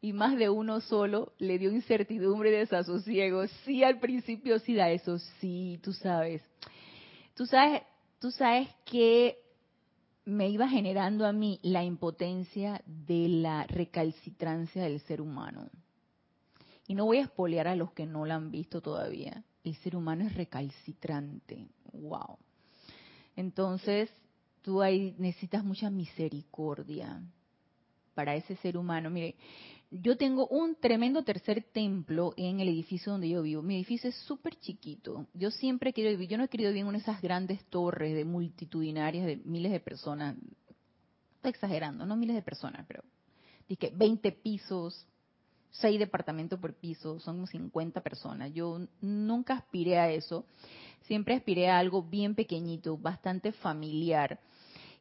y 0.00 0.12
más 0.12 0.36
de 0.36 0.48
uno 0.48 0.80
solo 0.80 1.32
le 1.38 1.58
dio 1.58 1.72
incertidumbre 1.72 2.50
y 2.50 2.52
desasosiego. 2.52 3.46
Sí, 3.64 3.82
al 3.82 3.98
principio 3.98 4.60
sí 4.60 4.74
da 4.74 4.90
eso, 4.90 5.18
sí, 5.40 5.80
tú 5.82 5.92
sabes. 5.92 6.40
Tú 7.34 7.46
sabes, 7.46 7.82
tú 8.20 8.30
sabes 8.30 8.68
que 8.84 9.38
me 10.24 10.48
iba 10.48 10.68
generando 10.68 11.26
a 11.26 11.32
mí 11.32 11.58
la 11.62 11.82
impotencia 11.82 12.80
de 12.86 13.28
la 13.28 13.64
recalcitrancia 13.64 14.82
del 14.82 15.00
ser 15.00 15.20
humano. 15.20 15.68
Y 16.88 16.94
no 16.94 17.04
voy 17.04 17.18
a 17.18 17.22
espolear 17.22 17.68
a 17.68 17.76
los 17.76 17.92
que 17.92 18.06
no 18.06 18.24
la 18.24 18.34
han 18.34 18.50
visto 18.50 18.80
todavía. 18.80 19.44
El 19.62 19.76
ser 19.76 19.94
humano 19.94 20.26
es 20.26 20.34
recalcitrante. 20.34 21.68
Wow. 21.92 22.38
Entonces, 23.36 24.10
tú 24.62 24.82
ahí 24.82 25.14
necesitas 25.18 25.62
mucha 25.62 25.90
misericordia 25.90 27.22
para 28.14 28.34
ese 28.34 28.56
ser 28.56 28.78
humano. 28.78 29.10
Mire, 29.10 29.36
yo 29.90 30.16
tengo 30.16 30.48
un 30.48 30.76
tremendo 30.76 31.22
tercer 31.24 31.62
templo 31.72 32.32
en 32.36 32.60
el 32.60 32.68
edificio 32.68 33.12
donde 33.12 33.28
yo 33.28 33.42
vivo. 33.42 33.62
Mi 33.62 33.76
edificio 33.76 34.08
es 34.08 34.16
súper 34.16 34.58
chiquito. 34.58 35.26
Yo 35.34 35.50
siempre 35.50 35.92
quiero 35.92 36.10
vivir, 36.10 36.28
yo 36.28 36.38
no 36.38 36.44
he 36.44 36.48
querido 36.48 36.70
vivir 36.72 36.86
en 36.86 36.94
esas 36.94 37.20
grandes 37.20 37.62
torres 37.66 38.14
de 38.14 38.24
multitudinarias 38.24 39.26
de 39.26 39.36
miles 39.44 39.72
de 39.72 39.80
personas. 39.80 40.36
Estoy 41.36 41.50
exagerando, 41.50 42.06
no 42.06 42.16
miles 42.16 42.34
de 42.34 42.42
personas, 42.42 42.86
pero 42.88 43.04
dije 43.68 43.92
20 43.94 44.32
pisos, 44.32 45.06
6 45.70 45.98
departamentos 45.98 46.58
por 46.58 46.74
piso, 46.74 47.20
son 47.20 47.36
como 47.36 47.46
50 47.46 48.00
personas. 48.02 48.52
Yo 48.52 48.80
nunca 49.00 49.54
aspiré 49.54 49.98
a 49.98 50.10
eso 50.10 50.44
siempre 51.08 51.34
aspiré 51.34 51.68
a 51.70 51.78
algo 51.78 52.02
bien 52.02 52.34
pequeñito, 52.34 52.96
bastante 52.96 53.50
familiar. 53.50 54.38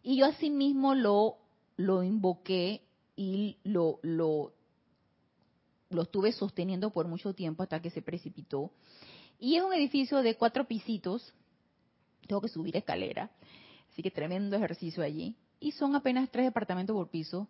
Y 0.02 0.18
yo 0.18 0.26
asimismo 0.26 0.96
lo, 0.96 1.38
lo 1.76 2.02
invoqué 2.02 2.82
y 3.18 3.58
lo, 3.64 4.00
lo, 4.02 4.54
lo 5.90 6.02
estuve 6.02 6.32
sosteniendo 6.32 6.92
por 6.92 7.08
mucho 7.08 7.34
tiempo 7.34 7.62
hasta 7.62 7.82
que 7.82 7.90
se 7.90 8.02
precipitó. 8.02 8.72
Y 9.38 9.58
es 9.58 9.64
un 9.64 9.74
edificio 9.74 10.24
de 10.24 10.36
cuatro 10.36 10.66
pisitos, 10.66 11.34
tengo 12.26 12.42
que 12.42 12.48
subir 12.48 12.76
escalera, 12.78 13.30
así 13.92 14.02
que 14.02 14.10
tremendo 14.10 14.56
ejercicio 14.56 15.04
allí. 15.04 15.36
Y 15.60 15.72
son 15.72 15.96
apenas 15.96 16.30
tres 16.32 16.46
departamentos 16.46 16.96
por 16.96 17.10
piso. 17.10 17.48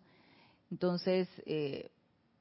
Entonces, 0.70 1.28
eh, 1.46 1.90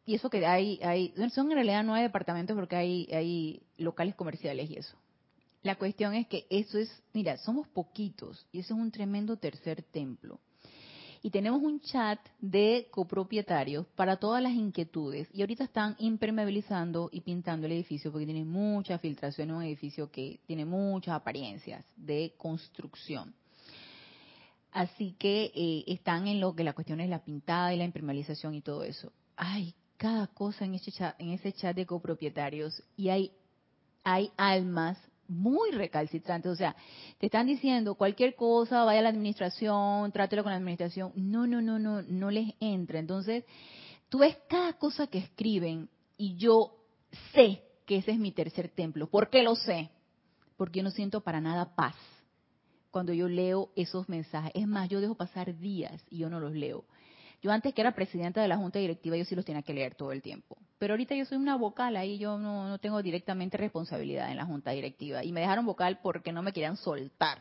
y 0.08 0.16
eso 0.16 0.30
que 0.30 0.46
hay, 0.46 0.80
hay, 0.82 1.14
son 1.34 1.52
en 1.52 1.56
realidad 1.56 1.84
nueve 1.84 2.04
departamentos 2.04 2.56
porque 2.56 2.78
hay, 2.78 3.62
locales 3.78 4.16
comerciales 4.16 4.72
y 4.72 4.78
eso. 4.78 4.98
La 5.64 5.76
cuestión 5.76 6.14
es 6.14 6.28
que 6.28 6.48
eso 6.50 6.78
es, 6.78 6.90
mira, 7.14 7.36
somos 7.36 7.68
poquitos 7.68 8.48
y 8.54 8.60
eso 8.60 8.74
es 8.74 8.80
un 8.80 8.90
tremendo 8.90 9.36
tercer 9.36 9.84
templo. 9.84 10.40
Y 11.22 11.30
tenemos 11.30 11.62
un 11.62 11.82
chat 11.82 12.20
de 12.40 12.88
copropietarios 12.90 13.86
para 13.98 14.16
todas 14.16 14.42
las 14.42 14.54
inquietudes. 14.54 15.28
Y 15.34 15.42
ahorita 15.42 15.66
están 15.66 15.98
impermeabilizando 16.00 17.10
y 17.12 17.20
pintando 17.20 17.66
el 17.66 17.74
edificio 17.74 18.10
porque 18.10 18.26
tiene 18.26 18.46
mucha 18.46 18.98
filtración. 19.00 19.50
Es 19.50 19.56
un 19.58 19.64
edificio 19.64 20.10
que 20.10 20.40
tiene 20.46 20.64
muchas 20.64 21.16
apariencias 21.16 21.84
de 21.98 22.34
construcción. 22.38 23.34
Así 24.72 25.16
que 25.20 25.52
eh, 25.54 25.84
están 25.88 26.28
en 26.28 26.40
lo 26.40 26.56
que 26.56 26.64
la 26.64 26.72
cuestión 26.72 27.02
es 27.02 27.10
la 27.10 27.26
pintada 27.26 27.74
y 27.74 27.78
la 27.78 27.84
impermeabilización 27.84 28.56
y 28.56 28.62
todo 28.62 28.86
eso. 28.86 29.12
Hay 29.36 29.76
cada 29.98 30.28
cosa 30.28 30.66
en 30.66 30.76
ese 30.76 30.92
chat, 30.92 31.20
en 31.20 31.30
ese 31.32 31.52
chat 31.54 31.76
de 31.76 31.86
copropietarios 31.86 32.84
y 32.96 33.10
hay, 33.10 33.32
hay 34.04 34.32
almas 34.38 34.98
muy 35.28 35.72
recalcitrantes. 35.72 36.52
O 36.52 36.56
sea, 36.56 36.76
te 37.20 37.26
están 37.26 37.48
diciendo 37.48 37.96
cualquier 37.96 38.36
cosa, 38.36 38.84
vaya 38.84 39.00
a 39.00 39.04
la 39.04 39.10
administración, 39.10 40.12
trátelo 40.12 40.44
con 40.44 40.52
la 40.52 40.58
administración. 40.58 41.12
No, 41.16 41.48
no, 41.48 41.62
no, 41.62 41.80
no, 41.80 42.02
no 42.02 42.32
les 42.32 42.54
entra. 42.60 43.00
Entonces, 43.00 43.44
tú 44.10 44.20
ves 44.20 44.38
cada 44.48 44.74
cosa 44.74 45.08
que 45.08 45.20
escriben 45.20 45.90
y 46.18 46.38
yo 46.38 46.76
sé 47.34 47.64
que 47.86 47.98
ese 47.98 48.12
es 48.12 48.20
mi 48.20 48.32
tercer 48.32 48.70
templo. 48.70 49.08
¿Por 49.08 49.30
qué 49.30 49.44
lo 49.44 49.56
sé? 49.56 49.90
Porque 50.56 50.80
yo 50.80 50.84
no 50.84 50.92
siento 50.92 51.22
para 51.22 51.42
nada 51.42 51.76
paz 51.76 51.96
cuando 52.92 53.14
yo 53.14 53.28
leo 53.28 53.70
esos 53.76 54.10
mensajes. 54.10 54.52
Es 54.56 54.68
más, 54.68 54.90
yo 54.90 55.02
dejo 55.02 55.16
pasar 55.16 55.58
días 55.58 56.02
y 56.10 56.20
yo 56.20 56.30
no 56.30 56.40
los 56.40 56.54
leo. 56.54 56.86
Yo 57.42 57.52
antes 57.52 57.74
que 57.74 57.82
era 57.82 57.94
presidenta 57.94 58.42
de 58.42 58.48
la 58.48 58.58
junta 58.58 58.80
directiva, 58.80 59.16
yo 59.16 59.26
sí 59.26 59.36
los 59.36 59.46
tenía 59.46 59.62
que 59.62 59.74
leer 59.74 59.96
todo 59.96 60.12
el 60.12 60.22
tiempo. 60.22 60.58
Pero 60.80 60.94
ahorita 60.94 61.16
yo 61.16 61.26
soy 61.26 61.38
una 61.38 61.56
vocal, 61.56 61.96
ahí 61.96 62.18
yo 62.18 62.38
no, 62.38 62.78
tengo 62.80 63.02
directamente 63.02 63.58
responsabilidad 63.58 64.32
en 64.32 64.38
la 64.38 64.46
junta 64.46 64.72
directiva. 64.72 65.24
Y 65.24 65.32
me 65.32 65.42
dejaron 65.42 65.66
vocal 65.66 66.00
porque 66.02 66.32
no 66.32 66.42
me 66.42 66.52
querían 66.52 66.78
soltar 66.78 67.40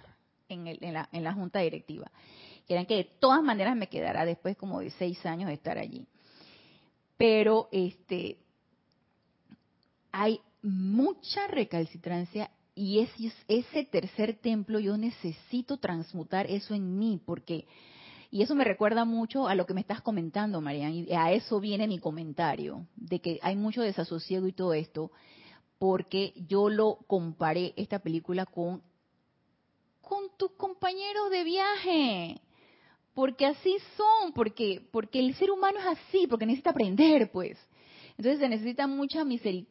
en, 0.48 0.66
en, 0.66 0.92
la, 0.92 1.08
en 1.12 1.24
la 1.24 1.32
junta 1.32 1.60
directiva. 1.60 2.10
Querían 2.66 2.86
que 2.86 2.96
de 2.96 3.04
todas 3.04 3.42
maneras 3.42 3.76
me 3.76 3.88
quedara 3.88 4.24
después 4.24 4.56
como 4.56 4.80
de 4.80 4.90
seis 4.90 5.24
años 5.24 5.48
de 5.48 5.54
estar 5.54 5.78
allí. 5.78 6.06
Pero 7.16 7.68
este 7.72 8.38
hay 10.12 10.40
mucha 10.62 11.46
recalcitrancia 11.46 12.50
y 12.74 13.00
ese, 13.00 13.32
ese 13.48 13.84
tercer 13.84 14.34
templo 14.34 14.80
yo 14.80 14.96
necesito 14.96 15.76
transmutar 15.78 16.50
eso 16.50 16.74
en 16.74 16.98
mí 16.98 17.20
porque 17.24 17.66
y 18.30 18.42
eso 18.42 18.54
me 18.54 18.64
recuerda 18.64 19.04
mucho 19.04 19.48
a 19.48 19.54
lo 19.54 19.66
que 19.66 19.74
me 19.74 19.80
estás 19.80 20.00
comentando, 20.00 20.60
Marian, 20.60 20.92
y 20.92 21.12
a 21.12 21.32
eso 21.32 21.60
viene 21.60 21.86
mi 21.86 21.98
comentario, 21.98 22.86
de 22.96 23.20
que 23.20 23.38
hay 23.42 23.56
mucho 23.56 23.82
desasosiego 23.82 24.46
y 24.46 24.52
todo 24.52 24.74
esto, 24.74 25.10
porque 25.78 26.32
yo 26.48 26.68
lo 26.68 26.98
comparé 27.06 27.74
esta 27.76 27.98
película 27.98 28.46
con, 28.46 28.82
con 30.00 30.24
tus 30.36 30.52
compañeros 30.52 31.30
de 31.30 31.44
viaje. 31.44 32.40
Porque 33.14 33.46
así 33.46 33.78
son, 33.96 34.32
porque, 34.32 34.86
porque 34.90 35.20
el 35.20 35.34
ser 35.36 35.50
humano 35.50 35.78
es 35.78 35.86
así, 35.86 36.26
porque 36.26 36.44
necesita 36.44 36.70
aprender, 36.70 37.30
pues. 37.30 37.58
Entonces 38.18 38.40
se 38.40 38.48
necesita 38.48 38.86
mucha, 38.86 39.24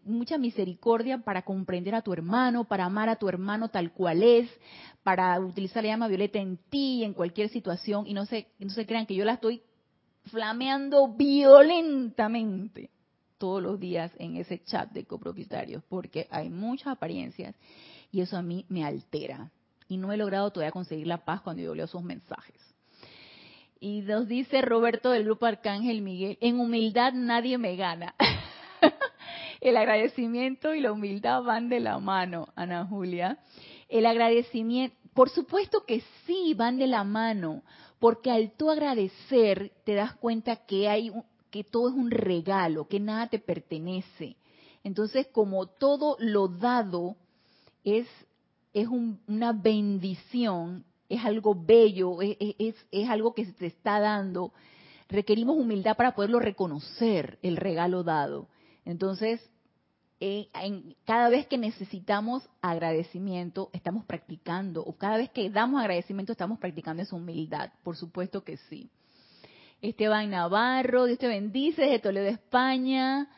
mucha 0.04 0.38
misericordia 0.38 1.18
para 1.18 1.42
comprender 1.42 1.96
a 1.96 2.02
tu 2.02 2.14
hermano, 2.14 2.66
para 2.66 2.86
amar 2.86 3.10
a 3.10 3.16
tu 3.16 3.28
hermano 3.28 3.70
tal 3.70 3.92
cual 3.92 4.22
es, 4.22 4.50
para 5.04 5.40
utilizar 5.40 5.84
la 5.84 5.90
llama 5.90 6.08
violeta 6.08 6.40
en 6.40 6.58
ti, 6.70 7.04
en 7.04 7.14
cualquier 7.14 7.50
situación, 7.50 8.06
y 8.06 8.14
no 8.14 8.26
se, 8.26 8.48
no 8.60 8.70
se 8.70 8.86
crean 8.86 9.08
que 9.08 9.16
yo 9.16 9.26
la 9.26 9.34
estoy 9.34 9.64
flameando 10.26 11.08
violentamente 11.08 12.92
todos 13.38 13.62
los 13.62 13.80
días 13.80 14.12
en 14.18 14.38
ese 14.38 14.64
chat 14.64 14.92
de 14.92 15.06
copropietarios, 15.06 15.84
porque 15.90 16.28
hay 16.30 16.50
muchas 16.50 16.88
apariencias 16.88 17.56
y 18.12 18.22
eso 18.22 18.38
a 18.38 18.42
mí 18.42 18.66
me 18.70 18.86
altera. 18.86 19.52
Y 19.88 19.98
no 19.98 20.12
he 20.12 20.18
logrado 20.18 20.52
todavía 20.52 20.72
conseguir 20.72 21.08
la 21.08 21.26
paz 21.26 21.42
cuando 21.42 21.62
yo 21.62 21.76
leo 21.76 21.86
esos 21.86 22.04
mensajes. 22.04 22.56
Y 23.80 24.02
nos 24.02 24.28
dice 24.28 24.62
Roberto 24.62 25.12
del 25.12 25.26
Grupo 25.26 25.46
Arcángel 25.46 26.02
Miguel, 26.02 26.38
en 26.42 26.60
humildad 26.60 27.14
nadie 27.14 27.58
me 27.58 27.76
gana. 27.76 28.16
El 29.62 29.78
agradecimiento 29.78 30.74
y 30.74 30.82
la 30.82 30.92
humildad 30.92 31.44
van 31.44 31.70
de 31.70 31.80
la 31.80 32.00
mano, 32.00 32.50
Ana 32.56 32.86
Julia. 32.86 33.40
El 33.90 34.06
agradecimiento, 34.06 34.96
por 35.14 35.30
supuesto 35.30 35.86
que 35.86 36.04
sí, 36.26 36.54
van 36.56 36.78
de 36.78 36.88
la 36.88 37.04
mano, 37.04 37.64
porque 38.00 38.32
al 38.32 38.52
tú 38.52 38.70
agradecer 38.70 39.72
te 39.86 39.94
das 39.94 40.16
cuenta 40.16 40.58
que 40.66 40.90
hay 40.90 41.12
que 41.52 41.64
todo 41.64 41.90
es 41.90 41.96
un 41.96 42.12
regalo, 42.12 42.88
que 42.88 43.00
nada 43.00 43.28
te 43.28 43.40
pertenece. 43.40 44.36
Entonces, 44.84 45.28
como 45.28 45.68
todo 45.68 46.18
lo 46.20 46.50
dado 46.50 47.16
es 47.84 48.08
es 48.76 48.90
una 48.90 49.54
bendición, 49.54 50.84
es 51.08 51.24
algo 51.24 51.56
bello, 51.56 52.22
es, 52.22 52.36
es, 52.92 53.10
algo 53.10 53.34
que 53.34 53.46
se 53.46 53.54
te 53.54 53.68
está 53.68 54.02
dando, 54.02 54.52
requerimos 55.08 55.56
humildad 55.56 55.96
para 55.96 56.14
poderlo 56.14 56.42
reconocer, 56.42 57.40
el 57.42 57.56
regalo 57.56 58.04
dado. 58.04 58.50
Entonces, 58.86 59.42
eh, 60.20 60.48
cada 61.06 61.30
vez 61.30 61.48
que 61.48 61.58
necesitamos 61.58 62.48
agradecimiento, 62.62 63.70
estamos 63.74 64.06
practicando, 64.06 64.82
o 64.82 64.96
cada 64.96 65.18
vez 65.18 65.30
que 65.32 65.50
damos 65.50 65.82
agradecimiento, 65.82 66.32
estamos 66.32 66.60
practicando 66.60 67.04
esa 67.04 67.16
humildad, 67.16 67.72
por 67.84 67.98
supuesto 67.98 68.44
que 68.44 68.58
sí. 68.58 68.90
Esteban 69.82 70.30
Navarro, 70.30 71.06
Dios 71.06 71.20
te 71.20 71.28
bendice 71.28 71.84
desde 71.84 72.00
Toledo, 72.00 72.28
España. 72.28 73.30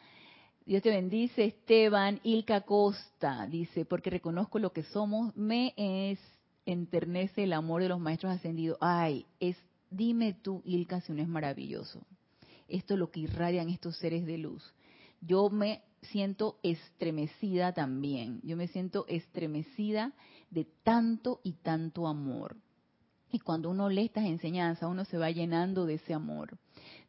Dios 0.66 0.84
te 0.84 0.89
bendice, 0.89 1.45
Esteban. 1.45 2.20
Ilka 2.24 2.62
Costa 2.62 3.48
dice, 3.48 3.86
porque 3.86 4.10
reconozco 4.10 4.60
lo 4.60 4.72
que 4.72 4.84
somos, 4.84 5.36
me 5.36 5.74
es, 5.78 6.20
enternece 6.66 7.43
el 7.43 7.54
amor 7.54 7.82
de 7.82 7.89
los 7.89 8.00
maestros 8.00 8.34
ascendidos. 8.34 8.78
Ay, 8.82 9.26
es, 9.39 9.58
dime 9.89 10.34
tú, 10.34 10.62
Ilka, 10.64 11.02
si 11.02 11.12
no 11.14 11.22
es 11.22 11.28
maravilloso. 11.28 12.02
Esto 12.68 12.93
es 12.93 13.00
lo 13.00 13.10
que 13.10 13.22
irradian 13.22 13.70
estos 13.70 13.98
seres 13.98 14.26
de 14.26 14.38
luz. 14.38 14.74
Yo 15.22 15.49
me 15.49 15.84
siento 16.01 16.59
estremecida 16.63 17.74
también. 17.74 18.41
Yo 18.43 18.57
me 18.57 18.68
siento 18.68 19.05
estremecida 19.07 20.13
de 20.49 20.65
tanto 20.84 21.39
y 21.43 21.53
tanto 21.53 22.07
amor. 22.07 22.57
Y 23.32 23.39
cuando 23.39 23.70
uno 23.70 23.89
lee 23.89 24.05
estas 24.05 24.26
enseñanzas, 24.26 24.89
uno 24.89 25.03
se 25.05 25.18
va 25.18 25.30
llenando 25.32 25.86
de 25.86 25.95
ese 25.95 26.13
amor. 26.13 26.57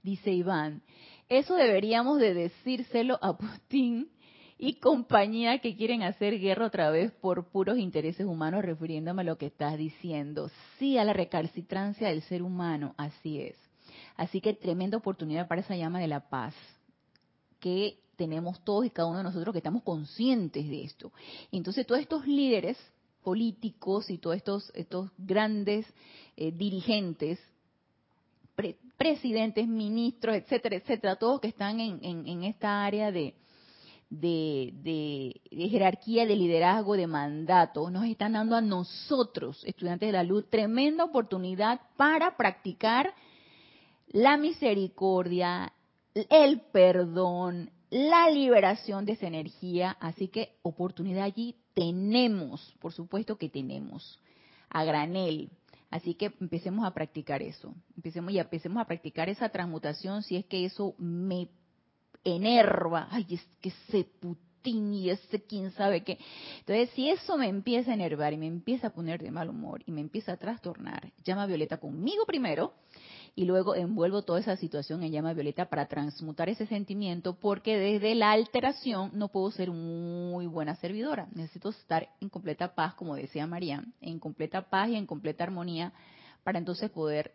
Dice 0.03 0.33
Iván, 0.33 0.83
eso 1.29 1.55
deberíamos 1.55 2.19
de 2.19 2.35
decírselo 2.35 3.19
a 3.23 3.37
Putin 3.37 4.11
y 4.59 4.81
compañía 4.81 5.61
que 5.61 5.77
quieren 5.77 6.03
hacer 6.03 6.41
guerra 6.41 6.67
otra 6.67 6.91
vez 6.91 7.13
por 7.13 7.51
puros 7.51 7.79
intereses 7.79 8.27
humanos, 8.27 8.65
refiriéndome 8.65 9.23
a 9.23 9.27
lo 9.27 9.39
que 9.39 9.47
estás 9.47 9.79
diciendo. 9.79 10.51
Sí, 10.79 10.99
a 10.99 11.05
la 11.05 11.13
recalcitrancia 11.13 12.09
del 12.09 12.23
ser 12.23 12.43
humano, 12.43 12.95
así 12.97 13.41
es. 13.41 13.57
Así 14.17 14.41
que 14.41 14.55
tremenda 14.55 14.97
oportunidad 14.97 15.47
para 15.47 15.61
esa 15.61 15.77
llama 15.77 16.01
de 16.01 16.09
la 16.09 16.29
paz 16.29 16.55
que 17.61 17.99
tenemos 18.17 18.61
todos 18.65 18.85
y 18.85 18.91
cada 18.91 19.09
uno 19.09 19.19
de 19.19 19.25
nosotros 19.25 19.53
que 19.53 19.59
estamos 19.59 19.83
conscientes 19.83 20.69
de 20.69 20.83
esto. 20.83 21.13
entonces 21.53 21.87
todos 21.87 22.01
estos 22.01 22.27
líderes 22.27 22.77
políticos 23.23 24.11
y 24.11 24.19
todos 24.19 24.37
estos, 24.37 24.73
estos 24.75 25.11
grandes 25.19 25.87
eh, 26.37 26.53
dirigentes 26.53 27.39
presidentes, 28.97 29.69
ministros, 29.69 30.35
etcétera, 30.37 30.77
etcétera, 30.77 31.17
todos 31.17 31.41
que 31.41 31.49
están 31.49 31.79
en, 31.79 32.43
esta 32.43 32.85
área 32.85 33.13
de, 33.13 33.35
de, 34.11 35.41
jerarquía, 35.71 36.27
de 36.27 36.35
liderazgo, 36.35 36.97
de 36.97 37.07
mandato, 37.07 37.89
nos 37.91 38.05
están 38.05 38.33
dando 38.33 38.57
a 38.57 38.61
nosotros, 38.61 39.63
estudiantes 39.65 40.09
de 40.09 40.13
la 40.13 40.25
luz, 40.25 40.51
tremenda 40.51 41.05
oportunidad 41.05 41.81
para 41.97 42.37
practicar 42.37 43.15
la 44.09 44.37
misericordia, 44.37 45.73
el 46.31 46.61
perdón, 46.73 47.71
la 47.91 48.31
liberación 48.31 49.05
de 49.05 49.13
esa 49.13 49.27
energía. 49.27 49.97
Así 50.01 50.29
que 50.29 50.57
oportunidad 50.63 51.25
allí 51.25 51.57
tenemos, 51.75 52.75
por 52.81 52.93
supuesto 52.93 53.37
que 53.37 53.49
tenemos, 53.49 54.21
a 54.71 54.85
granel. 54.85 55.51
Así 55.91 56.15
que 56.15 56.33
empecemos 56.41 56.85
a 56.85 56.93
practicar 56.93 57.43
eso. 57.43 57.75
Empecemos 57.97 58.33
y 58.33 58.39
empecemos 58.39 58.81
a 58.81 58.85
practicar 58.85 59.29
esa 59.29 59.49
transmutación 59.49 60.23
si 60.23 60.37
es 60.37 60.45
que 60.45 60.65
eso 60.65 60.95
me 60.99 61.49
enerva. 62.25 63.09
Ay, 63.11 63.27
es 63.31 63.49
que 63.61 63.71
ese 63.71 64.05
Putin 64.05 64.93
y 64.93 65.09
ese 65.09 65.43
quién 65.45 65.71
sabe 65.71 66.03
qué. 66.05 66.19
Entonces, 66.59 66.91
si 66.91 67.09
eso 67.09 67.39
me 67.39 67.49
empieza 67.49 67.93
a 67.93 67.95
enervar 67.95 68.35
y 68.35 68.37
me 68.37 68.47
empieza 68.47 68.89
a 68.89 68.93
poner 68.93 69.23
de 69.23 69.31
mal 69.31 69.49
humor 69.49 69.83
y 69.87 69.93
me 69.93 70.03
empieza 70.03 70.33
a 70.33 70.37
trastornar, 70.37 71.11
llama 71.25 71.47
Violeta 71.47 71.79
conmigo 71.79 72.27
primero 72.27 72.75
y 73.39 73.45
luego 73.45 73.77
envuelvo 73.77 74.23
toda 74.23 74.41
esa 74.41 74.57
situación 74.57 75.01
en 75.05 75.13
llama 75.13 75.33
violeta 75.33 75.67
para 75.67 75.87
transmutar 75.87 76.49
ese 76.49 76.67
sentimiento 76.67 77.35
porque 77.35 77.79
desde 77.79 78.17
la 78.17 78.33
alteración 78.33 79.13
no 79.15 79.29
puedo 79.29 79.53
ser 79.53 79.71
muy 79.71 80.49
buena 80.49 80.75
servidora. 80.75 81.29
Necesito 81.33 81.69
estar 81.69 82.09
en 82.21 82.31
completa 82.31 82.75
paz, 82.75 82.95
como 82.95 83.15
decía 83.15 83.47
María, 83.47 83.85
en 84.01 84.19
completa 84.19 84.63
paz 84.63 84.89
y 84.89 84.97
en 84.97 85.07
completa 85.07 85.45
armonía 85.45 85.93
para 86.43 86.59
entonces 86.59 86.91
poder 86.91 87.33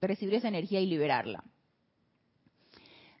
recibir 0.00 0.34
esa 0.34 0.48
energía 0.48 0.80
y 0.80 0.86
liberarla. 0.86 1.44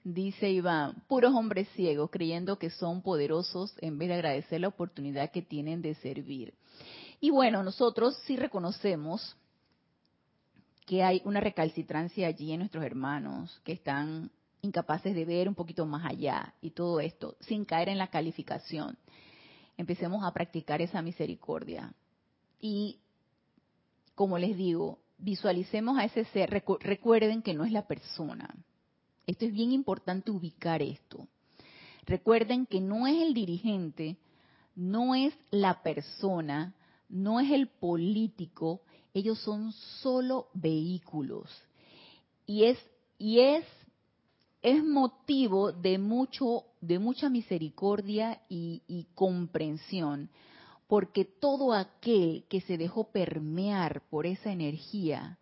Dice 0.02 0.50
Iván, 0.50 1.04
puros 1.06 1.32
hombres 1.32 1.68
ciegos 1.76 2.10
creyendo 2.10 2.58
que 2.58 2.70
son 2.70 3.00
poderosos 3.00 3.72
en 3.80 3.96
vez 3.96 4.08
de 4.08 4.14
agradecer 4.14 4.60
la 4.60 4.66
oportunidad 4.66 5.30
que 5.30 5.42
tienen 5.42 5.82
de 5.82 5.94
servir. 5.94 6.52
Y 7.20 7.30
bueno, 7.30 7.62
nosotros 7.62 8.18
sí 8.26 8.34
reconocemos 8.34 9.36
que 10.88 11.02
hay 11.02 11.20
una 11.26 11.38
recalcitrancia 11.38 12.28
allí 12.28 12.50
en 12.50 12.60
nuestros 12.60 12.82
hermanos 12.82 13.60
que 13.62 13.72
están 13.72 14.30
incapaces 14.62 15.14
de 15.14 15.26
ver 15.26 15.46
un 15.46 15.54
poquito 15.54 15.84
más 15.84 16.10
allá 16.10 16.54
y 16.62 16.70
todo 16.70 16.98
esto, 16.98 17.36
sin 17.40 17.66
caer 17.66 17.90
en 17.90 17.98
la 17.98 18.06
calificación. 18.06 18.96
Empecemos 19.76 20.24
a 20.24 20.32
practicar 20.32 20.80
esa 20.80 21.02
misericordia. 21.02 21.92
Y, 22.58 23.00
como 24.14 24.38
les 24.38 24.56
digo, 24.56 24.98
visualicemos 25.18 25.98
a 25.98 26.06
ese 26.06 26.24
ser, 26.24 26.48
recuerden 26.48 27.42
que 27.42 27.52
no 27.52 27.66
es 27.66 27.70
la 27.70 27.86
persona. 27.86 28.48
Esto 29.26 29.44
es 29.44 29.52
bien 29.52 29.72
importante 29.72 30.30
ubicar 30.30 30.80
esto. 30.80 31.28
Recuerden 32.06 32.64
que 32.64 32.80
no 32.80 33.06
es 33.06 33.20
el 33.20 33.34
dirigente, 33.34 34.16
no 34.74 35.14
es 35.14 35.34
la 35.50 35.82
persona, 35.82 36.74
no 37.10 37.40
es 37.40 37.50
el 37.50 37.68
político, 37.68 38.80
ellos 39.14 39.38
son 39.40 39.72
solo 39.72 40.48
vehículos. 40.54 41.50
Y 42.46 42.64
es, 42.64 42.78
y 43.18 43.40
es, 43.40 43.64
motivo 44.84 45.72
de 45.72 45.98
mucho, 45.98 46.64
de 46.80 46.98
mucha 46.98 47.28
misericordia 47.28 48.42
y, 48.48 48.82
y 48.86 49.06
comprensión, 49.14 50.30
porque 50.86 51.24
todo 51.24 51.72
aquel 51.72 52.44
que 52.48 52.60
se 52.62 52.76
dejó 52.76 53.04
permear 53.10 54.02
por 54.08 54.26
esa 54.26 54.52
energía, 54.52 55.38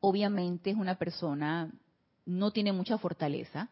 obviamente 0.00 0.70
es 0.70 0.76
una 0.76 0.96
persona, 0.98 1.72
no 2.26 2.50
tiene 2.50 2.72
mucha 2.72 2.98
fortaleza, 2.98 3.70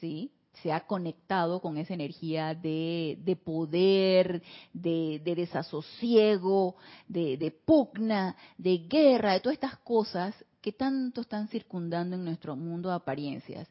¿sí? 0.00 0.30
Se 0.60 0.72
ha 0.72 0.80
conectado 0.86 1.60
con 1.60 1.78
esa 1.78 1.94
energía 1.94 2.54
de, 2.54 3.38
poder, 3.44 4.42
de, 4.72 5.20
desasosiego, 5.24 6.76
de, 7.08 7.36
de, 7.36 7.50
pugna, 7.50 8.36
de 8.58 8.78
guerra, 8.78 9.32
de 9.32 9.40
todas 9.40 9.54
estas 9.54 9.78
cosas 9.78 10.34
que 10.60 10.72
tanto 10.72 11.22
están 11.22 11.48
circundando 11.48 12.16
en 12.16 12.24
nuestro 12.24 12.54
mundo 12.54 12.90
de 12.90 12.96
apariencias. 12.96 13.68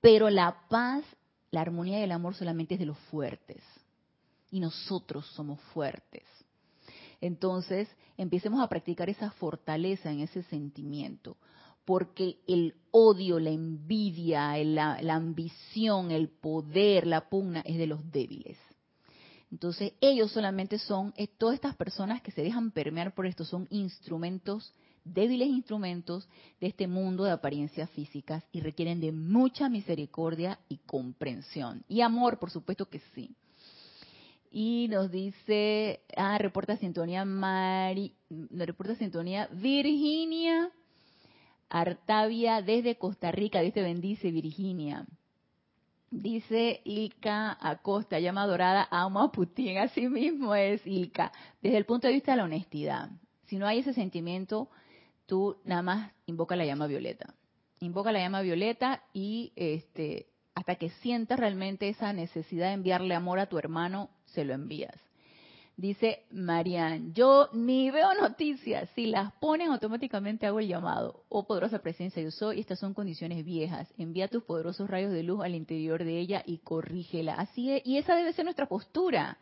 Pero 0.00 0.30
la 0.30 0.68
paz, 0.68 1.04
la 1.50 1.60
armonía 1.60 2.00
y 2.00 2.04
el 2.04 2.12
amor 2.12 2.34
solamente 2.34 2.74
es 2.74 2.80
de 2.80 2.86
los 2.86 2.98
fuertes. 3.10 3.62
Y 4.50 4.60
nosotros 4.60 5.26
somos 5.34 5.60
fuertes. 5.74 6.24
Entonces, 7.20 7.88
empecemos 8.16 8.62
a 8.62 8.68
practicar 8.68 9.10
esa 9.10 9.30
fortaleza 9.32 10.10
en 10.10 10.20
ese 10.20 10.42
sentimiento 10.44 11.36
porque 11.90 12.36
el 12.46 12.76
odio, 12.92 13.40
la 13.40 13.50
envidia, 13.50 14.56
la, 14.62 14.96
ambición, 15.12 16.12
el 16.12 16.28
poder, 16.28 17.04
la 17.04 17.28
pugna 17.28 17.62
es 17.62 17.78
de 17.78 17.88
los 17.88 18.12
débiles. 18.12 18.56
Entonces 19.50 19.94
ellos 20.00 20.30
solamente 20.30 20.78
son, 20.78 21.12
todas 21.36 21.56
estas 21.56 21.74
personas 21.74 22.22
que 22.22 22.30
se 22.30 22.44
dejan 22.44 22.70
permear 22.70 23.12
por 23.12 23.26
esto 23.26 23.44
son 23.44 23.66
instrumentos, 23.70 24.72
débiles 25.02 25.48
instrumentos 25.48 26.28
de 26.60 26.68
este 26.68 26.86
mundo 26.86 27.24
de 27.24 27.32
apariencias 27.32 27.90
físicas 27.90 28.44
y 28.52 28.60
requieren 28.60 29.00
de 29.00 29.10
mucha 29.10 29.68
misericordia 29.68 30.60
y 30.68 30.76
comprensión. 30.86 31.82
Y 31.88 32.02
amor, 32.02 32.38
por 32.38 32.52
supuesto 32.52 32.88
que 32.88 33.00
sí. 33.16 33.34
Y 34.52 34.86
nos 34.88 35.10
dice, 35.10 36.02
ah, 36.16 36.38
reporta 36.38 36.76
sintonía 36.76 37.24
Mari, 37.24 38.14
reporta 38.52 38.94
sintonía 38.94 39.48
Virginia 39.48 40.70
Artavia 41.70 42.60
desde 42.60 42.98
Costa 42.98 43.30
Rica, 43.30 43.60
Dios 43.60 43.72
te 43.72 43.82
bendice, 43.82 44.30
Virginia. 44.30 45.06
Dice 46.10 46.80
Ilka 46.84 47.56
Acosta, 47.60 48.18
llama 48.18 48.46
dorada, 48.46 48.88
amo 48.90 49.20
a 49.20 49.30
Putin, 49.30 49.78
así 49.78 50.08
mismo 50.08 50.54
es 50.56 50.84
Ilka, 50.84 51.30
desde 51.62 51.78
el 51.78 51.86
punto 51.86 52.08
de 52.08 52.14
vista 52.14 52.32
de 52.32 52.38
la 52.38 52.44
honestidad. 52.44 53.10
Si 53.46 53.56
no 53.56 53.66
hay 53.66 53.78
ese 53.78 53.94
sentimiento, 53.94 54.68
tú 55.26 55.56
nada 55.64 55.82
más 55.82 56.12
invoca 56.26 56.56
la 56.56 56.64
llama 56.64 56.88
violeta. 56.88 57.34
Invoca 57.78 58.10
la 58.10 58.18
llama 58.18 58.42
violeta 58.42 59.04
y 59.12 59.52
este 59.54 60.26
hasta 60.56 60.74
que 60.74 60.90
sientas 60.90 61.38
realmente 61.38 61.88
esa 61.88 62.12
necesidad 62.12 62.66
de 62.66 62.74
enviarle 62.74 63.14
amor 63.14 63.38
a 63.38 63.46
tu 63.46 63.56
hermano, 63.56 64.10
se 64.26 64.44
lo 64.44 64.52
envías. 64.52 65.09
Dice 65.80 66.26
Marian, 66.30 67.14
yo 67.14 67.48
ni 67.54 67.90
veo 67.90 68.12
noticias, 68.12 68.90
si 68.94 69.06
las 69.06 69.32
ponen 69.40 69.70
automáticamente 69.70 70.46
hago 70.46 70.60
el 70.60 70.68
llamado. 70.68 71.24
Oh 71.30 71.46
poderosa 71.46 71.78
presencia 71.78 72.22
yo 72.22 72.30
soy, 72.30 72.60
estas 72.60 72.78
son 72.78 72.92
condiciones 72.92 73.46
viejas. 73.46 73.88
Envía 73.96 74.28
tus 74.28 74.42
poderosos 74.42 74.90
rayos 74.90 75.10
de 75.10 75.22
luz 75.22 75.42
al 75.42 75.54
interior 75.54 76.04
de 76.04 76.18
ella 76.18 76.42
y 76.44 76.58
corrígela. 76.58 77.32
Así 77.32 77.72
es, 77.72 77.80
y 77.86 77.96
esa 77.96 78.14
debe 78.14 78.34
ser 78.34 78.44
nuestra 78.44 78.66
postura 78.66 79.38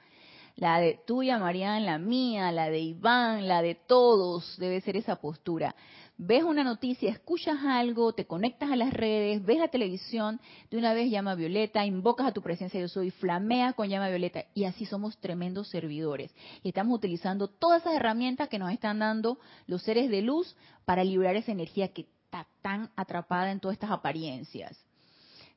la 0.59 0.81
de 0.81 0.99
tuya, 1.07 1.39
Marian, 1.39 1.87
la 1.87 1.99
mía, 1.99 2.51
la 2.51 2.69
de 2.69 2.81
Iván, 2.81 3.47
la 3.47 3.63
de 3.63 3.77
todos, 3.77 4.57
debe 4.59 4.81
ser 4.81 4.97
esa 4.97 5.17
postura. 5.17 5.77
Ves 6.21 6.43
una 6.43 6.65
noticia, 6.65 7.13
escuchas 7.13 7.59
algo, 7.63 8.13
te 8.13 8.27
conectas 8.27 8.73
a 8.73 8.77
las 8.77 8.93
redes, 8.93 9.45
ves 9.45 9.59
la 9.59 9.69
televisión, 9.69 10.41
de 10.69 10.77
una 10.77 10.93
vez 10.93 11.13
llama 11.13 11.37
Violeta, 11.37 11.87
invocas 11.87 12.27
a 12.27 12.33
tu 12.33 12.43
presencia 12.43 12.81
yo 12.81 12.89
soy, 12.89 13.13
flamea 13.13 13.75
con 13.75 13.89
llama 13.89 14.09
Violeta 14.09 14.45
y 14.53 14.65
así 14.65 14.85
somos 14.85 15.17
tremendos 15.19 15.69
servidores. 15.69 16.35
Y 16.65 16.71
estamos 16.71 16.97
utilizando 16.97 17.47
todas 17.47 17.83
esas 17.83 17.95
herramientas 17.95 18.49
que 18.49 18.59
nos 18.59 18.73
están 18.73 18.99
dando 18.99 19.39
los 19.69 19.83
seres 19.83 20.11
de 20.11 20.23
luz 20.23 20.57
para 20.85 21.05
liberar 21.05 21.37
esa 21.37 21.53
energía 21.53 21.93
que 21.93 22.09
está 22.25 22.49
tan 22.63 22.91
atrapada 22.97 23.53
en 23.53 23.61
todas 23.61 23.77
estas 23.77 23.93
apariencias. 23.93 24.88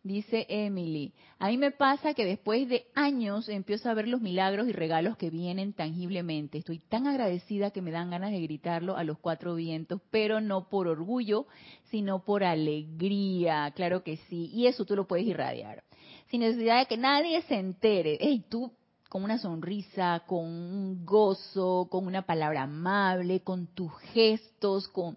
Dice 0.04 0.47
Emily, 0.49 1.14
a 1.38 1.49
mí 1.49 1.58
me 1.60 1.70
pasa 1.70 2.16
que 2.16 2.26
después 2.26 2.68
de 2.68 2.88
años 2.95 3.47
empiezo 3.47 3.88
a 3.88 3.93
ver 3.93 4.08
los 4.08 4.20
milagros 4.20 4.68
y 4.68 4.72
regalos 4.72 5.16
que 5.16 5.30
vienen 5.30 5.74
tangiblemente. 5.74 6.58
Estoy 6.58 6.80
tan 6.80 7.06
agradecida 7.06 7.70
que 7.70 7.84
me 7.84 7.91
dan 7.91 8.10
ganas 8.10 8.32
de 8.32 8.41
gritarlo 8.41 8.97
a 8.97 9.04
los 9.04 9.20
cuatro 9.20 9.54
vientos, 9.54 10.02
pero 10.10 10.41
no 10.41 10.70
por 10.70 10.88
orgullo, 10.88 11.45
sino 11.91 12.26
por 12.26 12.43
alegría. 12.43 13.72
Claro 13.76 14.04
que 14.04 14.18
sí. 14.28 14.49
Y 14.52 14.66
eso 14.66 14.86
tú 14.86 14.95
lo 14.95 15.08
puedes 15.08 15.28
irradiar. 15.28 15.84
Sin 16.32 16.41
necesidad 16.41 16.80
de 16.80 16.88
que 16.88 16.97
nadie 16.97 17.39
se 17.43 17.60
entere. 17.60 18.18
Hey, 18.20 18.43
tú 18.49 18.72
con 19.08 19.24
una 19.24 19.38
sonrisa, 19.38 20.24
con 20.26 20.45
un 20.45 21.06
gozo, 21.06 21.88
con 21.91 22.08
una 22.08 22.24
palabra 22.24 22.64
amable, 22.64 23.41
con 23.41 23.68
tus 23.68 23.91
gestos, 24.14 24.88
con 24.88 25.16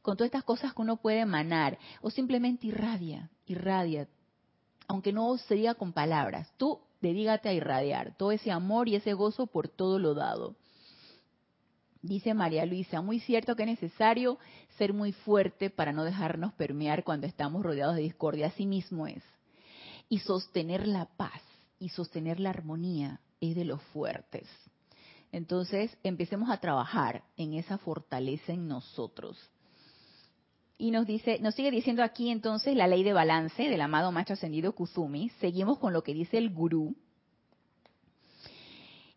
con 0.00 0.16
todas 0.16 0.28
estas 0.28 0.44
cosas 0.44 0.72
que 0.72 0.82
uno 0.82 0.98
puede 0.98 1.18
emanar, 1.18 1.78
o 2.00 2.10
simplemente 2.10 2.68
irradia, 2.68 3.28
irradia, 3.46 4.08
aunque 4.88 5.12
no 5.12 5.36
se 5.38 5.54
diga 5.54 5.74
con 5.74 5.92
palabras, 5.92 6.52
tú 6.56 6.80
dedígate 7.00 7.48
a 7.48 7.52
irradiar 7.52 8.16
todo 8.16 8.32
ese 8.32 8.50
amor 8.50 8.88
y 8.88 8.96
ese 8.96 9.14
gozo 9.14 9.46
por 9.46 9.68
todo 9.68 9.98
lo 9.98 10.14
dado. 10.14 10.56
Dice 12.02 12.34
María 12.34 12.64
Luisa, 12.66 13.00
muy 13.00 13.18
cierto 13.20 13.56
que 13.56 13.64
es 13.64 13.68
necesario 13.68 14.38
ser 14.78 14.92
muy 14.92 15.12
fuerte 15.12 15.70
para 15.70 15.92
no 15.92 16.04
dejarnos 16.04 16.52
permear 16.52 17.02
cuando 17.02 17.26
estamos 17.26 17.62
rodeados 17.62 17.96
de 17.96 18.02
discordia, 18.02 18.46
así 18.46 18.64
mismo 18.64 19.06
es. 19.06 19.22
Y 20.08 20.20
sostener 20.20 20.86
la 20.86 21.06
paz 21.06 21.42
y 21.80 21.88
sostener 21.88 22.38
la 22.38 22.50
armonía 22.50 23.20
es 23.40 23.56
de 23.56 23.64
los 23.64 23.82
fuertes. 23.82 24.46
Entonces, 25.32 25.96
empecemos 26.04 26.48
a 26.50 26.58
trabajar 26.58 27.24
en 27.36 27.54
esa 27.54 27.76
fortaleza 27.78 28.52
en 28.52 28.68
nosotros. 28.68 29.36
Y 30.78 30.90
nos 30.90 31.06
dice, 31.06 31.38
nos 31.40 31.54
sigue 31.54 31.70
diciendo 31.70 32.02
aquí 32.02 32.30
entonces 32.30 32.76
la 32.76 32.86
ley 32.86 33.02
de 33.02 33.14
balance 33.14 33.62
del 33.62 33.80
amado 33.80 34.12
maestro 34.12 34.34
ascendido 34.34 34.74
Kuzumi. 34.74 35.30
Seguimos 35.40 35.78
con 35.78 35.92
lo 35.92 36.02
que 36.02 36.12
dice 36.12 36.36
el 36.36 36.50
gurú. 36.50 36.94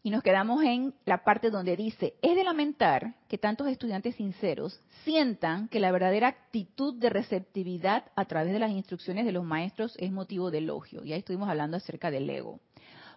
Y 0.01 0.11
nos 0.11 0.23
quedamos 0.23 0.63
en 0.63 0.93
la 1.05 1.25
parte 1.25 1.49
donde 1.49 1.75
dice, 1.75 2.13
es 2.21 2.33
de 2.33 2.45
lamentar 2.45 3.15
que 3.27 3.37
tantos 3.37 3.67
estudiantes 3.67 4.15
sinceros 4.15 4.79
sientan 5.03 5.67
que 5.67 5.81
la 5.81 5.91
verdadera 5.91 6.29
actitud 6.29 6.93
de 6.93 7.09
receptividad 7.09 8.05
a 8.15 8.23
través 8.23 8.53
de 8.53 8.59
las 8.59 8.71
instrucciones 8.71 9.25
de 9.25 9.33
los 9.33 9.43
maestros 9.43 9.95
es 9.97 10.11
motivo 10.13 10.51
de 10.51 10.59
elogio. 10.59 11.03
Ya 11.03 11.17
estuvimos 11.17 11.49
hablando 11.49 11.75
acerca 11.75 12.09
del 12.09 12.29
ego. 12.29 12.61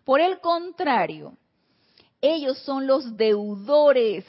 Por 0.05 0.21
el 0.21 0.41
contrario, 0.41 1.37
ellos 2.21 2.59
son 2.59 2.89
los 2.89 3.17
deudores 3.17 4.25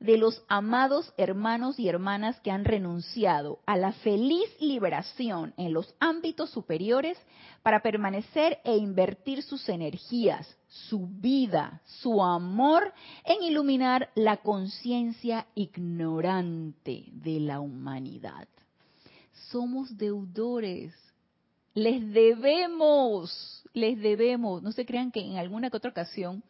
de 0.00 0.16
los 0.16 0.42
amados 0.48 1.12
hermanos 1.18 1.78
y 1.78 1.88
hermanas 1.88 2.40
que 2.40 2.50
han 2.50 2.64
renunciado 2.64 3.60
a 3.66 3.76
la 3.76 3.92
feliz 3.92 4.48
liberación 4.58 5.52
en 5.58 5.74
los 5.74 5.94
ámbitos 6.00 6.50
superiores 6.50 7.18
para 7.62 7.82
permanecer 7.82 8.58
e 8.64 8.76
invertir 8.76 9.42
sus 9.42 9.68
energías, 9.68 10.56
su 10.68 11.06
vida, 11.06 11.82
su 11.84 12.22
amor 12.22 12.94
en 13.24 13.42
iluminar 13.42 14.10
la 14.14 14.38
conciencia 14.38 15.46
ignorante 15.54 17.04
de 17.12 17.40
la 17.40 17.60
humanidad. 17.60 18.48
Somos 19.50 19.96
deudores, 19.98 20.94
les 21.74 22.10
debemos, 22.12 23.62
les 23.74 24.00
debemos. 24.00 24.62
No 24.62 24.72
se 24.72 24.86
crean 24.86 25.12
que 25.12 25.20
en 25.20 25.36
alguna 25.36 25.68
que 25.70 25.76
otra 25.76 25.90
ocasión 25.90 26.42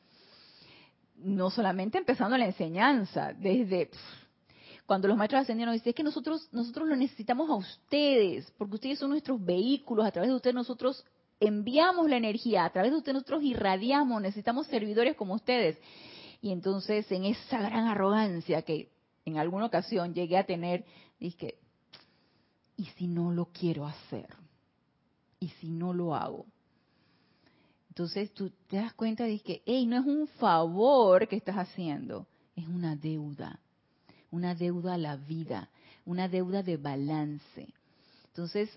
no 1.23 1.51
solamente 1.51 1.99
empezando 1.99 2.37
la 2.37 2.47
enseñanza, 2.47 3.33
desde 3.33 3.91
cuando 4.87 5.07
los 5.07 5.17
maestros 5.17 5.43
ascendieron 5.43 5.75
dicen, 5.75 5.91
es 5.91 5.95
que 5.95 6.03
nosotros, 6.03 6.49
nosotros 6.51 6.89
lo 6.89 6.97
necesitamos 6.97 7.49
a 7.49 7.55
ustedes, 7.55 8.51
porque 8.59 8.75
ustedes 8.75 8.99
son 8.99 9.11
nuestros 9.11 9.43
vehículos, 9.45 10.05
a 10.05 10.11
través 10.11 10.31
de 10.31 10.37
ustedes 10.37 10.55
nosotros 10.55 11.05
enviamos 11.39 12.11
la 12.11 12.17
energía, 12.17 12.65
a 12.65 12.71
través 12.71 12.91
de 12.91 12.99
ustedes 12.99 13.15
nosotros 13.15 13.43
irradiamos, 13.43 14.21
necesitamos 14.21 14.67
servidores 14.67 15.17
como 15.17 15.35
ustedes. 15.35 15.79
Y 16.43 16.51
entonces 16.53 17.11
en 17.13 17.25
esa 17.25 17.61
gran 17.61 17.87
arrogancia 17.87 18.63
que 18.63 18.91
en 19.25 19.39
alguna 19.39 19.67
ocasión 19.67 20.13
llegué 20.13 20.37
a 20.39 20.45
tener, 20.45 20.85
dije, 21.19 21.59
¿y 22.77 22.87
si 22.87 23.07
no 23.07 23.31
lo 23.31 23.47
quiero 23.47 23.87
hacer? 23.87 24.27
¿Y 25.39 25.49
si 25.49 25.71
no 25.71 25.93
lo 25.93 26.15
hago? 26.15 26.47
Entonces 28.01 28.33
tú 28.33 28.51
te 28.67 28.79
das 28.79 28.95
cuenta 28.95 29.25
de 29.25 29.41
que, 29.41 29.61
hey, 29.67 29.85
no 29.85 29.99
es 29.99 30.07
un 30.07 30.27
favor 30.27 31.29
que 31.29 31.37
estás 31.37 31.57
haciendo, 31.57 32.27
es 32.57 32.67
una 32.67 32.97
deuda, 32.97 33.61
una 34.31 34.55
deuda 34.55 34.95
a 34.95 34.97
la 34.97 35.17
vida, 35.17 35.69
una 36.07 36.27
deuda 36.27 36.63
de 36.63 36.79
balance. 36.79 37.69
Entonces, 38.29 38.71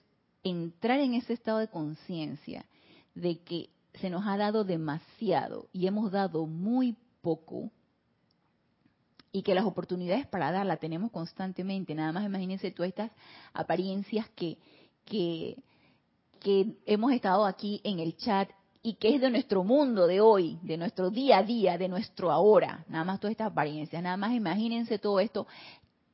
entrar 0.44 1.00
en 1.00 1.14
ese 1.14 1.32
estado 1.32 1.60
de 1.60 1.70
conciencia 1.70 2.66
de 3.16 3.40
que 3.40 3.70
se 3.94 4.10
nos 4.10 4.28
ha 4.28 4.36
dado 4.36 4.66
demasiado 4.66 5.70
y 5.72 5.88
hemos 5.88 6.12
dado 6.12 6.46
muy 6.46 6.98
poco 7.22 7.72
y 9.32 9.42
que 9.42 9.56
las 9.56 9.64
oportunidades 9.64 10.28
para 10.28 10.52
dar 10.52 10.66
la 10.66 10.76
tenemos 10.76 11.12
constantemente. 11.12 11.96
Nada 11.96 12.12
más 12.12 12.26
imagínense 12.26 12.72
todas 12.72 12.90
estas 12.90 13.12
apariencias 13.54 14.28
que, 14.36 14.58
que, 15.06 15.56
que 16.42 16.76
hemos 16.86 17.14
estado 17.14 17.46
aquí 17.46 17.80
en 17.86 18.00
el 18.00 18.18
chat 18.18 18.50
y 18.86 18.96
que 18.96 19.16
es 19.16 19.22
de 19.22 19.32
nuestro 19.32 19.64
mundo 19.64 20.08
de 20.08 20.20
hoy, 20.20 20.60
de 20.62 20.78
nuestro 20.78 21.10
día 21.10 21.38
a 21.38 21.44
día, 21.44 21.78
de 21.78 21.88
nuestro 21.88 22.32
ahora, 22.32 22.84
nada 22.90 23.06
más 23.06 23.20
todas 23.22 23.32
estas 23.32 23.52
apariencias, 23.52 24.04
nada 24.04 24.18
más 24.18 24.34
imagínense 24.34 25.00
todo 25.00 25.22
esto 25.22 25.48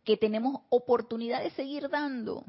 que 0.03 0.17
tenemos 0.17 0.61
oportunidad 0.69 1.43
de 1.43 1.49
seguir 1.49 1.89
dando 1.89 2.43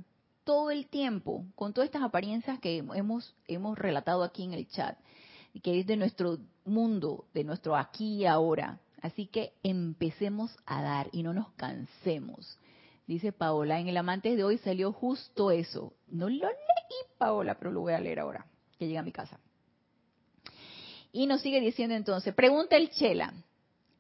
todo 0.45 0.71
el 0.71 0.87
tiempo 0.87 1.47
con 1.55 1.73
todas 1.73 1.87
estas 1.87 2.03
apariencias 2.03 2.59
que 2.61 2.79
hemos 2.79 3.35
hemos 3.49 3.79
relatado 3.79 4.23
aquí 4.23 4.45
en 4.45 4.53
el 4.53 4.69
chat, 4.69 4.99
que 5.63 5.81
es 5.81 5.87
de 5.87 5.97
nuestro 5.97 6.39
mundo, 6.67 7.25
de 7.33 7.45
nuestro 7.45 7.75
aquí 7.75 8.17
y 8.17 8.27
ahora. 8.27 8.79
Así 9.01 9.27
que 9.27 9.55
empecemos 9.63 10.55
a 10.67 10.83
dar 10.83 11.09
y 11.13 11.23
no 11.23 11.33
nos 11.33 11.49
cansemos. 11.53 12.59
Dice 13.07 13.33
Paola, 13.33 13.81
en 13.81 13.89
el 13.89 13.97
Amantes 13.97 14.37
de 14.37 14.45
hoy 14.45 14.59
salió 14.59 14.93
justo 14.93 15.51
eso. 15.51 15.95
No 16.09 16.29
lo 16.29 16.47
leí, 16.47 16.99
Paola, 17.17 17.57
pero 17.59 17.73
lo 17.73 17.81
voy 17.81 17.95
a 17.95 18.01
leer 18.01 18.21
ahora, 18.21 18.47
que 18.79 18.87
llega 18.87 19.01
a 19.01 19.05
mi 19.05 19.13
casa. 19.13 19.41
Y 21.13 21.27
nos 21.27 21.41
sigue 21.41 21.61
diciendo 21.61 21.95
entonces, 21.95 22.35
pregunta 22.35 22.77
el 22.77 22.91
Chela, 22.91 23.35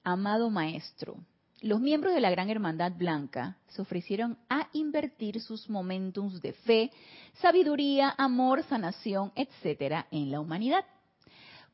amado 0.04 0.50
maestro, 0.50 1.16
los 1.60 1.80
miembros 1.80 2.14
de 2.14 2.20
la 2.20 2.30
Gran 2.30 2.48
Hermandad 2.48 2.92
Blanca 2.96 3.58
se 3.68 3.82
ofrecieron 3.82 4.38
a 4.48 4.68
invertir 4.72 5.40
sus 5.40 5.68
momentums 5.68 6.40
de 6.40 6.52
fe, 6.52 6.90
sabiduría, 7.34 8.14
amor, 8.16 8.62
sanación, 8.64 9.32
etcétera, 9.34 10.06
en 10.10 10.30
la 10.30 10.40
humanidad. 10.40 10.84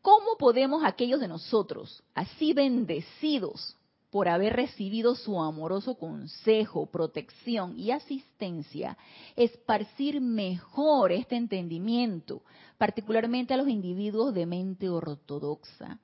¿Cómo 0.02 0.36
podemos 0.38 0.84
aquellos 0.84 1.20
de 1.20 1.28
nosotros, 1.28 2.02
así 2.14 2.52
bendecidos 2.52 3.76
por 4.16 4.30
haber 4.30 4.56
recibido 4.56 5.14
su 5.14 5.38
amoroso 5.38 5.96
consejo, 5.98 6.86
protección 6.86 7.78
y 7.78 7.90
asistencia, 7.90 8.96
esparcir 9.36 10.22
mejor 10.22 11.12
este 11.12 11.36
entendimiento, 11.36 12.40
particularmente 12.78 13.52
a 13.52 13.58
los 13.58 13.68
individuos 13.68 14.32
de 14.32 14.46
mente 14.46 14.88
ortodoxa. 14.88 15.98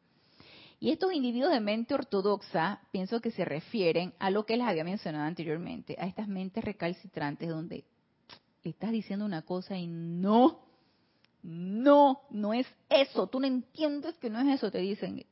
Y 0.79 0.91
estos 0.91 1.15
individuos 1.15 1.53
de 1.53 1.61
mente 1.61 1.95
ortodoxa, 1.95 2.83
pienso 2.91 3.23
que 3.23 3.31
se 3.31 3.47
refieren 3.47 4.13
a 4.19 4.29
lo 4.29 4.45
que 4.45 4.59
les 4.59 4.67
había 4.67 4.85
mencionado 4.85 5.25
anteriormente, 5.25 5.97
a 5.99 6.07
estas 6.07 6.29
mentes 6.29 6.63
recalcitrantes 6.63 7.49
donde 7.49 7.87
estás 8.63 8.93
diciendo 8.93 9.25
una 9.25 9.41
cosa 9.41 9.79
y 9.79 9.87
no, 9.87 10.67
no, 11.43 12.21
no 12.29 12.53
es 12.53 12.67
eso, 12.91 13.27
tú 13.29 13.41
no 13.41 13.47
entiendes 13.47 14.19
que 14.19 14.29
no 14.29 14.39
es 14.39 14.59
eso, 14.59 14.71
te 14.71 14.81
dicen, 14.81 15.25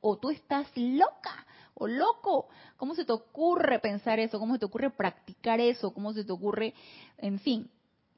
o 0.00 0.18
tú 0.18 0.30
estás 0.30 0.66
loca, 0.74 1.45
o 1.78 1.86
loco. 1.86 2.48
¿Cómo 2.76 2.94
se 2.94 3.04
te 3.04 3.12
ocurre 3.12 3.78
pensar 3.78 4.18
eso? 4.18 4.38
¿Cómo 4.38 4.54
se 4.54 4.60
te 4.60 4.66
ocurre 4.66 4.90
practicar 4.90 5.60
eso? 5.60 5.92
¿Cómo 5.92 6.12
se 6.12 6.24
te 6.24 6.32
ocurre, 6.32 6.74
en 7.18 7.38
fin? 7.38 7.70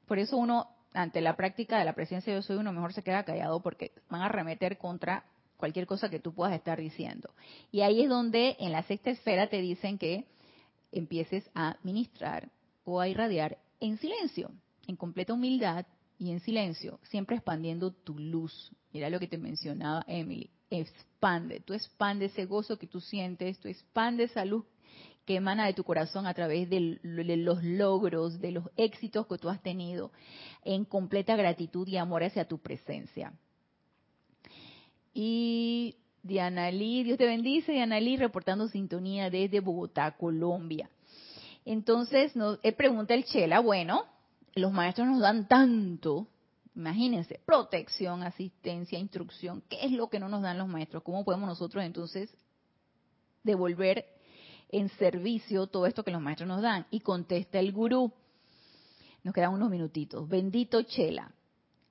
Por 0.07 0.19
eso 0.19 0.37
uno, 0.37 0.67
ante 0.93 1.21
la 1.21 1.35
práctica 1.35 1.77
de 1.77 1.85
la 1.85 1.93
presencia 1.93 2.33
de 2.33 2.39
yo 2.39 2.43
soy, 2.43 2.57
uno 2.57 2.73
mejor 2.73 2.93
se 2.93 3.03
queda 3.03 3.23
callado 3.23 3.61
porque 3.61 3.91
van 4.09 4.21
a 4.21 4.29
remeter 4.29 4.77
contra 4.77 5.23
cualquier 5.57 5.85
cosa 5.85 6.09
que 6.09 6.19
tú 6.19 6.33
puedas 6.33 6.55
estar 6.55 6.79
diciendo. 6.79 7.29
Y 7.71 7.81
ahí 7.81 8.01
es 8.01 8.09
donde 8.09 8.55
en 8.59 8.71
la 8.71 8.83
sexta 8.83 9.11
esfera 9.11 9.49
te 9.49 9.61
dicen 9.61 9.97
que 9.97 10.25
empieces 10.91 11.49
a 11.53 11.77
ministrar 11.83 12.49
o 12.85 12.99
a 12.99 13.07
irradiar 13.07 13.57
en 13.79 13.97
silencio, 13.97 14.51
en 14.87 14.95
completa 14.95 15.33
humildad 15.33 15.85
y 16.17 16.31
en 16.31 16.39
silencio, 16.39 16.99
siempre 17.03 17.35
expandiendo 17.35 17.91
tu 17.91 18.17
luz. 18.17 18.71
Mira 18.91 19.09
lo 19.09 19.19
que 19.19 19.27
te 19.27 19.37
mencionaba 19.37 20.03
Emily, 20.07 20.49
expande, 20.69 21.59
tú 21.61 21.73
expande 21.73 22.25
ese 22.25 22.45
gozo 22.45 22.77
que 22.77 22.87
tú 22.87 23.01
sientes, 23.01 23.59
tú 23.59 23.67
expande 23.67 24.23
esa 24.25 24.45
luz 24.45 24.65
que 25.25 25.35
emana 25.35 25.67
de 25.67 25.73
tu 25.73 25.83
corazón 25.83 26.25
a 26.25 26.33
través 26.33 26.69
de, 26.69 26.99
los 27.03 27.63
logros, 27.63 28.41
de 28.41 28.51
los 28.51 28.65
éxitos 28.77 29.27
que 29.27 29.37
tú 29.37 29.47
has 29.47 29.61
tenido, 29.61 30.11
en 30.63 30.85
completa 30.85 31.35
gratitud 31.35 31.87
y 31.87 31.97
amor 31.97 32.23
hacia 32.23 32.47
tu 32.47 32.57
presencia. 32.57 33.33
Y 35.13 35.97
Diana 36.23 36.71
Lee, 36.71 37.03
Dios 37.03 37.19
te 37.19 37.25
bendice, 37.25 37.73
Diana 37.73 37.99
Lee, 37.99 38.17
reportando 38.17 38.67
sintonía 38.69 39.29
desde 39.29 39.59
Bogotá, 39.59 40.17
Colombia. 40.17 40.89
Entonces, 41.63 42.35
nos, 42.35 42.57
pregunta 42.75 43.13
el 43.13 43.25
Chela, 43.25 43.59
bueno, 43.59 44.05
los 44.55 44.71
maestros 44.71 45.07
nos 45.07 45.19
dan 45.19 45.47
tanto, 45.47 46.27
imagínense, 46.75 47.41
protección, 47.45 48.23
asistencia, 48.23 48.97
instrucción, 48.99 49.63
¿qué 49.69 49.85
es 49.85 49.91
lo 49.91 50.09
que 50.09 50.19
no 50.19 50.29
nos 50.29 50.41
dan 50.41 50.57
los 50.57 50.67
maestros? 50.67 51.03
¿Cómo 51.03 51.23
podemos 51.23 51.47
nosotros 51.47 51.83
entonces 51.83 52.33
devolver 53.43 54.05
en 54.69 54.89
servicio 54.89 55.67
todo 55.67 55.85
esto 55.85 56.03
que 56.03 56.11
los 56.11 56.21
maestros 56.21 56.47
nos 56.47 56.61
dan? 56.61 56.85
Y 56.91 57.01
contesta 57.01 57.59
el 57.59 57.71
gurú. 57.71 58.11
Nos 59.23 59.33
quedan 59.33 59.53
unos 59.53 59.69
minutitos. 59.69 60.27
Bendito 60.27 60.81
Chela. 60.83 61.31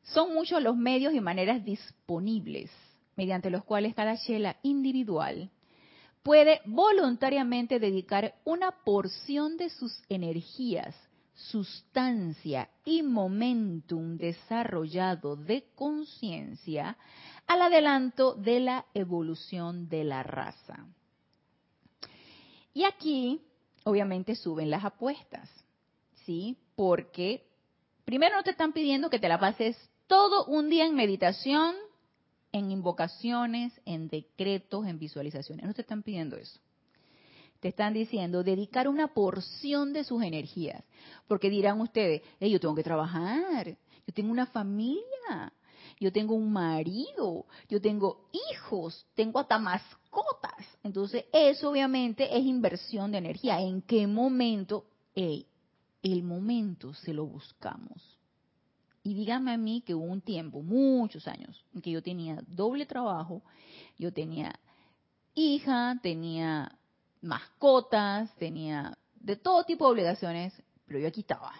Son 0.02 0.32
muchos 0.32 0.62
los 0.62 0.76
medios 0.76 1.12
y 1.12 1.20
maneras 1.20 1.64
disponibles 1.64 2.70
mediante 3.16 3.50
los 3.50 3.64
cuales 3.64 3.94
cada 3.94 4.16
Chela 4.16 4.56
individual 4.62 5.50
puede 6.22 6.60
voluntariamente 6.64 7.78
dedicar 7.78 8.34
una 8.44 8.70
porción 8.70 9.56
de 9.56 9.70
sus 9.70 10.02
energías 10.08 10.94
sustancia 11.38 12.68
y 12.84 13.02
momentum 13.02 14.16
desarrollado 14.16 15.36
de 15.36 15.64
conciencia 15.74 16.96
al 17.46 17.62
adelanto 17.62 18.34
de 18.34 18.60
la 18.60 18.86
evolución 18.92 19.88
de 19.88 20.04
la 20.04 20.22
raza. 20.22 20.86
Y 22.74 22.84
aquí, 22.84 23.40
obviamente, 23.84 24.34
suben 24.34 24.70
las 24.70 24.84
apuestas, 24.84 25.48
¿sí? 26.26 26.58
Porque 26.74 27.46
primero 28.04 28.36
no 28.36 28.42
te 28.42 28.50
están 28.50 28.72
pidiendo 28.72 29.08
que 29.08 29.18
te 29.18 29.28
la 29.28 29.38
pases 29.38 29.76
todo 30.06 30.44
un 30.46 30.68
día 30.68 30.86
en 30.86 30.94
meditación, 30.94 31.74
en 32.52 32.70
invocaciones, 32.70 33.72
en 33.84 34.08
decretos, 34.08 34.86
en 34.86 34.98
visualizaciones. 34.98 35.66
No 35.66 35.74
te 35.74 35.82
están 35.82 36.02
pidiendo 36.02 36.36
eso 36.36 36.60
te 37.60 37.68
están 37.68 37.94
diciendo 37.94 38.42
dedicar 38.42 38.88
una 38.88 39.08
porción 39.08 39.92
de 39.92 40.04
sus 40.04 40.22
energías. 40.22 40.82
Porque 41.26 41.50
dirán 41.50 41.80
ustedes, 41.80 42.22
yo 42.40 42.60
tengo 42.60 42.74
que 42.74 42.82
trabajar, 42.82 43.76
yo 44.06 44.14
tengo 44.14 44.30
una 44.30 44.46
familia, 44.46 45.52
yo 46.00 46.12
tengo 46.12 46.34
un 46.34 46.52
marido, 46.52 47.46
yo 47.68 47.80
tengo 47.80 48.28
hijos, 48.52 49.06
tengo 49.14 49.40
hasta 49.40 49.58
mascotas. 49.58 50.66
Entonces, 50.82 51.24
eso 51.32 51.70
obviamente 51.70 52.36
es 52.36 52.44
inversión 52.44 53.10
de 53.12 53.18
energía. 53.18 53.60
¿En 53.60 53.82
qué 53.82 54.06
momento? 54.06 54.84
el 56.00 56.22
momento 56.22 56.94
se 56.94 57.12
lo 57.12 57.26
buscamos. 57.26 58.18
Y 59.02 59.14
dígame 59.14 59.52
a 59.52 59.56
mí 59.56 59.82
que 59.84 59.94
hubo 59.94 60.04
un 60.04 60.20
tiempo, 60.20 60.62
muchos 60.62 61.26
años, 61.26 61.64
en 61.74 61.80
que 61.80 61.90
yo 61.90 62.02
tenía 62.02 62.40
doble 62.46 62.86
trabajo, 62.86 63.42
yo 63.98 64.12
tenía 64.12 64.54
hija, 65.34 65.98
tenía 66.02 66.77
mascotas, 67.22 68.34
tenía 68.36 68.96
de 69.14 69.36
todo 69.36 69.64
tipo 69.64 69.86
de 69.86 69.92
obligaciones, 69.92 70.54
pero 70.86 70.98
yo 70.98 71.08
aquí 71.08 71.20
estaba. 71.20 71.52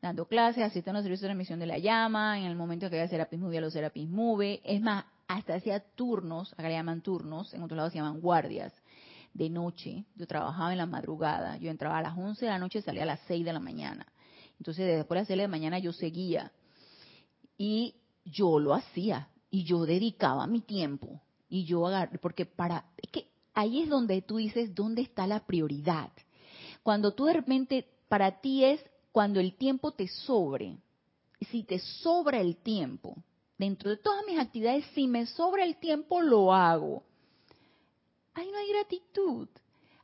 Dando 0.00 0.26
clases, 0.26 0.62
asistiendo 0.62 0.98
a 0.98 1.00
los 1.00 1.04
servicios 1.04 1.22
de 1.22 1.28
transmisión 1.28 1.58
de 1.58 1.66
la 1.66 1.78
llama, 1.78 2.38
en 2.38 2.44
el 2.44 2.54
momento 2.54 2.88
que 2.88 2.96
había 2.96 3.08
Serapis 3.08 3.38
Movie 3.40 3.58
a 3.58 3.60
los 3.62 3.72
Serapis 3.72 4.08
Move. 4.08 4.60
Es 4.64 4.80
más, 4.80 5.04
hasta 5.26 5.54
hacía 5.54 5.80
turnos, 5.80 6.52
acá 6.52 6.68
le 6.68 6.74
llaman 6.74 7.02
turnos, 7.02 7.52
en 7.52 7.62
otros 7.62 7.76
lados 7.76 7.92
se 7.92 7.98
llaman 7.98 8.20
guardias, 8.20 8.72
de 9.34 9.50
noche. 9.50 10.04
Yo 10.16 10.26
trabajaba 10.26 10.72
en 10.72 10.78
la 10.78 10.86
madrugada. 10.86 11.56
Yo 11.58 11.70
entraba 11.70 11.98
a 11.98 12.02
las 12.02 12.16
11 12.16 12.44
de 12.44 12.50
la 12.50 12.58
noche 12.58 12.78
y 12.78 12.82
salía 12.82 13.02
a 13.02 13.06
las 13.06 13.20
6 13.26 13.44
de 13.44 13.52
la 13.52 13.60
mañana. 13.60 14.06
Entonces, 14.58 14.86
después 14.86 15.16
de 15.16 15.20
las 15.20 15.28
6 15.28 15.36
de 15.36 15.42
la 15.42 15.48
mañana 15.48 15.78
yo 15.78 15.92
seguía. 15.92 16.52
Y 17.56 17.96
yo 18.24 18.58
lo 18.58 18.74
hacía. 18.74 19.28
Y 19.50 19.64
yo 19.64 19.84
dedicaba 19.84 20.46
mi 20.46 20.60
tiempo. 20.60 21.20
Y 21.48 21.64
yo 21.64 21.86
agarré, 21.86 22.18
porque 22.18 22.46
para, 22.46 22.84
ahí 23.58 23.82
es 23.82 23.88
donde 23.88 24.22
tú 24.22 24.36
dices, 24.36 24.72
¿dónde 24.72 25.02
está 25.02 25.26
la 25.26 25.44
prioridad? 25.44 26.12
Cuando 26.84 27.12
tú 27.12 27.24
de 27.24 27.32
repente, 27.32 27.88
para 28.08 28.40
ti 28.40 28.64
es 28.64 28.80
cuando 29.10 29.40
el 29.40 29.54
tiempo 29.56 29.90
te 29.90 30.06
sobre. 30.06 30.76
Si 31.50 31.64
te 31.64 31.80
sobra 31.80 32.40
el 32.40 32.56
tiempo, 32.56 33.16
dentro 33.58 33.90
de 33.90 33.96
todas 33.96 34.24
mis 34.28 34.38
actividades, 34.38 34.84
si 34.94 35.08
me 35.08 35.26
sobra 35.26 35.64
el 35.64 35.74
tiempo, 35.74 36.22
lo 36.22 36.54
hago. 36.54 37.02
Ahí 38.34 38.48
no 38.48 38.58
hay 38.58 38.68
gratitud. 38.68 39.48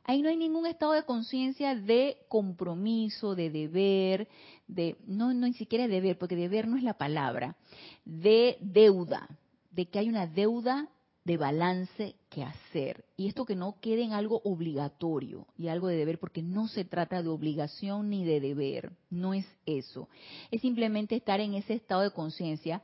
Ahí 0.03 0.21
no 0.21 0.27
hay 0.27 0.35
ningún 0.35 0.65
estado 0.65 0.91
de 0.91 1.03
conciencia 1.03 1.75
de 1.75 2.17
compromiso, 2.27 3.35
de 3.35 3.49
deber, 3.49 4.27
de, 4.67 4.97
no, 5.07 5.33
no 5.33 5.47
ni 5.47 5.53
siquiera 5.53 5.87
deber, 5.87 6.17
porque 6.17 6.35
deber 6.35 6.67
no 6.67 6.75
es 6.75 6.83
la 6.83 6.97
palabra, 6.97 7.55
de 8.03 8.57
deuda, 8.59 9.29
de 9.71 9.85
que 9.85 9.99
hay 9.99 10.09
una 10.09 10.27
deuda 10.27 10.89
de 11.25 11.37
balance 11.37 12.15
que 12.29 12.43
hacer. 12.43 13.03
Y 13.17 13.27
esto 13.27 13.45
que 13.45 13.55
no 13.55 13.79
quede 13.81 14.03
en 14.03 14.13
algo 14.13 14.41
obligatorio 14.43 15.47
y 15.57 15.67
algo 15.67 15.87
de 15.87 15.97
deber, 15.97 16.19
porque 16.19 16.43
no 16.43 16.67
se 16.67 16.85
trata 16.85 17.23
de 17.23 17.29
obligación 17.29 18.09
ni 18.09 18.23
de 18.23 18.39
deber, 18.39 18.93
no 19.09 19.33
es 19.33 19.45
eso. 19.65 20.07
Es 20.51 20.61
simplemente 20.61 21.15
estar 21.15 21.39
en 21.39 21.55
ese 21.55 21.73
estado 21.73 22.01
de 22.01 22.11
conciencia 22.11 22.81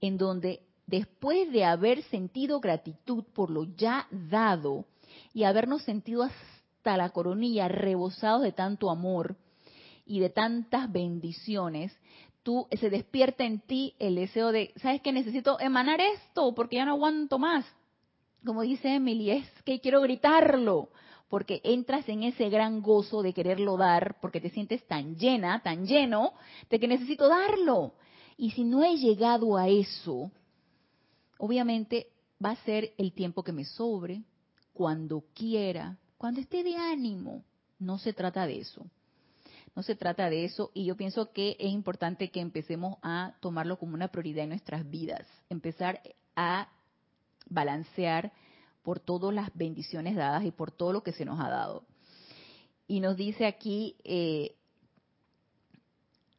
en 0.00 0.18
donde 0.18 0.60
después 0.86 1.50
de 1.52 1.64
haber 1.64 2.02
sentido 2.04 2.60
gratitud 2.60 3.24
por 3.32 3.48
lo 3.48 3.64
ya 3.64 4.08
dado 4.10 4.84
y 5.32 5.44
habernos 5.44 5.82
sentido 5.82 6.24
hasta 6.24 6.96
la 6.96 7.10
coronilla 7.10 7.68
rebosados 7.68 8.42
de 8.42 8.52
tanto 8.52 8.90
amor 8.90 9.36
y 10.04 10.20
de 10.20 10.30
tantas 10.30 10.90
bendiciones, 10.90 11.92
tú 12.42 12.66
se 12.78 12.90
despierta 12.90 13.44
en 13.44 13.60
ti 13.60 13.94
el 13.98 14.14
deseo 14.14 14.52
de, 14.52 14.72
¿sabes 14.76 15.00
qué? 15.02 15.12
Necesito 15.12 15.58
emanar 15.60 16.00
esto 16.00 16.54
porque 16.54 16.76
ya 16.76 16.84
no 16.84 16.92
aguanto 16.92 17.38
más. 17.38 17.64
Como 18.44 18.62
dice 18.62 18.94
Emily, 18.94 19.30
es 19.30 19.46
que 19.64 19.80
quiero 19.80 20.00
gritarlo, 20.00 20.90
porque 21.28 21.60
entras 21.64 22.08
en 22.08 22.22
ese 22.22 22.48
gran 22.48 22.80
gozo 22.80 23.22
de 23.22 23.34
quererlo 23.34 23.76
dar, 23.76 24.18
porque 24.20 24.40
te 24.40 24.50
sientes 24.50 24.86
tan 24.86 25.16
llena, 25.16 25.62
tan 25.62 25.86
lleno, 25.86 26.32
de 26.70 26.78
que 26.78 26.88
necesito 26.88 27.28
darlo. 27.28 27.94
Y 28.36 28.52
si 28.52 28.64
no 28.64 28.84
he 28.84 28.96
llegado 28.96 29.56
a 29.56 29.68
eso, 29.68 30.30
obviamente 31.38 32.06
va 32.42 32.50
a 32.50 32.64
ser 32.64 32.94
el 32.96 33.12
tiempo 33.12 33.42
que 33.42 33.52
me 33.52 33.64
sobre, 33.64 34.22
cuando 34.72 35.24
quiera, 35.34 35.98
cuando 36.16 36.40
esté 36.40 36.62
de 36.62 36.76
ánimo. 36.76 37.44
No 37.78 37.98
se 37.98 38.12
trata 38.12 38.46
de 38.46 38.60
eso. 38.60 38.86
No 39.74 39.82
se 39.82 39.94
trata 39.94 40.30
de 40.30 40.44
eso 40.44 40.70
y 40.74 40.84
yo 40.86 40.96
pienso 40.96 41.32
que 41.32 41.56
es 41.58 41.70
importante 41.70 42.30
que 42.30 42.40
empecemos 42.40 42.96
a 43.02 43.34
tomarlo 43.40 43.78
como 43.78 43.94
una 43.94 44.08
prioridad 44.08 44.44
en 44.44 44.50
nuestras 44.50 44.88
vidas, 44.88 45.26
empezar 45.48 46.00
a 46.36 46.68
balancear 47.48 48.32
por 48.82 49.00
todas 49.00 49.34
las 49.34 49.50
bendiciones 49.54 50.16
dadas 50.16 50.44
y 50.44 50.50
por 50.50 50.70
todo 50.70 50.92
lo 50.92 51.02
que 51.02 51.12
se 51.12 51.24
nos 51.24 51.40
ha 51.40 51.48
dado. 51.48 51.84
Y 52.86 53.00
nos 53.00 53.16
dice 53.16 53.46
aquí 53.46 53.96
eh, 54.04 54.56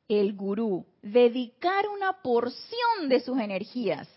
el 0.07 0.36
gurú, 0.36 0.88
dedicar 1.03 1.88
una 1.88 2.21
porción 2.23 3.07
de 3.07 3.19
sus 3.19 3.39
energías, 3.39 4.09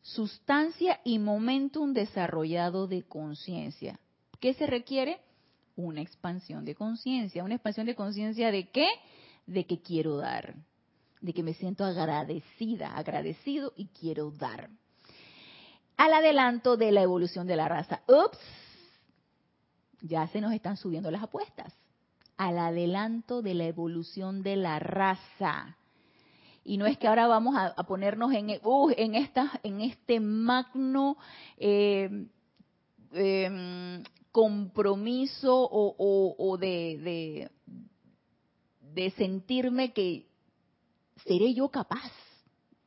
sustancia 0.00 1.00
y 1.04 1.18
momentum 1.18 1.92
desarrollado 1.92 2.86
de 2.86 3.02
conciencia. 3.02 3.98
¿Qué 4.38 4.54
se 4.54 4.66
requiere? 4.66 5.20
Una 5.76 6.00
expansión 6.00 6.64
de 6.64 6.74
conciencia. 6.74 7.44
¿Una 7.44 7.54
expansión 7.54 7.86
de 7.86 7.94
conciencia 7.94 8.50
de 8.50 8.68
qué? 8.68 8.88
De 9.46 9.66
que 9.66 9.80
quiero 9.80 10.16
dar, 10.16 10.54
de 11.20 11.32
que 11.32 11.42
me 11.42 11.54
siento 11.54 11.84
agradecida, 11.84 12.96
agradecido 12.96 13.72
y 13.76 13.86
quiero 13.86 14.30
dar. 14.30 14.70
Al 15.96 16.12
adelanto 16.14 16.76
de 16.76 16.92
la 16.92 17.02
evolución 17.02 17.46
de 17.46 17.56
la 17.56 17.68
raza. 17.68 18.02
Ups, 18.06 18.38
ya 20.02 20.26
se 20.28 20.40
nos 20.40 20.52
están 20.52 20.76
subiendo 20.76 21.10
las 21.10 21.22
apuestas. 21.22 21.74
Al 22.36 22.58
adelanto 22.58 23.42
de 23.42 23.54
la 23.54 23.64
evolución 23.64 24.42
de 24.42 24.56
la 24.56 24.78
raza. 24.78 25.76
Y 26.64 26.76
no 26.76 26.86
es 26.86 26.98
que 26.98 27.08
ahora 27.08 27.26
vamos 27.26 27.56
a, 27.56 27.74
ponernos 27.84 28.32
en, 28.32 28.50
uh, 28.62 28.90
en, 28.96 29.14
esta, 29.14 29.60
en 29.62 29.80
este 29.80 30.20
magno 30.20 31.16
eh, 31.56 32.26
em, 33.12 34.02
compromiso 34.32 35.68
o, 35.70 36.56
de, 36.58 37.50
de, 38.94 39.10
sentirme 39.12 39.92
que 39.92 40.26
seré 41.26 41.54
yo 41.54 41.68
capaz 41.68 42.12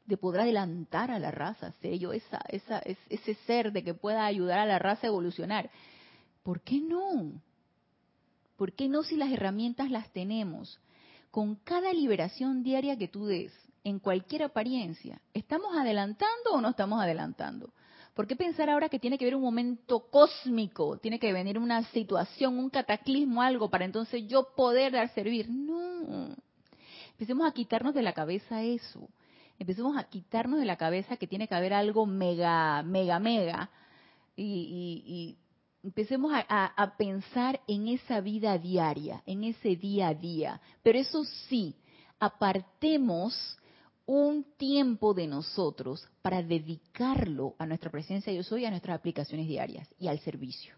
de 0.06 0.18
poder 0.18 0.42
adelantar 0.42 1.12
a 1.12 1.20
la 1.20 1.32
raza, 1.32 1.72
seré 1.82 2.00
yo 2.00 2.14
esa, 2.14 2.40
esa, 2.50 2.80
ese 2.80 3.36
ser 3.46 3.72
de 3.72 3.84
que 3.84 3.94
pueda 3.94 4.26
ayudar 4.26 4.60
a 4.60 4.66
la 4.66 4.80
raza 4.80 5.08
a 5.08 5.10
evolucionar. 5.10 5.70
¿Por 6.44 6.62
qué 6.62 6.80
no? 6.82 7.42
¿Por 8.58 8.74
qué 8.74 8.90
no 8.90 9.04
si 9.04 9.16
las 9.16 9.32
herramientas 9.32 9.90
las 9.92 10.12
tenemos? 10.12 10.80
Con 11.32 11.56
cada 11.56 11.94
liberación 11.94 12.64
diaria 12.64 12.98
que 12.98 13.08
tú 13.08 13.26
des, 13.26 13.52
en 13.84 14.00
cualquier 14.00 14.44
apariencia, 14.44 15.22
¿estamos 15.34 15.76
adelantando 15.76 16.52
o 16.52 16.62
no 16.62 16.70
estamos 16.70 17.02
adelantando? 17.02 17.74
¿Por 18.14 18.28
qué 18.28 18.36
pensar 18.36 18.70
ahora 18.70 18.90
que 18.90 19.00
tiene 19.00 19.18
que 19.18 19.26
haber 19.26 19.36
un 19.36 19.42
momento 19.42 20.08
cósmico, 20.12 20.98
tiene 20.98 21.20
que 21.20 21.34
venir 21.34 21.58
una 21.58 21.84
situación, 21.92 22.60
un 22.60 22.70
cataclismo, 22.70 23.42
algo 23.42 23.70
para 23.70 23.86
entonces 23.86 24.28
yo 24.28 24.54
poder 24.56 24.92
dar 24.92 25.10
servir? 25.16 25.50
No. 25.50 26.36
Empecemos 27.12 27.48
a 27.48 27.54
quitarnos 27.54 27.96
de 27.96 28.04
la 28.04 28.14
cabeza 28.14 28.62
eso. 28.62 29.10
Empecemos 29.58 29.98
a 29.98 30.04
quitarnos 30.04 30.60
de 30.60 30.66
la 30.66 30.78
cabeza 30.78 31.18
que 31.18 31.26
tiene 31.26 31.48
que 31.48 31.56
haber 31.56 31.74
algo 31.74 32.06
mega, 32.06 32.84
mega, 32.84 33.20
mega. 33.20 33.72
Y, 34.36 35.38
empecemos 35.84 36.32
a 36.34 36.94
pensar 36.98 37.60
en 37.68 37.88
esa 37.88 38.22
vida 38.22 38.58
diaria, 38.58 39.22
en 39.26 39.44
ese 39.44 39.76
día 39.76 40.10
a 40.10 40.14
día. 40.14 40.62
Pero 40.82 41.00
eso 41.00 41.24
sí, 41.50 41.76
apartemos 42.20 43.58
un 44.06 44.44
tiempo 44.58 45.14
de 45.14 45.28
nosotros 45.28 46.08
para 46.22 46.44
dedicarlo 46.44 47.56
a 47.58 47.66
nuestra 47.66 47.90
presencia 47.90 48.34
yo 48.34 48.44
soy, 48.44 48.66
a 48.66 48.70
nuestras 48.70 49.00
aplicaciones 49.00 49.48
diarias 49.48 49.88
y 50.00 50.08
al 50.08 50.20
servicio. 50.20 50.76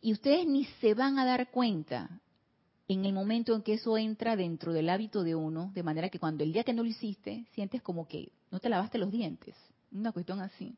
Y 0.00 0.12
ustedes 0.12 0.46
ni 0.46 0.64
se 0.80 0.94
van 0.94 1.18
a 1.18 1.24
dar 1.24 1.50
cuenta 1.50 2.20
en 2.88 3.04
el 3.04 3.12
momento 3.12 3.54
en 3.54 3.62
que 3.62 3.74
eso 3.74 3.98
entra 3.98 4.36
dentro 4.36 4.72
del 4.72 4.88
hábito 4.88 5.22
de 5.22 5.34
uno, 5.34 5.70
de 5.74 5.82
manera 5.82 6.08
que 6.08 6.18
cuando 6.18 6.44
el 6.44 6.52
día 6.52 6.64
que 6.64 6.72
no 6.72 6.82
lo 6.82 6.88
hiciste, 6.88 7.46
sientes 7.52 7.82
como 7.82 8.06
que 8.06 8.32
no 8.50 8.60
te 8.60 8.68
lavaste 8.68 8.98
los 8.98 9.10
dientes, 9.10 9.54
una 9.90 10.12
cuestión 10.12 10.40
así, 10.40 10.76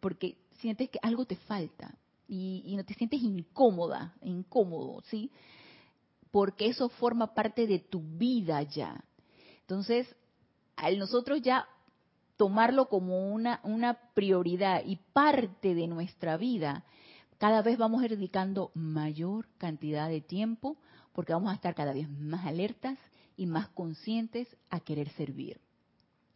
porque 0.00 0.36
sientes 0.60 0.90
que 0.90 0.98
algo 1.02 1.24
te 1.24 1.36
falta 1.36 1.96
y, 2.28 2.62
y 2.66 2.76
no 2.76 2.84
te 2.84 2.94
sientes 2.94 3.20
incómoda, 3.22 4.14
incómodo, 4.22 5.02
¿sí? 5.10 5.30
Porque 6.30 6.66
eso 6.66 6.88
forma 6.88 7.34
parte 7.34 7.66
de 7.66 7.78
tu 7.78 8.00
vida 8.00 8.62
ya. 8.62 9.02
Entonces, 9.60 10.06
al 10.76 10.98
nosotros 10.98 11.42
ya 11.42 11.68
tomarlo 12.36 12.88
como 12.88 13.32
una, 13.32 13.60
una 13.62 13.94
prioridad 14.14 14.82
y 14.84 14.96
parte 15.12 15.74
de 15.74 15.86
nuestra 15.86 16.36
vida, 16.36 16.84
cada 17.38 17.62
vez 17.62 17.78
vamos 17.78 18.02
a 18.02 18.06
ir 18.06 18.12
dedicando 18.12 18.70
mayor 18.74 19.48
cantidad 19.58 20.08
de 20.08 20.20
tiempo 20.20 20.76
porque 21.12 21.32
vamos 21.32 21.52
a 21.52 21.54
estar 21.54 21.74
cada 21.74 21.92
vez 21.92 22.08
más 22.08 22.46
alertas 22.46 22.98
y 23.36 23.46
más 23.46 23.68
conscientes 23.68 24.48
a 24.70 24.80
querer 24.80 25.08
servir. 25.10 25.60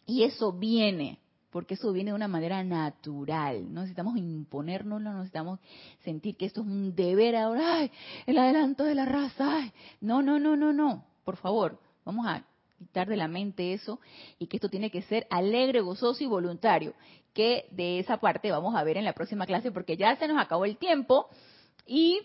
Y 0.07 0.23
eso 0.23 0.53
viene, 0.53 1.19
porque 1.51 1.75
eso 1.75 1.93
viene 1.93 2.11
de 2.11 2.17
una 2.17 2.29
manera 2.29 2.63
natural. 2.65 3.73
No 3.73 3.81
necesitamos 3.83 4.17
imponernos, 4.17 5.01
no 5.01 5.13
necesitamos 5.13 5.61
sentir 6.05 6.37
que 6.37 6.47
esto 6.47 6.63
es 6.63 6.67
un 6.67 6.95
deber 6.95 7.37
ahora, 7.37 7.77
ay, 7.77 7.91
el 8.27 8.39
adelanto 8.39 8.85
de 8.85 8.95
la 8.95 9.05
raza, 9.05 9.59
ay. 9.59 9.73
No, 10.01 10.23
no, 10.23 10.39
no, 10.39 10.57
no, 10.57 10.73
no. 10.73 11.05
Por 11.25 11.37
favor, 11.37 11.79
vamos 12.05 12.27
a 12.27 12.45
quitar 12.79 13.09
de 13.09 13.17
la 13.17 13.29
mente 13.29 13.73
eso 13.73 14.01
y 14.39 14.47
que 14.47 14.57
esto 14.57 14.69
tiene 14.69 14.91
que 14.91 15.03
ser 15.03 15.27
alegre, 15.31 15.81
gozoso 15.81 16.23
y 16.23 16.27
voluntario, 16.27 16.95
que 17.35 17.67
de 17.71 17.99
esa 17.99 18.19
parte 18.19 18.51
vamos 18.51 18.75
a 18.75 18.85
ver 18.85 18.97
en 18.97 19.05
la 19.05 19.13
próxima 19.13 19.47
clase 19.47 19.71
porque 19.73 19.97
ya 19.97 20.17
se 20.17 20.29
nos 20.29 20.41
acabó 20.41 20.65
el 20.65 20.77
tiempo 20.77 21.29
y 21.87 22.21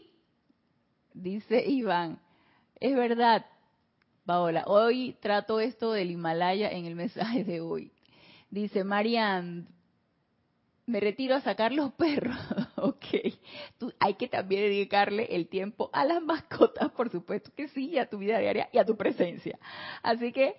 dice 1.14 1.64
Iván, 1.68 2.20
es 2.80 2.96
verdad, 2.96 3.46
Paola, 4.26 4.64
hoy 4.68 5.18
trato 5.22 5.60
esto 5.60 5.92
del 5.92 6.12
Himalaya 6.12 6.70
en 6.70 6.86
el 6.86 6.96
mensaje 6.96 7.44
de 7.44 7.62
hoy. 7.62 7.92
Dice 8.50 8.84
Marian, 8.84 9.68
me 10.86 11.00
retiro 11.00 11.36
a 11.36 11.42
sacar 11.42 11.72
los 11.72 11.94
perros. 11.96 12.38
ok. 12.76 13.06
hay 14.00 14.14
que 14.16 14.28
también 14.28 14.64
dedicarle 14.64 15.28
el 15.36 15.48
tiempo 15.48 15.90
a 15.94 16.06
las 16.06 16.22
mascotas, 16.22 16.92
por 16.92 17.10
supuesto 17.10 17.52
que 17.56 17.68
sí, 17.70 17.92
y 17.92 17.98
a 17.98 18.10
tu 18.10 18.18
vida 18.18 18.40
diaria 18.40 18.70
y 18.72 18.78
a 18.78 18.86
tu 18.86 18.96
presencia. 18.96 19.58
Así 20.02 20.32
que 20.32 20.56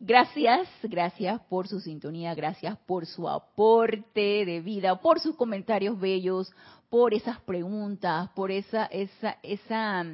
gracias, 0.00 0.68
gracias 0.82 1.40
por 1.48 1.68
su 1.68 1.80
sintonía, 1.80 2.34
gracias 2.34 2.76
por 2.86 3.06
su 3.06 3.28
aporte 3.28 4.44
de 4.44 4.60
vida, 4.60 5.00
por 5.00 5.20
sus 5.20 5.36
comentarios 5.36 5.98
bellos, 5.98 6.52
por 6.90 7.14
esas 7.14 7.40
preguntas, 7.40 8.30
por 8.30 8.50
esa, 8.50 8.86
esa, 8.86 9.38
esa, 9.42 10.06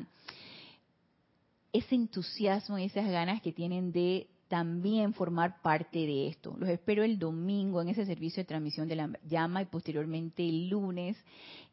ese 1.72 1.94
entusiasmo 1.94 2.78
y 2.78 2.84
esas 2.84 3.08
ganas 3.08 3.40
que 3.42 3.52
tienen 3.52 3.92
de 3.92 4.28
también 4.48 5.14
formar 5.14 5.60
parte 5.62 6.00
de 6.00 6.28
esto. 6.28 6.54
Los 6.58 6.68
espero 6.68 7.02
el 7.02 7.18
domingo 7.18 7.80
en 7.80 7.88
ese 7.88 8.04
servicio 8.04 8.42
de 8.42 8.46
transmisión 8.46 8.88
de 8.88 8.96
la 8.96 9.10
llama 9.24 9.62
y 9.62 9.66
posteriormente 9.66 10.46
el 10.46 10.68
lunes 10.68 11.16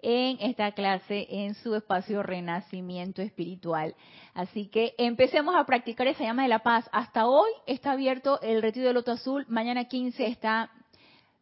en 0.02 0.38
esta 0.40 0.72
clase 0.72 1.28
en 1.30 1.54
su 1.56 1.76
espacio 1.76 2.24
Renacimiento 2.24 3.22
Espiritual. 3.22 3.96
Así 4.34 4.68
que 4.68 4.96
empecemos 4.98 5.56
a 5.56 5.66
practicar 5.66 6.08
esa 6.08 6.24
llama 6.24 6.44
de 6.44 6.50
la 6.50 6.60
paz. 6.60 6.90
Hasta 6.92 7.28
hoy 7.28 7.52
está 7.68 7.92
abierto 7.92 8.40
el 8.42 8.62
retiro 8.62 8.86
del 8.88 8.96
Loto 8.96 9.12
Azul, 9.12 9.46
mañana 9.48 9.86
15 9.86 10.26
está, 10.28 10.72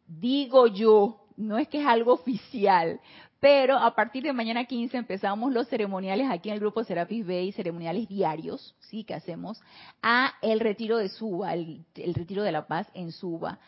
digo 0.06 0.66
yo, 0.66 1.19
no 1.40 1.58
es 1.58 1.68
que 1.68 1.80
es 1.80 1.86
algo 1.86 2.12
oficial, 2.14 3.00
pero 3.40 3.78
a 3.78 3.94
partir 3.94 4.22
de 4.22 4.32
mañana 4.34 4.66
15 4.66 4.98
empezamos 4.98 5.52
los 5.52 5.66
ceremoniales 5.68 6.28
aquí 6.30 6.50
en 6.50 6.54
el 6.54 6.60
grupo 6.60 6.84
Serapis 6.84 7.26
Bay, 7.26 7.52
ceremoniales 7.52 8.06
diarios, 8.06 8.76
sí, 8.80 9.04
que 9.04 9.14
hacemos, 9.14 9.60
a 10.02 10.34
el 10.42 10.60
retiro 10.60 10.98
de 10.98 11.08
Suba, 11.08 11.54
el, 11.54 11.84
el 11.94 12.14
retiro 12.14 12.42
de 12.42 12.52
la 12.52 12.66
paz 12.66 12.86
en 12.92 13.12
Suba. 13.12 13.58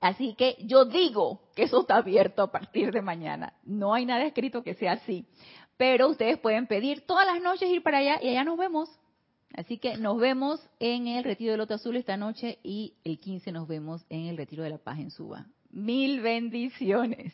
Así 0.00 0.34
que 0.34 0.56
yo 0.60 0.84
digo 0.84 1.40
que 1.56 1.64
eso 1.64 1.80
está 1.80 1.96
abierto 1.96 2.42
a 2.42 2.52
partir 2.52 2.92
de 2.92 3.02
mañana. 3.02 3.54
No 3.64 3.94
hay 3.94 4.06
nada 4.06 4.24
escrito 4.24 4.62
que 4.62 4.74
sea 4.74 4.92
así. 4.92 5.26
Pero 5.76 6.08
ustedes 6.08 6.38
pueden 6.38 6.66
pedir 6.66 7.06
todas 7.06 7.26
las 7.26 7.42
noches 7.42 7.68
ir 7.68 7.82
para 7.82 7.98
allá 7.98 8.18
y 8.22 8.28
allá 8.28 8.44
nos 8.44 8.58
vemos. 8.58 8.88
Así 9.54 9.78
que 9.78 9.96
nos 9.96 10.18
vemos 10.18 10.60
en 10.80 11.08
el 11.08 11.24
Retiro 11.24 11.52
del 11.52 11.58
Loto 11.58 11.74
Azul 11.74 11.96
esta 11.96 12.16
noche 12.16 12.58
y 12.62 12.94
el 13.04 13.18
15 13.18 13.52
nos 13.52 13.66
vemos 13.66 14.04
en 14.10 14.26
el 14.26 14.36
Retiro 14.36 14.62
de 14.62 14.70
la 14.70 14.78
Paz 14.78 14.98
en 14.98 15.10
Suba. 15.10 15.46
Mil 15.70 16.22
bendiciones. 16.22 17.32